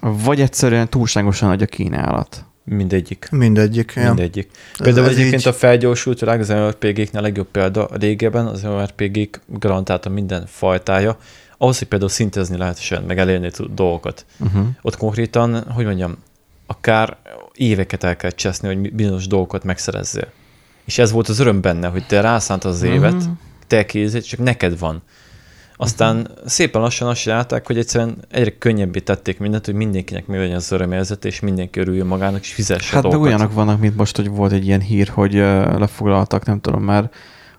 vagy 0.00 0.40
egyszerűen 0.40 0.88
túlságosan 0.88 1.48
nagy 1.48 1.62
a 1.62 1.66
kínálat. 1.66 2.44
Mindegyik. 2.64 3.28
Mindegyik. 3.30 3.92
Ja. 3.96 4.06
Mindegyik. 4.06 4.50
Például 4.82 5.06
ez 5.06 5.12
egyébként 5.12 5.40
így. 5.40 5.48
a 5.48 5.52
felgyorsult 5.52 6.20
világ 6.20 6.40
az 6.40 6.48
MMORPG-knél 6.48 7.20
a 7.20 7.20
legjobb 7.20 7.46
példa. 7.46 7.88
Régebben 7.92 8.46
az 8.46 8.62
MMORPG-k 8.62 9.40
garantálta 9.46 10.08
minden 10.08 10.46
fajtája, 10.46 11.18
ahhoz, 11.58 11.78
hogy 11.78 11.88
például 11.88 12.10
szintezni 12.10 12.56
lehessen, 12.56 13.02
meg 13.02 13.18
elérni 13.18 13.50
dolgokat. 13.74 14.26
Uh-huh. 14.38 14.66
Ott 14.82 14.96
konkrétan, 14.96 15.62
hogy 15.72 15.84
mondjam, 15.84 16.16
akár 16.66 17.16
éveket 17.54 18.04
el 18.04 18.16
kell 18.16 18.30
cseszni, 18.30 18.68
hogy 18.74 18.92
bizonyos 18.92 19.26
dolgokat 19.26 19.64
megszerezzél. 19.64 20.28
És 20.84 20.98
ez 20.98 21.10
volt 21.12 21.28
az 21.28 21.38
öröm 21.38 21.60
benne, 21.60 21.88
hogy 21.88 22.06
te 22.06 22.20
rászántad 22.20 22.72
az 22.72 22.82
évet, 22.82 23.12
Mhm. 23.12 23.30
te 23.66 23.86
kézed, 23.86 24.22
csak 24.22 24.40
neked 24.40 24.78
van. 24.78 25.02
Aztán 25.76 26.16
uh-huh. 26.16 26.46
szépen 26.46 26.80
lassan 26.80 27.08
azt 27.08 27.20
csinálták, 27.20 27.66
hogy 27.66 27.78
egyszerűen 27.78 28.16
egyre 28.30 28.58
könnyebbé 28.58 28.98
tették 28.98 29.38
mindent, 29.38 29.64
hogy 29.64 29.74
mindenkinek 29.74 30.26
meg 30.26 30.38
legyen 30.38 30.56
az 30.56 30.72
örömérzete, 30.72 31.28
és 31.28 31.40
mindenki 31.40 31.80
örüljön 31.80 32.06
magának, 32.06 32.40
és 32.40 32.52
fizesse 32.52 32.94
Hát 32.94 33.02
meg 33.02 33.12
dolgokat. 33.12 33.34
olyanok 33.34 33.54
vannak, 33.54 33.80
mint 33.80 33.96
most, 33.96 34.16
hogy 34.16 34.28
volt 34.28 34.52
egy 34.52 34.66
ilyen 34.66 34.80
hír, 34.80 35.08
hogy 35.08 35.32
lefoglaltak, 35.78 36.44
nem 36.44 36.60
tudom 36.60 36.82
már, 36.82 37.10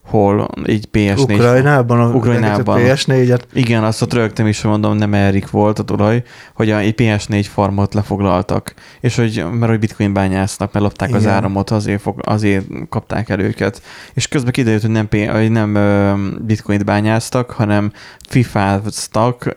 hol, 0.05 0.47
így 0.67 0.87
PS4. 0.93 1.33
Ukrajnában, 1.33 1.99
a 1.99 2.13
Ukrajnában. 2.13 2.79
PS4-et. 2.81 3.41
Igen, 3.53 3.83
azt 3.83 4.01
ott 4.01 4.13
rögtem 4.13 4.47
is, 4.47 4.61
hogy 4.61 4.69
mondom, 4.69 4.97
nem 4.97 5.13
Erik 5.13 5.49
volt 5.49 5.79
a 5.79 5.83
tulaj, 5.83 6.23
hogy 6.53 6.71
a 6.71 6.77
egy 6.77 6.93
PS4 6.97 7.45
farmot 7.53 7.93
lefoglaltak, 7.93 8.73
és 8.99 9.15
hogy, 9.15 9.45
mert 9.51 9.71
hogy 9.71 9.79
bitcoin 9.79 10.13
bányásznak, 10.13 10.71
mert 10.73 10.85
lopták 10.85 11.13
az 11.13 11.21
Igen. 11.21 11.33
áramot, 11.33 11.69
azért, 11.69 12.01
fog, 12.01 12.19
azért 12.23 12.65
kapták 12.89 13.29
el 13.29 13.39
őket. 13.39 13.81
És 14.13 14.27
közben 14.27 14.51
kiderült, 14.51 14.81
hogy 14.81 14.91
nem, 14.91 15.07
hogy 15.31 15.51
nem 15.51 15.73
bitcoint 16.41 16.85
bányáztak, 16.85 17.51
hanem 17.51 17.91
fifáztak, 18.27 19.53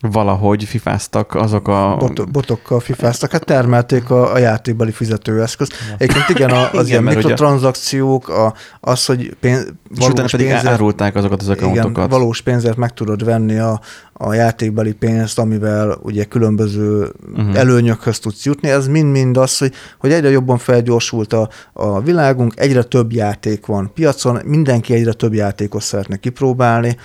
valahogy 0.00 0.64
fifáztak 0.64 1.34
azok 1.34 1.68
a... 1.68 1.96
Bot, 1.98 2.30
botokkal 2.30 2.80
fifáztak, 2.80 3.30
hát 3.30 3.44
termelték 3.44 4.10
a, 4.10 4.32
a 4.32 4.38
játékbeli 4.38 4.92
fizetőeszközt. 4.92 5.72
Egyébként 5.98 6.28
igen, 6.28 6.50
az 6.50 6.68
Igen, 6.72 6.86
ilyen 6.86 7.02
mikrotranszakciók, 7.02 8.28
a, 8.28 8.54
az, 8.80 9.06
hogy 9.06 9.36
pénz, 9.40 9.72
és 9.90 9.96
utána 9.96 10.14
valós 10.14 10.30
pedig 10.30 10.46
pénzért, 10.46 10.72
árulták 10.72 11.14
azokat 11.14 11.40
az 11.40 11.48
accountokat. 11.48 12.10
valós 12.10 12.40
pénzért 12.40 12.76
meg 12.76 12.92
tudod 12.92 13.24
venni 13.24 13.58
a, 13.58 13.80
a 14.12 14.34
játékbeli 14.34 14.92
pénzt, 14.92 15.38
amivel 15.38 15.98
ugye 16.02 16.24
különböző 16.24 17.12
uh-huh. 17.32 17.58
előnyökhöz 17.58 18.18
tudsz 18.18 18.44
jutni. 18.44 18.68
Ez 18.68 18.88
mind-mind 18.88 19.36
az, 19.36 19.58
hogy, 19.58 19.72
hogy 19.98 20.12
egyre 20.12 20.30
jobban 20.30 20.58
felgyorsult 20.58 21.32
a, 21.32 21.48
a 21.72 22.00
világunk, 22.00 22.52
egyre 22.56 22.82
több 22.82 23.12
játék 23.12 23.66
van 23.66 23.90
piacon, 23.94 24.40
mindenki 24.44 24.94
egyre 24.94 25.12
több 25.12 25.34
játékot 25.34 25.82
szeretne 25.82 26.16
kipróbálni. 26.16 26.96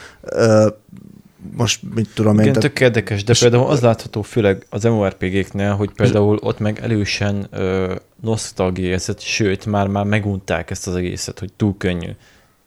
Most 1.52 1.80
mit 1.96 2.10
tudom 2.14 2.40
én, 2.40 2.46
Igen, 2.46 2.60
tök 2.60 2.80
érdekes, 2.80 3.24
de 3.24 3.32
és- 3.32 3.40
például 3.40 3.66
az 3.66 3.80
látható 3.82 4.22
főleg 4.22 4.66
az 4.70 4.84
MMORPG-knél, 4.84 5.74
hogy 5.76 5.90
például 5.96 6.38
ott 6.42 6.60
meg 6.60 6.80
elősen 6.82 7.48
ö, 7.52 7.96
nosztalgia 8.22 8.88
érzet, 8.90 9.22
sőt, 9.22 9.66
már, 9.66 9.88
már 9.88 10.06
megunták 10.06 10.70
ezt 10.70 10.88
az 10.88 10.96
egészet, 10.96 11.40
hogy 11.40 11.54
túl 11.54 11.76
könnyű. 11.78 12.10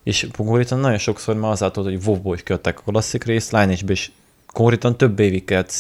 És 0.05 0.27
konkrétan 0.37 0.79
nagyon 0.79 0.99
sokszor 0.99 1.37
már 1.37 1.51
azáltal, 1.51 1.85
hogy 1.85 1.99
WoW-ból 2.05 2.35
is 2.35 2.43
kiadták 2.43 2.79
a 2.79 2.91
klasszik 2.91 3.25
részt, 3.25 3.53
Lineage-be 3.53 3.93
is 3.93 4.13
konkrétan 4.53 4.97
több 4.97 5.19
évig 5.19 5.45
kellett 5.45 5.73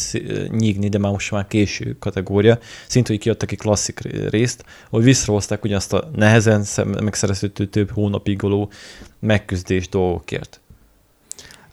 nyígni, 0.49 0.88
de 0.88 0.99
már 0.99 1.12
most 1.12 1.30
már 1.30 1.46
késő 1.46 1.96
kategória. 1.99 2.59
Szintén, 2.86 3.16
hogy 3.16 3.24
kiadtak 3.24 3.53
egy 3.53 3.59
klasszik 3.59 4.01
részt, 4.30 4.64
hogy 4.90 5.03
visszahozták 5.03 5.64
ugyanazt 5.64 5.92
a 5.92 6.11
nehezen 6.16 6.64
megszerezhető 7.01 7.66
több 7.66 7.90
hónapig 7.90 8.36
goló 8.36 8.70
megküzdés 9.18 9.88
dolgokért. 9.88 10.61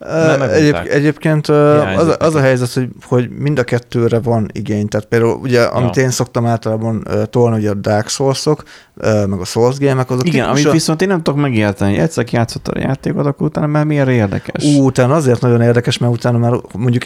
Nem 0.07 0.41
egyéb, 0.41 0.75
egyébként 0.89 1.47
az, 1.47 2.07
a- 2.07 2.15
az 2.19 2.35
a 2.35 2.39
helyzet, 2.39 2.73
hogy, 2.73 2.87
hogy 3.07 3.29
mind 3.29 3.59
a 3.59 3.63
kettőre 3.63 4.19
van 4.19 4.49
igény. 4.53 4.87
Tehát 4.87 5.05
például 5.07 5.33
ugye, 5.41 5.61
amit 5.61 5.95
Ja. 5.95 6.01
én 6.03 6.09
szoktam 6.09 6.45
általában 6.45 7.07
tolni, 7.29 7.57
ugye 7.57 7.69
a 7.69 7.73
Dark 7.73 8.07
Souls-ok, 8.07 8.63
uh, 8.95 9.25
meg 9.27 9.39
a 9.39 9.45
Souls 9.45 9.77
game-ek, 9.77 10.09
azok 10.09 10.25
Igen, 10.27 10.39
amit 10.39 10.45
tipikusan- 10.47 10.71
viszont 10.71 11.01
én 11.01 11.07
nem 11.07 11.21
tudok 11.21 11.39
megérteni, 11.41 11.97
egyszer 11.97 12.25
játszottad 12.31 12.75
a 12.77 12.79
játékot, 12.79 13.25
akkor 13.25 13.47
utána 13.47 13.67
már 13.67 13.85
miért 13.85 14.07
érdekes? 14.09 14.63
Ú, 14.63 14.85
utána 14.85 15.15
azért 15.15 15.41
nagyon 15.41 15.61
érdekes, 15.61 15.97
mert 15.97 16.13
utána 16.13 16.37
már 16.37 16.53
mondjuk 16.77 17.03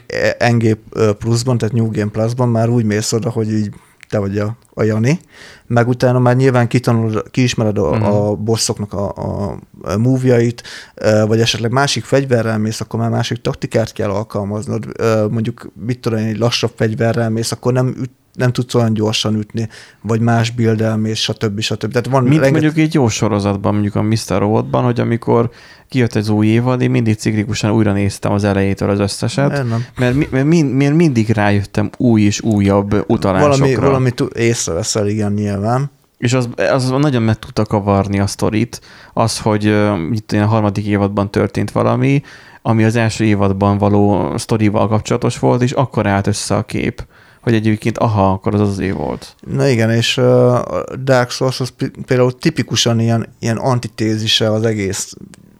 NG 0.51 0.77
pluszban, 1.19 1.57
tehát 1.57 1.75
New 1.75 1.91
Game 1.91 2.11
Plusban 2.11 2.49
már 2.49 2.69
úgy 2.69 2.83
mész 2.85 3.11
oda, 3.13 3.29
hogy 3.29 3.51
így 3.53 3.69
te 4.09 4.17
vagy 4.17 4.37
a, 4.37 4.55
a 4.73 4.83
Jani, 4.83 5.19
meg 5.67 5.87
utána 5.87 6.19
már 6.19 6.35
nyilván 6.35 6.67
kitanulod, 6.67 7.29
kiismered 7.31 7.77
a, 7.77 7.89
Mhm. 7.95 8.03
a 8.03 8.35
bosszoknak 8.35 8.93
a, 8.93 9.09
a, 9.15 9.59
a 9.81 9.97
move-jait, 9.97 10.63
ö, 10.95 11.25
vagy 11.27 11.41
esetleg 11.41 11.71
másik 11.71 12.03
fegyverrel 12.03 12.57
mész, 12.57 12.81
akkor 12.81 12.99
már 12.99 13.09
másik 13.09 13.41
taktikát 13.41 13.91
kell 13.93 14.09
alkalmaznod. 14.09 14.85
Mondjuk, 15.31 15.71
mit 15.85 15.99
tudom 15.99 16.19
én, 16.19 16.25
egy 16.25 16.37
lassabb 16.37 16.71
fegyverrel 16.75 17.29
mész, 17.29 17.51
akkor 17.51 17.73
nem 17.73 17.87
üt, 17.87 18.11
nem 18.33 18.51
tudsz 18.51 18.73
olyan 18.75 18.93
gyorsan 18.93 19.35
ütni, 19.35 19.67
vagy 20.01 20.19
más 20.21 20.49
build 20.51 20.99
mész, 20.99 21.17
stb. 21.19 21.59
stb. 21.59 21.91
Tehát 21.91 22.07
van 22.07 22.23
Mint 22.23 22.33
rengeteg- 22.41 22.51
mondjuk 22.51 22.77
egy 22.85 22.93
jó 22.93 23.07
sorozatban, 23.09 23.73
mondjuk 23.73 23.95
a 23.95 24.01
Mr. 24.01 24.17
Robotban, 24.27 24.83
hogy 24.83 24.99
amikor 24.99 25.49
kijött 25.89 26.15
az 26.15 26.29
új 26.29 26.47
évad, 26.47 26.81
én 26.81 26.91
mindig 26.91 27.15
ciklikusan 27.15 27.71
újra 27.71 27.91
néztem 27.91 28.31
az 28.31 28.43
elejétől 28.43 28.89
az 28.89 28.99
összeset, 28.99 29.51
Nem, 29.51 29.67
nem. 29.67 29.85
mert, 29.97 30.31
mert, 30.31 30.45
mind, 30.45 30.73
mert 30.73 30.93
mindig 30.95 31.29
rájöttem 31.29 31.89
új 31.97 32.21
és 32.21 32.41
újabb 32.41 33.03
utalásokra. 33.07 33.57
Valami, 33.57 33.75
valami 33.75 34.11
tu- 34.11 34.33
észreveszel, 34.35 35.07
igen, 35.07 35.31
nyilván. 35.33 35.91
És 36.17 36.33
az, 36.33 36.49
az 36.71 36.89
nagyon 36.89 37.21
meg 37.21 37.39
tudta 37.39 37.65
kavarni 37.65 38.19
a 38.19 38.27
sztorit, 38.27 38.81
az, 39.13 39.39
hogy 39.39 39.75
itt 40.11 40.31
a 40.31 40.45
harmadik 40.45 40.85
évadban 40.85 41.31
történt 41.31 41.71
valami, 41.71 42.21
ami 42.61 42.83
az 42.83 42.95
első 42.95 43.23
évadban 43.23 43.77
való 43.77 44.31
sztorival 44.37 44.87
kapcsolatos 44.87 45.39
volt, 45.39 45.61
és 45.61 45.71
akkor 45.71 46.07
állt 46.07 46.27
össze 46.27 46.55
a 46.55 46.63
kép, 46.63 47.05
hogy 47.41 47.53
egyébként 47.53 47.97
aha, 47.97 48.31
akkor 48.31 48.53
az 48.53 48.61
az 48.61 48.79
év 48.79 48.93
volt. 48.93 49.35
Na 49.39 49.67
igen, 49.67 49.91
és 49.91 50.17
a 50.17 50.83
Dark 51.03 51.29
Souls 51.29 51.59
az 51.59 51.73
például 52.05 52.37
tipikusan 52.37 52.99
ilyen, 52.99 53.27
ilyen 53.39 53.57
antitézise 53.57 54.51
az 54.51 54.63
egész 54.63 55.13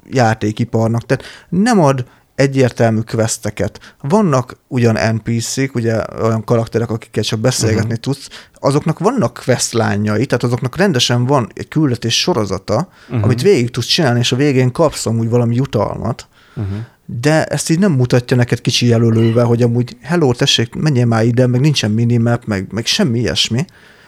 játékiparnak, 0.09 1.05
tehát 1.05 1.23
nem 1.49 1.79
ad 1.79 2.05
egyértelmű 2.35 2.99
questeket. 2.99 3.95
Vannak 4.01 4.57
ugyan 4.67 5.15
NPC-k, 5.15 5.75
ugye 5.75 6.03
olyan 6.21 6.43
karakterek, 6.43 6.89
akikkel 6.89 7.23
csak 7.23 7.39
beszélgetni 7.39 7.81
uh-huh. 7.81 7.99
tudsz, 7.99 8.29
azoknak 8.53 8.99
vannak 8.99 9.41
questlányai, 9.45 10.25
tehát 10.25 10.43
azoknak 10.43 10.77
rendesen 10.77 11.25
van 11.25 11.49
egy 11.53 11.67
küldetés 11.67 12.19
sorozata, 12.19 12.89
uh-huh. 13.07 13.23
amit 13.23 13.41
végig 13.41 13.71
tudsz 13.71 13.85
csinálni, 13.85 14.19
és 14.19 14.31
a 14.31 14.35
végén 14.35 14.71
kapsz 14.71 15.05
amúgy 15.05 15.29
valami 15.29 15.55
jutalmat, 15.55 16.27
Uh-huh. 16.55 16.77
De 17.19 17.45
ezt 17.45 17.69
így 17.69 17.79
nem 17.79 17.91
mutatja 17.91 18.37
neked 18.37 18.61
kicsi 18.61 18.85
jelölővel, 18.85 19.45
hogy 19.45 19.61
amúgy 19.61 19.97
hello, 20.01 20.33
tessék, 20.33 20.75
menjél 20.75 21.05
már 21.05 21.25
ide, 21.25 21.47
meg 21.47 21.59
nincsen 21.59 21.91
minimap, 21.91 22.45
meg, 22.45 22.67
meg 22.71 22.85
semmi 22.85 23.19
ilyesmi. 23.19 23.65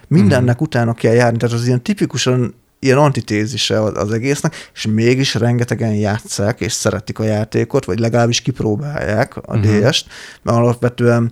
Mindennek 0.07 0.55
Mhm. 0.55 0.63
utána 0.63 0.93
kell 0.93 1.13
járni, 1.13 1.37
tehát 1.37 1.55
az 1.55 1.65
ilyen 1.65 1.83
tipikusan 1.83 2.53
ilyen 2.79 2.97
antitézise 2.97 3.81
az, 3.81 4.11
egésznek, 4.11 4.55
és 4.73 4.85
mégis 4.85 5.33
rengetegen 5.33 5.93
játszák, 5.93 6.59
és 6.59 6.73
szeretik 6.73 7.19
a 7.19 7.23
játékot, 7.23 7.85
vagy 7.85 7.99
legalábbis 7.99 8.41
kipróbálják 8.41 9.37
a 9.37 9.57
Mhm. 9.57 9.67
uh-huh. 9.67 9.89
DS-t, 9.89 10.05
mert 10.41 10.57
alapvetően 10.57 11.31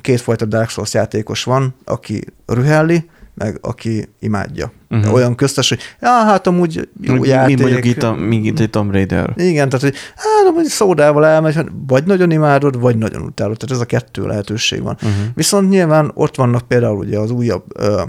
kétfajta 0.00 0.44
Dark 0.44 0.68
Souls 0.68 0.94
játékos 0.94 1.44
van, 1.44 1.74
aki 1.84 2.24
rühelli, 2.46 3.08
meg 3.38 3.58
aki 3.60 4.08
imádja. 4.20 4.72
Uh-huh. 4.90 5.14
Olyan 5.14 5.34
köztes, 5.34 5.68
hogy 5.68 5.80
ja, 6.00 6.08
hát 6.08 6.46
amúgy 6.46 6.88
jó 7.00 7.14
Mi, 7.14 7.28
játék. 7.28 7.56
mi 7.56 7.62
mondjuk 7.62 7.84
itt 7.84 8.02
a, 8.02 8.14
mi 8.14 8.36
itt 8.36 8.58
a 8.58 8.66
Tomb 8.66 8.92
Raider. 8.92 9.32
Igen, 9.36 9.68
tehát, 9.68 9.84
hogy 9.84 9.94
hát, 10.16 10.54
hogy 10.54 10.64
szódával 10.64 11.26
elmegy, 11.26 11.54
hát 11.54 11.68
vagy 11.86 12.04
nagyon 12.04 12.30
imádod, 12.30 12.80
vagy 12.80 12.96
nagyon 12.96 13.22
utálod. 13.22 13.56
Tehát 13.56 13.74
ez 13.74 13.80
a 13.80 13.84
kettő 13.84 14.26
lehetőség 14.26 14.82
van. 14.82 14.94
Uh-huh. 14.94 15.12
Viszont 15.34 15.68
nyilván 15.68 16.10
ott 16.14 16.36
vannak 16.36 16.68
például 16.68 16.96
ugye 16.98 17.18
az 17.18 17.30
újabb 17.30 17.64
ö, 17.74 18.02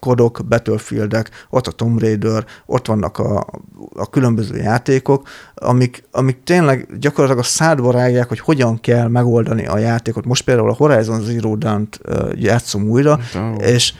kodok, 0.00 0.40
Battlefieldek, 0.48 1.30
ott 1.50 1.66
a 1.66 1.70
Tomb 1.70 2.00
Raider, 2.00 2.44
ott 2.66 2.86
vannak 2.86 3.18
a, 3.18 3.46
a 3.94 4.10
különböző 4.10 4.56
játékok, 4.56 5.28
amik, 5.54 6.04
amik 6.10 6.42
tényleg 6.44 6.98
gyakorlatilag 6.98 7.44
a 7.44 7.46
szádba 7.46 7.90
rágják, 7.90 8.28
hogy 8.28 8.40
hogyan 8.40 8.80
kell 8.80 9.08
megoldani 9.08 9.66
a 9.66 9.78
játékot. 9.78 10.24
Most 10.24 10.44
például 10.44 10.70
a 10.70 10.74
Horizon 10.74 11.20
Zero 11.20 11.56
Dawn-t 11.56 12.00
játszom 12.34 12.88
újra, 12.88 13.18
Oh. 13.34 13.66
és 13.66 13.92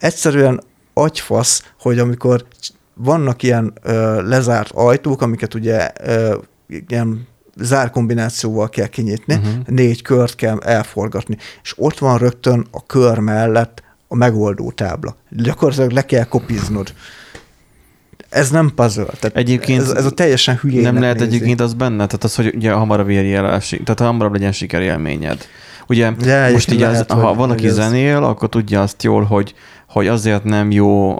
egyszerűen 0.00 0.60
agyfasz, 0.94 1.72
hogy 1.80 1.98
amikor 1.98 2.44
vannak 2.94 3.42
ilyen 3.42 3.72
ö, 3.82 4.22
lezárt 4.28 4.70
ajtók, 4.74 5.22
amiket 5.22 5.54
ugye 5.54 5.90
ö, 6.04 6.36
ilyen 6.68 7.28
zárkombinációval 7.56 8.68
kell 8.68 8.86
kinyitni, 8.86 9.34
uh-huh. 9.34 9.66
négy 9.66 10.02
kört 10.02 10.34
kell 10.34 10.58
elforgatni, 10.58 11.36
és 11.62 11.74
ott 11.76 11.98
van 11.98 12.18
rögtön 12.18 12.66
a 12.70 12.86
kör 12.86 13.18
mellett 13.18 13.82
a 14.08 14.14
megoldó 14.16 14.70
tábla. 14.70 15.16
Gyakorlatilag 15.30 15.90
le 15.90 16.04
kell 16.04 16.24
kopiznod. 16.24 16.92
Ez 18.28 18.50
nem 18.50 18.72
puzzle. 18.74 19.04
Tehát 19.04 19.36
Egyébként 19.36 19.80
ez, 19.82 19.90
ez 19.90 20.04
a 20.04 20.10
teljesen 20.10 20.56
hülyének 20.56 20.92
Nem 20.92 21.00
lehet 21.02 21.18
nézi. 21.18 21.28
egyébként 21.34 21.60
az 21.60 21.74
benne, 21.74 22.06
tehát 22.06 22.24
az, 22.24 22.34
hogy 22.34 22.54
ugye 22.54 22.72
hamarabb 22.72 23.08
érj 23.08 23.34
el, 23.34 23.60
tehát 23.60 23.98
hamarabb 23.98 24.32
legyen 24.32 24.52
sikerélményed. 24.52 25.44
Ugye 25.88 26.02
Ja, 26.04 26.10
most 26.10 26.22
így 26.72 26.82
egyébként 26.82 26.82
az, 26.82 26.92
lehet, 26.92 27.12
ha 27.12 27.46
hogy 27.46 27.64
ez- 27.64 27.74
zenél, 27.74 28.16
akkor 28.24 28.48
tudja 28.48 28.82
azt 28.82 29.02
jól, 29.02 29.24
hogy, 29.24 29.54
hogy 29.90 30.06
azért 30.06 30.44
nem 30.44 30.70
jó, 30.70 31.16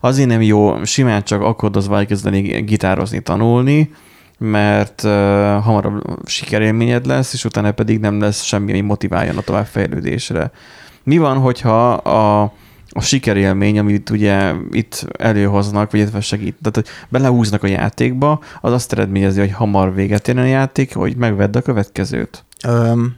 azért 0.00 0.28
nem 0.28 0.42
jó 0.42 0.84
simán 0.84 1.22
csak 1.22 1.42
akkordozva 1.42 1.98
elkezdeni 1.98 2.40
gitározni, 2.40 3.20
tanulni, 3.20 3.90
mert 4.38 5.02
uh, 5.02 5.10
hamarabb 5.62 6.02
sikerélményed 6.24 7.06
lesz, 7.06 7.32
és 7.32 7.44
utána 7.44 7.72
pedig 7.72 7.98
nem 7.98 8.20
lesz 8.20 8.42
semmi, 8.42 8.70
ami 8.70 8.80
motiváljon 8.80 9.36
a 9.36 9.40
továbbfejlődésre. 9.40 10.50
Mi 11.02 11.18
van, 11.18 11.38
hogyha 11.38 11.92
a, 11.92 12.42
a 12.88 13.00
sikerélmény, 13.00 13.78
amit 13.78 14.10
ugye 14.10 14.52
itt 14.70 15.06
előhoznak, 15.18 15.90
vagy 15.90 16.00
illetve 16.00 16.20
segít, 16.20 16.56
tehát 16.62 16.74
hogy 16.74 17.06
belehúznak 17.08 17.62
a 17.62 17.66
játékba, 17.66 18.40
az 18.60 18.72
azt 18.72 18.92
eredményezi, 18.92 19.40
hogy 19.40 19.52
hamar 19.52 19.94
véget 19.94 20.28
ér 20.28 20.38
a 20.38 20.44
játék, 20.44 20.94
hogy 20.94 21.16
megvedd 21.16 21.56
a 21.56 21.60
következőt. 21.60 22.44
Öm, 22.64 23.16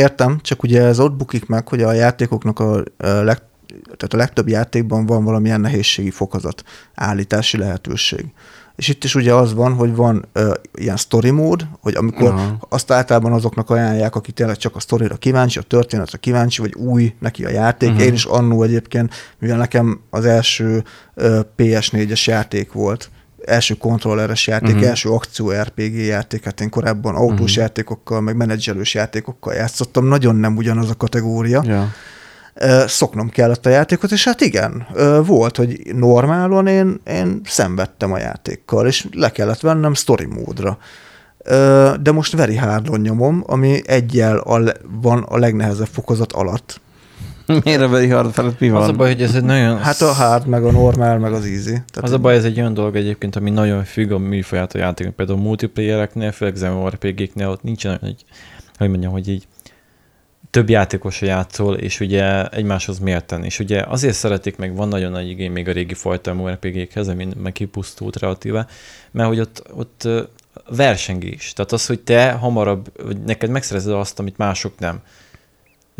értem, 0.00 0.38
csak 0.42 0.62
ugye 0.62 0.82
ez 0.82 0.98
ott 0.98 1.16
bukik 1.16 1.46
meg, 1.46 1.68
hogy 1.68 1.82
a 1.82 1.92
játékoknak 1.92 2.58
a, 2.58 2.82
leg, 2.98 3.42
tehát 3.82 4.14
a 4.14 4.16
legtöbb 4.16 4.48
játékban 4.48 5.06
van 5.06 5.24
valamilyen 5.24 5.60
nehézségi 5.60 6.10
fokozat, 6.10 6.64
állítási 6.94 7.56
lehetőség. 7.56 8.24
És 8.76 8.88
itt 8.88 9.04
is 9.04 9.14
ugye 9.14 9.34
az 9.34 9.54
van, 9.54 9.72
hogy 9.74 9.94
van 9.94 10.28
ö, 10.32 10.54
ilyen 10.74 10.96
story 10.96 11.30
mód, 11.30 11.66
hogy 11.80 11.94
amikor 11.94 12.30
Aha. 12.30 12.56
azt 12.68 12.90
általában 12.90 13.32
azoknak 13.32 13.70
ajánlják, 13.70 14.14
aki 14.14 14.32
tényleg 14.32 14.56
csak 14.56 14.76
a 14.76 14.80
sztorira 14.80 15.16
kíváncsi, 15.16 15.58
a 15.58 15.62
történetre 15.62 16.18
kíváncsi, 16.18 16.60
vagy 16.60 16.74
új 16.74 17.14
neki 17.18 17.44
a 17.44 17.48
játék. 17.48 17.88
Mhm. 17.88 17.96
Uh-huh. 17.96 18.08
Én 18.08 18.14
is 18.14 18.24
annó 18.24 18.62
egyébként, 18.62 19.14
mivel 19.38 19.56
nekem 19.56 20.00
az 20.10 20.24
első 20.24 20.84
ö, 21.14 21.40
PS4-es 21.56 22.24
játék 22.24 22.72
volt, 22.72 23.10
első 23.44 23.74
kontrolleres 23.74 24.46
játék, 24.46 24.74
uh-huh. 24.74 24.88
első 24.88 25.08
akció 25.08 25.50
RPG 25.50 25.94
játék, 25.94 26.44
hát 26.44 26.60
én 26.60 26.70
korábban 26.70 27.14
autós 27.14 27.40
uh-huh. 27.40 27.56
játékokkal, 27.56 28.20
meg 28.20 28.36
menedzselős 28.36 28.94
játékokkal 28.94 29.54
játszottam, 29.54 30.06
nagyon 30.06 30.36
nem 30.36 30.56
ugyanaz 30.56 30.90
a 30.90 30.96
kategória. 30.96 31.62
Ö, 32.54 32.84
Szoknom 32.86 33.28
kellett 33.28 33.66
a 33.66 33.70
játékot, 33.70 34.10
és 34.10 34.24
hát 34.24 34.40
igen, 34.40 34.86
volt, 35.26 35.56
hogy 35.56 35.80
normálon 35.94 36.66
én, 36.66 37.00
én 37.06 37.40
szenvedtem 37.44 38.12
a 38.12 38.18
játékkal, 38.18 38.86
és 38.86 39.06
le 39.12 39.30
kellett 39.30 39.60
vennem 39.60 39.94
story 39.94 40.26
módra. 40.26 40.78
De 42.00 42.12
most 42.12 42.36
very 42.36 42.56
hardon 42.56 43.00
nyomom, 43.00 43.44
ami 43.46 43.80
egyel 43.86 44.38
a 44.38 44.72
van 45.00 45.22
a 45.22 45.38
legnehezebb 45.38 45.88
fokozat 45.92 46.32
alatt. 46.32 46.80
Miért 47.64 47.80
a 47.80 47.88
Very 47.88 48.08
Hard 48.08 48.32
felett 48.32 48.60
mi 48.60 48.70
van? 48.70 48.82
Az 48.82 48.88
a 48.88 48.92
baj, 48.92 49.08
hogy 49.08 49.22
ez 49.22 49.34
egy 49.34 49.44
nagyon... 49.44 49.78
Hát 49.78 50.00
a 50.00 50.12
hard, 50.12 50.46
meg 50.46 50.64
a 50.64 50.70
normál, 50.70 51.18
meg 51.18 51.32
az 51.32 51.44
easy. 51.44 51.70
Tehát 51.70 52.02
Az 52.02 52.12
a 52.12 52.18
baj, 52.18 52.36
ez 52.36 52.44
egy 52.44 52.58
olyan 52.58 52.74
dolog 52.74 52.96
egyébként, 52.96 53.36
ami 53.36 53.50
nagyon 53.50 53.84
függ 53.84 54.10
a 54.10 54.18
műfaját 54.18 54.74
a 54.74 54.78
játéknak. 54.78 55.14
Például 55.14 55.38
a 55.38 55.42
multiplayereknél, 55.42 56.32
főleg 56.32 56.54
az 56.54 56.62
MMORPG-knél 56.62 57.48
ott 57.48 57.62
nincsen 57.62 57.90
olyan, 57.90 58.02
hogy, 58.02 58.24
hogy 58.76 58.88
mondjam, 58.88 59.12
hogy 59.12 59.28
így 59.28 59.46
több 60.50 60.68
játékosra 60.68 61.26
játszol, 61.26 61.74
és 61.74 62.00
ugye 62.00 62.48
egymáshoz 62.48 62.98
mérten. 62.98 63.44
És 63.44 63.58
ugye 63.58 63.84
azért 63.88 64.14
szeretik, 64.14 64.56
meg 64.56 64.76
van 64.76 64.88
nagyon 64.88 65.10
nagy 65.10 65.28
igény 65.28 65.50
még 65.50 65.68
a 65.68 65.72
régi 65.72 65.94
fajta 65.94 66.34
MMORPG-khez, 66.34 67.08
ami 67.08 67.28
meg 67.42 67.52
kipusztult 67.52 68.18
relatíve, 68.18 68.66
mert 69.10 69.28
hogy 69.28 69.40
ott, 69.40 69.62
ott 69.74 70.08
versengés. 70.76 71.52
Tehát 71.52 71.72
az, 71.72 71.86
hogy 71.86 72.00
te 72.00 72.32
hamarabb, 72.32 72.92
hogy 73.04 73.18
neked 73.20 73.50
megszerezed 73.50 73.92
azt, 73.92 74.18
amit 74.18 74.36
mások 74.36 74.78
nem. 74.78 75.00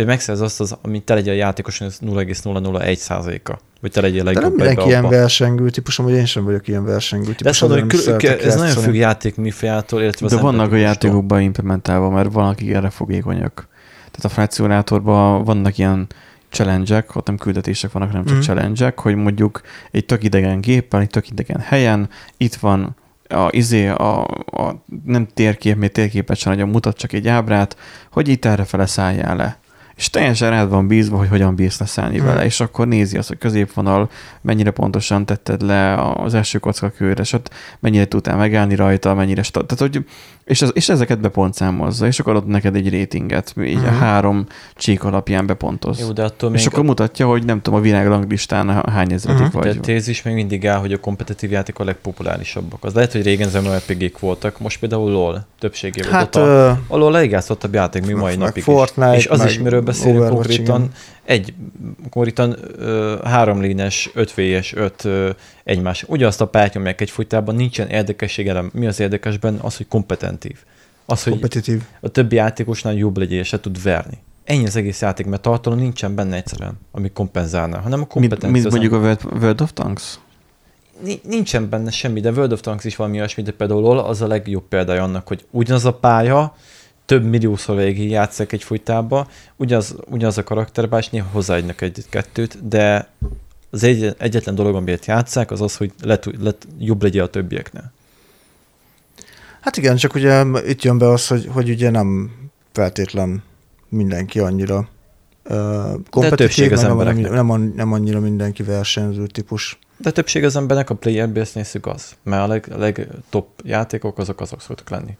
Hogy 0.00 0.08
megszerz 0.08 0.40
azt, 0.40 0.60
az, 0.60 0.76
amit 0.82 1.02
te 1.02 1.14
legyél 1.14 1.32
a 1.32 1.36
játékos, 1.36 1.80
az 1.80 1.98
0,001 1.98 2.98
százaléka. 2.98 3.58
Vagy 3.80 3.90
te 3.90 4.00
legyél 4.00 4.20
a 4.20 4.24
De 4.24 4.32
nem 4.32 4.42
legjobb 4.42 4.56
mindenki 4.56 4.88
ilyen 4.88 5.04
abba. 5.04 5.16
versengő 5.16 5.70
típusom, 5.70 6.04
hogy 6.04 6.14
én 6.14 6.26
sem 6.26 6.44
vagyok 6.44 6.68
ilyen 6.68 6.84
versengő 6.84 7.26
De 7.26 7.34
típus. 7.34 7.50
ezt 7.50 7.60
mondom, 7.60 7.80
hogy 7.80 7.88
nem 8.06 8.16
kül- 8.16 8.42
ez 8.42 8.54
nagyon 8.54 8.76
függ 8.76 8.94
játék 8.94 9.36
mifajától, 9.36 10.00
illetve 10.02 10.28
De 10.28 10.36
vannak 10.36 10.72
a 10.72 10.76
játékokban 10.76 11.40
implementálva, 11.40 12.10
mert 12.10 12.32
van, 12.32 12.48
akik 12.48 12.72
erre 12.72 12.90
fogékonyak. 12.90 13.68
Tehát 14.10 14.48
a 14.48 14.52
Simulatorban 14.52 15.44
vannak 15.44 15.78
ilyen 15.78 16.06
challenge 16.50 17.04
ott 17.14 17.26
nem 17.26 17.36
küldetések 17.36 17.92
vannak, 17.92 18.10
hanem 18.10 18.24
csak 18.24 18.36
mm. 18.36 18.40
challenge 18.40 18.92
hogy 18.96 19.14
mondjuk 19.14 19.60
egy 19.90 20.06
tök 20.06 20.22
idegen 20.24 20.60
géppel, 20.60 21.00
egy 21.00 21.10
tök 21.10 21.30
idegen 21.30 21.60
helyen, 21.60 22.08
itt 22.36 22.54
van 22.54 22.96
a, 23.28 23.48
izé, 23.50 23.86
a, 23.88 24.24
a, 24.46 24.82
nem 25.04 25.28
térkép, 25.34 25.76
még 25.76 25.92
térképet 25.92 26.36
sem 26.36 26.52
nagyon 26.52 26.68
mutat, 26.68 26.96
csak 26.96 27.12
egy 27.12 27.28
ábrát, 27.28 27.76
hogy 28.10 28.28
itt 28.28 28.44
erre 28.44 28.64
fele 28.64 28.86
szálljál 28.86 29.36
le. 29.36 29.58
És 30.00 30.10
teljesen 30.10 30.50
rád 30.50 30.68
van 30.68 30.86
bízva, 30.86 31.16
hogy 31.16 31.28
hogyan 31.28 31.54
bírsz 31.54 31.78
leszállni 31.78 32.16
Mhm. 32.16 32.24
mm. 32.24 32.28
vele, 32.28 32.44
és 32.44 32.60
akkor 32.60 32.86
nézi 32.88 33.16
azt, 33.16 33.28
hogy 33.28 33.38
középvonal, 33.38 34.10
mennyire 34.40 34.70
pontosan 34.70 35.26
tetted 35.26 35.62
le 35.62 35.94
az 35.94 36.34
első 36.34 36.58
kockakőre, 36.58 37.22
és 37.22 37.32
ott 37.32 37.50
mennyire 37.80 38.04
tudtál 38.08 38.36
megállni 38.36 38.74
rajta, 38.74 39.14
mennyire... 39.14 39.42
Tehát, 39.52 39.78
hogy, 39.78 40.04
és, 40.44 40.62
ez, 40.62 40.70
és 40.72 40.88
ezeket 40.88 41.20
bepontszámozza, 41.20 42.06
és 42.06 42.18
akkor 42.20 42.34
ad 42.34 42.46
neked 42.46 42.74
egy 42.76 42.98
ratinget, 42.98 43.54
így 43.64 43.76
Mhm. 43.76 43.86
a 43.86 43.90
három 43.90 44.46
csík 44.74 45.04
alapján 45.04 45.46
bepontoz. 45.46 46.00
Jó, 46.00 46.12
de 46.12 46.22
attól 46.22 46.54
és 46.54 46.64
még 46.64 46.72
akkor 46.72 46.84
mutatja, 46.84 47.26
hogy 47.26 47.44
nem 47.44 47.60
tudom, 47.62 47.78
a 47.78 47.82
világ 47.82 48.06
ranglistán 48.06 48.68
hány 48.90 49.12
ezredik 49.12 49.38
Mhm. 49.38 49.46
uh-huh. 49.46 49.62
de 49.62 49.68
vagy. 49.68 49.78
a 49.78 49.80
tézis 49.80 50.22
még 50.22 50.34
mindig 50.34 50.66
áll, 50.66 50.78
hogy 50.78 50.92
a 50.92 50.98
kompetitív 51.00 51.50
játék 51.50 51.78
a 51.78 51.84
legpopulárisabbak. 51.84 52.84
Az 52.84 52.94
lehet, 52.94 53.12
hogy 53.12 53.22
régen 53.22 53.48
az 53.48 53.54
MMORPG-k 53.62 54.18
voltak, 54.18 54.58
most 54.60 54.78
például 54.80 55.10
LOL 55.10 55.46
többségében. 55.58 56.10
Hát, 56.10 56.18
Hát, 56.20 56.36
a, 56.36 56.40
ö, 56.46 56.70
a 56.86 56.96
LOL 56.96 57.28
játék 57.72 58.06
még 58.06 58.14
mai 58.14 58.36
napig 58.36 58.62
Fortnite, 58.62 59.16
is. 59.16 59.24
És 59.24 59.26
az 59.26 59.38
meg 59.38 59.48
is, 59.48 59.58
miről 59.58 59.80
beszélünk 59.90 60.20
Overwatch, 60.20 60.48
konkrétan, 60.48 60.80
igen. 60.80 60.94
egy 61.24 61.54
konkrétan 62.10 62.56
ö, 62.78 63.18
három 63.24 63.60
línes, 63.60 64.10
5 64.14 64.34
vs 64.34 64.72
5 64.74 65.04
ö, 65.04 65.30
egymás. 65.64 66.04
Ugyanazt 66.06 66.40
a 66.40 66.46
pályát 66.46 66.74
nyomják 66.74 67.00
egy 67.00 67.10
futában, 67.10 67.54
nincsen 67.54 67.88
érdekesség 67.88 68.48
elem. 68.48 68.70
Mi 68.74 68.86
az 68.86 69.00
érdekesben? 69.00 69.58
Az, 69.62 69.76
hogy 69.76 69.88
kompetentív. 69.88 70.56
Az, 71.06 71.22
hogy 71.22 71.32
kompetitív. 71.32 71.82
a 72.00 72.08
többi 72.08 72.34
játékosnál 72.36 72.94
jobb 72.94 73.18
legyél, 73.18 73.38
és 73.38 73.48
se 73.48 73.60
tud 73.60 73.82
verni. 73.82 74.18
Ennyi 74.44 74.66
az 74.66 74.76
egész 74.76 75.00
játék, 75.00 75.26
mert 75.26 75.42
tartalom 75.42 75.78
nincsen 75.78 76.14
benne 76.14 76.36
egyszerűen, 76.36 76.78
ami 76.92 77.10
kompenzálná, 77.10 77.76
hanem 77.76 77.92
a 77.92 77.96
Mint, 77.96 78.08
kompetencia. 78.08 78.50
mint 78.50 78.64
az, 78.66 78.72
mondjuk 78.72 78.92
a 78.92 78.98
World, 78.98 79.20
World 79.42 79.60
of 79.60 79.72
Tanks? 79.72 80.18
Ni- 81.04 81.20
nincsen 81.24 81.68
benne 81.68 81.90
semmi, 81.90 82.20
de 82.20 82.30
World 82.30 82.52
of 82.52 82.60
Tanks 82.60 82.84
is 82.84 82.96
valami 82.96 83.16
olyasmi, 83.16 83.42
de 83.42 83.52
például 83.52 83.80
LOL 83.80 83.98
az 83.98 84.22
a 84.22 84.26
legjobb 84.26 84.68
példája 84.68 85.02
annak, 85.02 85.28
hogy 85.28 85.44
ugyanaz 85.50 85.84
a 85.84 85.94
pálya, 85.94 86.54
több 87.10 87.24
milliószor 87.24 87.76
végig 87.76 88.10
játszák 88.10 88.52
egy 88.52 88.62
folytába, 88.62 89.28
ugyanaz, 89.56 89.94
ugyanaz 90.10 90.38
a 90.38 90.42
karakterbás, 90.42 91.08
néha 91.08 91.28
hozzáadnak 91.32 91.80
egy-kettőt, 91.80 92.68
de 92.68 93.08
az 93.70 93.82
egy, 93.82 94.14
egyetlen 94.18 94.54
dolog, 94.54 94.74
amiért 94.74 95.06
játszák, 95.06 95.50
az 95.50 95.60
az, 95.60 95.76
hogy 95.76 95.92
let, 96.02 96.28
let, 96.40 96.66
jobb 96.78 97.02
legyél 97.02 97.22
a 97.22 97.28
többieknél. 97.28 97.92
Hát 99.60 99.76
igen, 99.76 99.96
csak 99.96 100.14
ugye 100.14 100.44
itt 100.66 100.82
jön 100.82 100.98
be 100.98 101.08
az, 101.08 101.26
hogy, 101.26 101.48
hogy 101.52 101.70
ugye 101.70 101.90
nem 101.90 102.30
feltétlen 102.72 103.42
mindenki 103.88 104.38
annyira 104.38 104.88
uh, 105.44 105.56
kompetitív, 106.10 106.36
többség 106.36 106.72
az 106.72 106.84
embereknek. 106.84 107.30
nem, 107.30 107.72
nem 107.76 107.92
annyira 107.92 108.20
mindenki 108.20 108.62
versenyző 108.62 109.26
típus. 109.26 109.78
De 109.96 110.10
többség 110.10 110.44
az 110.44 110.56
embernek 110.56 110.90
a 110.90 110.94
player 110.94 111.32
base 111.32 111.52
nézzük 111.54 111.86
az, 111.86 112.12
mert 112.22 112.42
a 112.42 112.46
leg, 112.46 112.68
a 112.74 112.78
legtop 112.78 113.48
játékok 113.64 114.18
azok 114.18 114.40
azok 114.40 114.60
szoktak 114.60 114.90
lenni. 114.90 115.16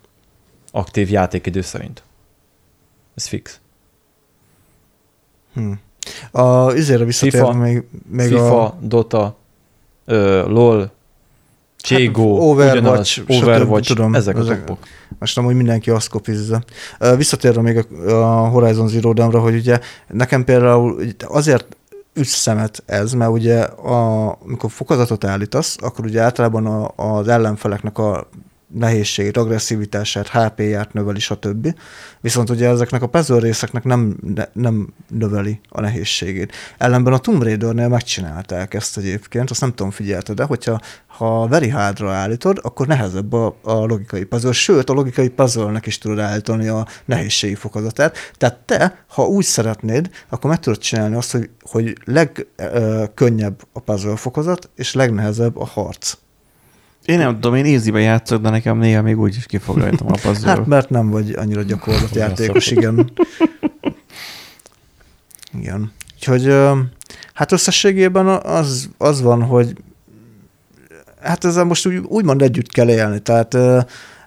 Aktív 0.71 1.11
játékidő 1.11 1.61
szerint. 1.61 2.03
Ez 3.15 3.27
fix. 3.27 3.61
Hm. 5.55 5.73
A 6.31 6.73
izére 6.73 7.05
visszatérve 7.05 7.47
FIFA, 7.47 7.59
még, 7.59 7.85
még 8.09 8.29
FIFA, 8.29 8.63
a... 8.65 8.77
Dota, 8.81 9.37
ö, 10.05 10.49
LOL, 10.49 10.91
Cségó, 11.83 12.35
Hát, 12.35 12.49
Overwatch, 12.49 12.81
ugyanaz, 12.81 13.07
stb. 13.07 13.31
Overwatch, 13.31 13.89
tudom, 13.89 14.15
ezek 14.15 14.37
a 14.37 14.45
topok. 14.45 14.79
Most 15.19 15.39
amúgy 15.39 15.55
mindenki 15.55 15.91
azt 15.91 16.09
kopizza. 16.09 16.63
Visszatérve 17.17 17.61
még 17.61 17.77
a, 17.77 18.11
a 18.11 18.49
Horizon 18.49 18.89
Zero 18.89 19.13
Dawn-ra, 19.13 19.41
hogy 19.41 19.55
ugye 19.55 19.81
nekem 20.09 20.45
például 20.45 21.03
azért 21.27 21.77
üt 22.15 22.27
szemet 22.27 22.83
ez, 22.87 23.13
mert 23.13 23.31
ugye 23.31 23.61
a, 23.63 24.29
amikor 24.45 24.71
fokozatot 24.71 25.25
állítasz, 25.25 25.77
akkor 25.81 26.05
ugye 26.05 26.21
általában 26.21 26.67
a, 26.67 26.93
az 26.97 27.29
ellenfeleknek 27.29 27.99
a 27.99 28.29
nehézségét, 28.73 29.37
agresszivitását, 29.37 30.29
HP-ját 30.29 30.93
növeli, 30.93 31.19
stb. 31.19 31.75
Viszont 32.21 32.51
ugye 32.51 32.69
ezeknek 32.69 33.03
a 33.03 33.07
puzzle 33.07 33.39
részeknek 33.39 33.85
nem, 33.85 34.17
ne, 34.35 34.45
nem 34.53 34.89
növeli 35.09 35.61
a 35.69 35.81
nehézségét. 35.81 36.53
Ellenben 36.79 37.13
a 37.13 37.19
Tomb 37.19 37.43
Raider-nél 37.43 37.89
megcsinálták 37.89 38.75
ezt 38.75 38.97
egyébként, 38.97 39.51
azt 39.51 39.61
nem 39.61 39.75
tudom, 39.75 39.91
figyelte, 39.91 40.35
de 40.35 40.45
hogyha 40.45 40.81
ha 41.07 41.47
very 41.47 41.69
hardra 41.69 42.13
állítod, 42.13 42.59
akkor 42.63 42.87
nehezebb 42.87 43.33
a, 43.33 43.57
a 43.63 43.73
logikai 43.73 44.25
puzzle, 44.25 44.53
sőt, 44.53 44.91
a 44.91 44.93
logikai 44.93 45.29
puzzle-nek 45.29 45.87
is 45.87 45.99
tudod 45.99 46.19
állítani 46.19 46.69
a 46.69 46.87
nehézségi 47.05 47.55
fokozatát. 47.55 48.17
Tehát 48.37 48.59
te, 48.59 49.05
ha 49.09 49.27
úgy 49.27 49.45
szeretnéd, 49.45 50.11
akkor 50.29 50.51
meg 50.51 50.61
tudod 50.61 50.79
csinálni 50.79 51.17
azt, 51.17 51.33
hogy, 51.33 51.51
hogy 51.61 51.97
legkönnyebb 52.05 53.63
a 53.73 53.81
puzzle 53.81 54.17
fokozat, 54.17 54.71
és 54.75 54.95
legnehezebb 54.95 55.57
a 55.57 55.65
harc. 55.67 56.15
Én 57.11 57.19
nem 57.19 57.35
tudom, 57.35 57.55
én 57.55 57.65
easy 57.65 58.03
játszok, 58.03 58.43
de 58.43 58.51
nekem 58.51 58.79
néha 58.79 59.03
még 59.03 59.19
úgy 59.19 59.37
is 59.37 59.47
ki 59.47 59.59
fog 59.59 59.79
rajtam 59.79 60.07
a 60.07 60.19
puzzle. 60.23 60.49
Hát 60.49 60.67
mert 60.67 60.91
nem 60.91 61.11
vagy 61.11 61.35
annyira 61.37 61.63
gyakorlatjátékos, 61.63 62.71
igen. 62.71 63.11
Igen. 65.59 65.93
Úgyhogy 66.15 66.55
hát 67.35 67.53
összességében 67.53 68.27
az, 68.27 68.89
az 68.99 69.23
van, 69.23 69.43
hogy 69.43 69.75
hát 71.21 71.45
ezzel 71.45 71.65
most 71.65 71.87
úgy, 71.87 71.97
úgymond 71.97 72.43
együtt 72.43 72.73
kell 72.73 72.91
élni, 72.91 73.19
tehát 73.19 73.57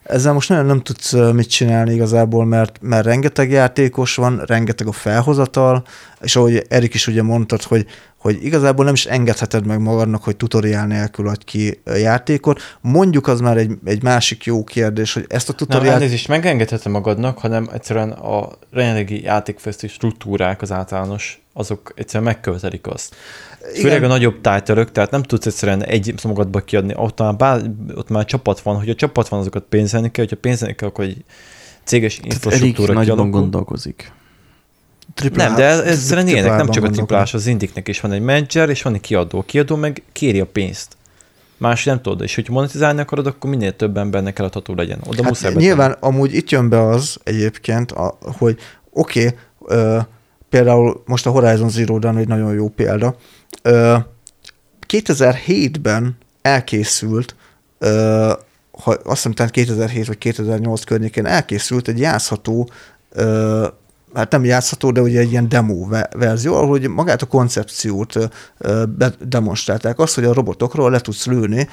ezzel 0.04 0.34
most 0.34 0.50
nagyon 0.50 0.66
nem 0.66 0.82
tudsz 0.82 1.12
mit 1.12 1.50
csinálni 1.50 1.94
igazából, 1.94 2.46
mert, 2.46 2.78
mert 2.82 3.06
rengeteg 3.06 3.52
játékos 3.52 4.16
van, 4.16 4.42
rengeteg 4.46 4.88
a 4.88 4.92
felhozatal, 4.92 5.84
és 6.22 6.36
ahogy 6.36 6.66
Erik 6.70 6.94
is 6.94 7.08
ugye 7.08 7.24
mondtad, 7.24 7.64
hogy, 7.64 7.86
hogy 8.24 8.44
igazából 8.46 8.86
nem 8.86 8.94
is 8.94 9.06
engedheted 9.06 9.66
meg 9.66 9.80
magadnak, 9.80 10.24
hogy 10.24 10.36
tutoriál 10.36 10.88
nélkül 10.88 11.28
adj 11.28 11.44
ki 11.46 11.80
ö, 11.84 11.96
játékot. 11.96 12.62
Mondjuk 12.82 13.28
az 13.28 13.40
már 13.40 13.58
egy, 13.58 13.72
egy 13.86 14.04
másik 14.04 14.44
jó 14.44 14.64
kérdés, 14.64 15.14
hogy 15.14 15.26
ezt 15.28 15.50
a 15.50 15.54
Nem, 15.58 15.68
tutoriált... 15.68 15.96
elnézést 15.96 16.28
megengedheted 16.28 16.92
magadnak, 16.92 17.38
hanem 17.38 17.70
egyszerűen 17.74 18.10
a 18.10 18.50
jelenlegi 18.74 19.24
játékfeszti 19.24 19.88
struktúrák, 19.88 20.62
az 20.62 20.72
általános, 20.72 21.42
azok 21.54 21.94
egyszerűen 21.96 22.34
megkövetelik 22.34 22.88
azt. 22.88 23.16
Főleg 23.74 24.04
a 24.04 24.08
nagyobb 24.08 24.42
tájtörök, 24.42 24.92
tehát 24.92 25.12
nem 25.12 25.24
tudsz 25.24 25.46
egyszerűen 25.46 25.84
egy 25.84 26.14
magadba 26.24 26.60
kiadni, 26.60 26.94
ott 26.96 27.20
már, 27.20 27.36
bár, 27.36 27.62
ott 27.96 28.10
már 28.10 28.26
csapat 28.26 28.60
van, 28.60 28.76
hogyha 28.76 28.96
csapat 28.96 29.28
van, 29.28 29.40
azokat 29.40 29.64
pénzelni 29.70 30.12
kell, 30.12 30.24
hogyha 30.24 30.40
pénzelni 30.42 30.76
kell, 30.76 30.90
akkor 30.90 31.04
egy 31.06 31.24
céges 31.84 32.20
infrastruktúra 32.24 32.94
nagyban 32.94 33.16
kialakul. 33.16 33.40
gondolkozik. 33.40 34.12
Tripla 35.14 35.44
Nem, 35.44 35.56
de 35.56 35.64
ez 35.64 35.80
egyszerűen 35.80 36.28
ilyenek, 36.28 36.58
nem 36.58 36.70
csak 36.70 36.84
a 36.84 36.90
triplás, 36.90 37.34
az 37.34 37.48
indiknek 37.48 37.88
is 37.88 38.00
van 38.00 38.12
egy 38.12 38.22
menedzser, 38.22 38.70
és 38.70 38.82
van 38.82 38.94
egy 38.94 39.02
kiadó. 39.02 39.40
A 39.40 39.44
kiadó 39.44 39.76
meg 39.76 40.04
kéri 40.12 40.40
a 40.40 40.46
pénzt. 40.46 40.98
Más 41.58 41.84
nem 41.84 42.02
tudod, 42.02 42.22
és 42.22 42.36
hogyha 42.36 42.54
monetizálni 42.54 43.00
akarod, 43.00 43.28
akkor 43.28 43.50
minél 43.50 43.76
több 43.76 43.98
embernek 43.98 44.40
eladható 44.40 44.74
legyen. 44.74 45.00
Oda 45.08 45.24
muszáj 45.24 45.30
Hát 45.32 45.42
betenni. 45.42 45.64
nyilván 45.64 45.92
amúgy 46.00 46.34
itt 46.36 46.50
jön 46.50 46.70
be 46.70 46.88
az 46.88 47.18
egyébként, 47.24 47.92
a, 47.92 48.18
hogy 48.22 48.58
oké, 48.90 49.36
okay, 49.60 50.00
például 50.50 51.04
most 51.06 51.26
a 51.26 51.30
Horizon 51.30 51.70
Zero 51.70 52.00
Dawn 52.00 52.18
egy 52.18 52.28
nagyon 52.28 52.54
jó 52.54 52.70
példa. 52.70 53.16
Ö, 53.62 53.96
2007-ben 54.88 56.18
elkészült, 56.42 57.36
ö, 57.80 58.34
ha, 58.72 58.92
azt 58.92 59.04
hiszem, 59.04 59.32
talán 59.32 59.52
2007 59.52 60.08
vagy 60.08 60.18
2008 60.18 60.84
környékén 60.84 61.26
elkészült 61.26 61.88
egy 61.88 62.00
játszható 62.00 62.70
ö, 63.10 63.68
hát 64.14 64.32
nem 64.32 64.44
játszható, 64.44 64.92
de 64.92 65.02
ugye 65.02 65.20
egy 65.20 65.32
ilyen 65.32 65.50
demo 65.50 65.88
ve- 65.88 66.14
verzió, 66.14 66.56
ahol 66.56 66.70
ugye 66.70 66.90
magát 66.90 67.22
a 67.22 67.26
koncepciót 67.26 68.18
demonstrálták. 69.20 70.00
Azt, 70.00 70.16
hogy 70.16 70.24
a 70.24 70.34
robotokról 70.34 70.92
le 70.92 71.00
tudsz 71.00 71.26
lőni, 71.26 71.68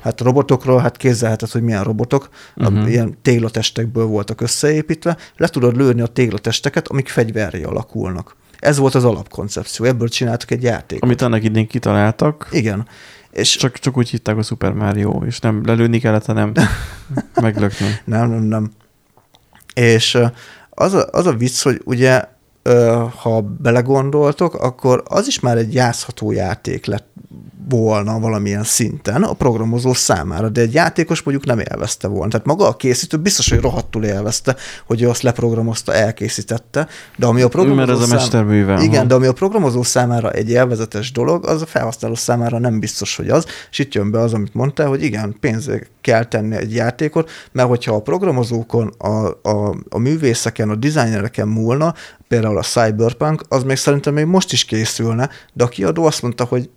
hát 0.00 0.20
a 0.20 0.24
robotokról, 0.24 0.78
hát 0.78 0.96
kézzelheted, 0.96 1.50
hogy 1.50 1.62
milyen 1.62 1.84
robotok, 1.84 2.28
uh-huh. 2.56 2.90
Ilyen 2.90 3.18
téglatestekből 3.22 4.06
voltak 4.06 4.40
összeépítve, 4.40 5.16
le 5.36 5.48
tudod 5.48 5.76
lőni 5.76 6.00
a 6.00 6.06
téglatesteket, 6.06 6.88
amik 6.88 7.08
fegyverré 7.08 7.62
alakulnak. 7.62 8.36
Ez 8.58 8.78
volt 8.78 8.94
az 8.94 9.04
alapkoncepció, 9.04 9.84
ebből 9.84 10.08
csináltak 10.08 10.50
egy 10.50 10.62
játékot. 10.62 11.02
Amit 11.02 11.22
annak 11.22 11.44
idén 11.44 11.66
kitaláltak, 11.66 12.48
Igen. 12.50 12.86
És 13.30 13.56
csak, 13.56 13.78
csak 13.78 13.96
úgy 13.96 14.08
hitták 14.08 14.36
a 14.36 14.42
Super 14.42 14.72
Mario, 14.72 15.22
és 15.26 15.38
nem 15.38 15.62
lelőni 15.64 15.98
kellett, 15.98 16.24
hanem 16.24 16.52
meglökni. 17.42 17.86
Nem, 18.04 18.30
nem, 18.30 18.42
nem. 18.42 18.70
És 19.74 20.18
az 20.78 20.94
a, 20.94 21.06
az 21.10 21.26
a 21.26 21.32
vicc, 21.32 21.62
hogy 21.62 21.82
ugye, 21.84 22.24
ha 23.20 23.40
belegondoltok, 23.40 24.54
akkor 24.54 25.02
az 25.08 25.26
is 25.26 25.40
már 25.40 25.56
egy 25.56 25.74
játszható 25.74 26.32
játék 26.32 26.86
lett 26.86 27.08
volna 27.68 28.18
valamilyen 28.18 28.62
szinten 28.62 29.22
a 29.22 29.32
programozó 29.32 29.92
számára, 29.92 30.48
de 30.48 30.60
egy 30.60 30.74
játékos 30.74 31.22
mondjuk 31.22 31.46
nem 31.46 31.58
élvezte 31.58 32.08
volna. 32.08 32.30
Tehát 32.30 32.46
maga 32.46 32.68
a 32.68 32.76
készítő 32.76 33.16
biztos, 33.16 33.50
hogy 33.50 33.60
rohadtul 33.60 34.04
élvezte, 34.04 34.56
hogy 34.86 35.02
ő 35.02 35.08
azt 35.08 35.22
leprogramozta, 35.22 35.94
elkészítette, 35.94 36.86
de 37.16 37.26
ami 37.26 37.42
a 37.42 37.48
programozó 37.48 37.86
Mert 37.86 38.00
ez 38.00 38.10
a 38.10 38.14
mesterműve. 38.14 38.82
igen, 38.82 39.08
de 39.08 39.14
ami 39.14 39.26
a 39.26 39.32
programozó 39.32 39.82
számára 39.82 40.30
egy 40.30 40.50
élvezetes 40.50 41.12
dolog, 41.12 41.46
az 41.46 41.62
a 41.62 41.66
felhasználó 41.66 42.14
számára 42.14 42.58
nem 42.58 42.80
biztos, 42.80 43.16
hogy 43.16 43.28
az. 43.28 43.46
És 43.70 43.78
itt 43.78 43.94
jön 43.94 44.10
be 44.10 44.18
az, 44.20 44.34
amit 44.34 44.54
mondtál, 44.54 44.88
hogy 44.88 45.02
igen, 45.02 45.36
pénzre 45.40 45.80
kell 46.00 46.24
tenni 46.24 46.56
egy 46.56 46.74
játékot, 46.74 47.30
mert 47.52 47.68
hogyha 47.68 47.94
a 47.94 48.00
programozókon, 48.00 48.94
a, 48.98 49.26
a, 49.48 49.74
a 49.88 49.98
művészeken, 49.98 50.70
a 50.70 50.74
dizájnereken 50.74 51.48
múlna, 51.48 51.94
például 52.28 52.58
a 52.58 52.62
Cyberpunk, 52.62 53.42
az 53.48 53.62
még 53.62 53.76
szerintem 53.76 54.14
még 54.14 54.24
most 54.24 54.52
is 54.52 54.64
készülne, 54.64 55.30
de 55.52 55.64
a 55.64 55.68
kiadó 55.68 56.04
azt 56.04 56.22
mondta, 56.22 56.44
hogy 56.44 56.70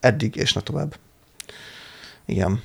eddig 0.00 0.36
és 0.36 0.52
ne 0.52 0.60
tovább. 0.60 0.96
Igen. 2.26 2.62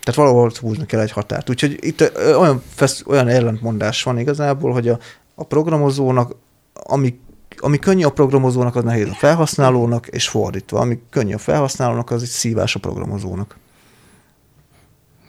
Tehát 0.00 0.20
valahol 0.20 0.52
húzni 0.60 0.86
kell 0.86 1.00
egy 1.00 1.10
határt. 1.10 1.50
Úgyhogy 1.50 1.78
itt 1.80 2.12
olyan, 2.16 2.62
fesz, 2.68 3.02
olyan 3.06 3.28
ellentmondás 3.28 4.02
van 4.02 4.18
igazából, 4.18 4.72
hogy 4.72 4.88
a, 4.88 4.98
a 5.34 5.44
programozónak, 5.44 6.36
ami, 6.72 7.18
ami 7.56 7.78
könnyű 7.78 8.04
a 8.04 8.12
programozónak, 8.12 8.76
az 8.76 8.84
nehéz 8.84 9.08
a 9.08 9.14
felhasználónak, 9.14 10.06
és 10.06 10.28
fordítva. 10.28 10.80
Ami 10.80 11.00
könnyű 11.10 11.34
a 11.34 11.38
felhasználónak, 11.38 12.10
az 12.10 12.22
egy 12.22 12.28
szívás 12.28 12.74
a 12.74 12.78
programozónak. 12.78 13.56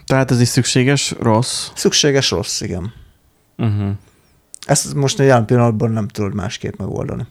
Tehát 0.05 0.31
ez 0.31 0.41
is 0.41 0.47
szükséges, 0.47 1.15
rossz. 1.19 1.69
Szükséges 1.75 2.31
rossz, 2.31 2.61
igen. 2.61 2.93
Uh-huh. 3.57 3.91
Ezt 4.65 4.93
most 4.93 5.17
jelen 5.17 5.45
pillanatban 5.45 5.91
nem 5.91 6.07
tudod 6.07 6.33
másképp 6.33 6.77
megoldani. 6.77 7.25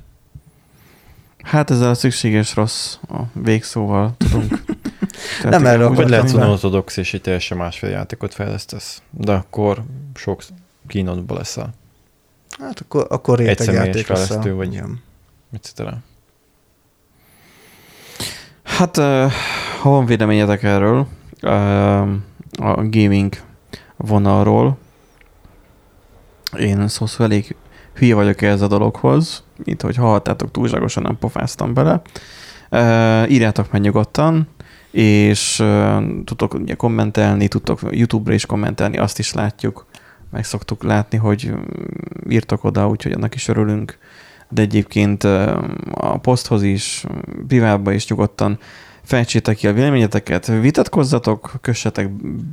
Hát 1.45 1.71
ezzel 1.71 1.91
a 1.91 1.95
szükséges 1.95 2.55
rossz 2.55 2.97
a 3.09 3.23
végszóval 3.33 4.15
tudunk. 4.17 4.65
Tehát 5.43 5.61
Nem 5.61 5.63
Vagy 5.63 5.83
akartam 5.83 6.09
lehet 6.09 6.35
be. 6.35 6.45
unortodox, 6.45 6.97
és 6.97 7.15
egy 7.15 7.21
teljesen 7.21 7.57
másfél 7.57 7.91
játékot 7.91 8.35
fejlesztesz. 8.35 9.03
De 9.11 9.33
akkor 9.33 9.83
sok 10.15 10.43
kínodba 10.87 11.35
leszel. 11.35 11.75
Hát 12.59 12.81
akkor, 12.81 13.07
akkor 13.09 13.39
réteg 13.39 13.53
Egyszemélyes 13.59 13.87
játék 13.87 14.07
lesz. 14.07 14.27
fejlesztő 14.27 14.55
vagy. 14.55 14.73
Igen. 14.73 15.03
Etc. 15.53 15.73
Hát, 18.63 18.97
uh, 18.97 19.33
ha 19.81 19.91
van 19.91 20.07
véleményetek 20.07 20.63
erről, 20.63 21.07
uh, 21.43 22.01
a 22.57 22.75
gaming 22.91 23.35
vonalról, 23.97 24.79
én 26.59 26.89
szó 26.89 27.07
szó 27.07 27.25
elég 27.25 27.57
hülye 27.95 28.15
vagyok 28.15 28.43
ehhez 28.43 28.61
a 28.61 28.67
dologhoz, 28.67 29.44
mint 29.65 29.83
hogy 29.83 29.97
hallhattátok, 29.97 30.51
túlságosan 30.51 31.03
nem 31.03 31.19
pofáztam 31.19 31.75
bele. 31.75 32.03
Uh, 32.71 33.31
írjátok 33.31 33.73
meg 33.73 33.81
nyugodtan, 33.81 34.49
és 34.91 35.59
uh, 35.59 36.05
tudtok 36.25 36.55
ugye 36.55 36.75
kommentelni, 36.75 37.49
tudtok 37.49 37.81
YouTube-ra 37.91 38.35
is 38.35 38.47
kommentelni, 38.47 38.99
azt 38.99 39.19
is 39.19 39.33
látjuk, 39.33 39.87
meg 40.31 40.45
szoktuk 40.45 40.83
látni, 40.83 41.19
hogy 41.19 41.51
mm, 41.51 42.31
írtok 42.31 42.65
oda, 42.65 42.89
úgyhogy 42.89 43.13
annak 43.13 43.35
is 43.35 43.49
örülünk. 43.49 43.99
De 44.49 44.63
egyébként 44.63 45.25
a 45.91 46.19
poszthoz 46.23 46.63
is, 46.63 47.05
privátba 47.47 47.93
is 47.93 48.09
nyugodtan 48.09 48.59
fejtsétek 49.05 49.57
ki 49.57 49.67
a 49.67 49.73
véleményeteket, 49.73 50.47
vitatkozzatok, 50.47 51.53
kössetek 51.61 52.11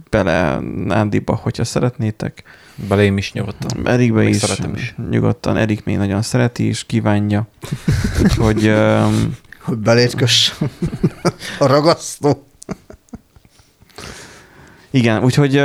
bele 0.10 0.60
Nándiba, 0.86 1.36
hogyha 1.36 1.64
szeretnétek. 1.64 2.44
Belém 2.88 3.18
is 3.18 3.34
nyugodtan. 3.34 3.88
Erikbe 3.88 4.24
is, 4.24 4.38
szeretem 4.38 4.76
is. 4.76 4.96
nyugodtan, 5.10 5.58
Erik 5.58 5.84
még 5.84 5.98
nagyon 5.98 6.22
szereti 6.22 6.64
és 6.64 6.86
kívánja. 6.86 7.48
Úgyhogy 8.24 8.68
um, 8.68 9.36
Hogy 9.62 9.78
belét 9.78 10.16
köss. 10.16 10.52
a 11.60 11.66
ragasztó. 11.66 12.48
igen, 14.90 15.24
úgyhogy 15.24 15.62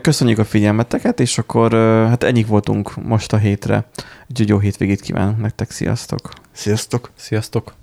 köszönjük 0.00 0.38
a 0.38 0.44
figyelmeteket, 0.44 1.20
és 1.20 1.38
akkor 1.38 1.74
uh, 1.74 1.80
hát 2.08 2.22
ennyik 2.22 2.46
voltunk 2.46 3.04
most 3.04 3.32
a 3.32 3.36
hétre. 3.36 3.88
Úgyhogy 4.30 4.48
jó 4.48 4.58
hétvégét 4.58 5.00
kívánunk 5.00 5.40
nektek, 5.40 5.70
sziasztok! 5.70 6.30
Sziasztok! 6.52 7.10
Sziasztok! 7.16 7.77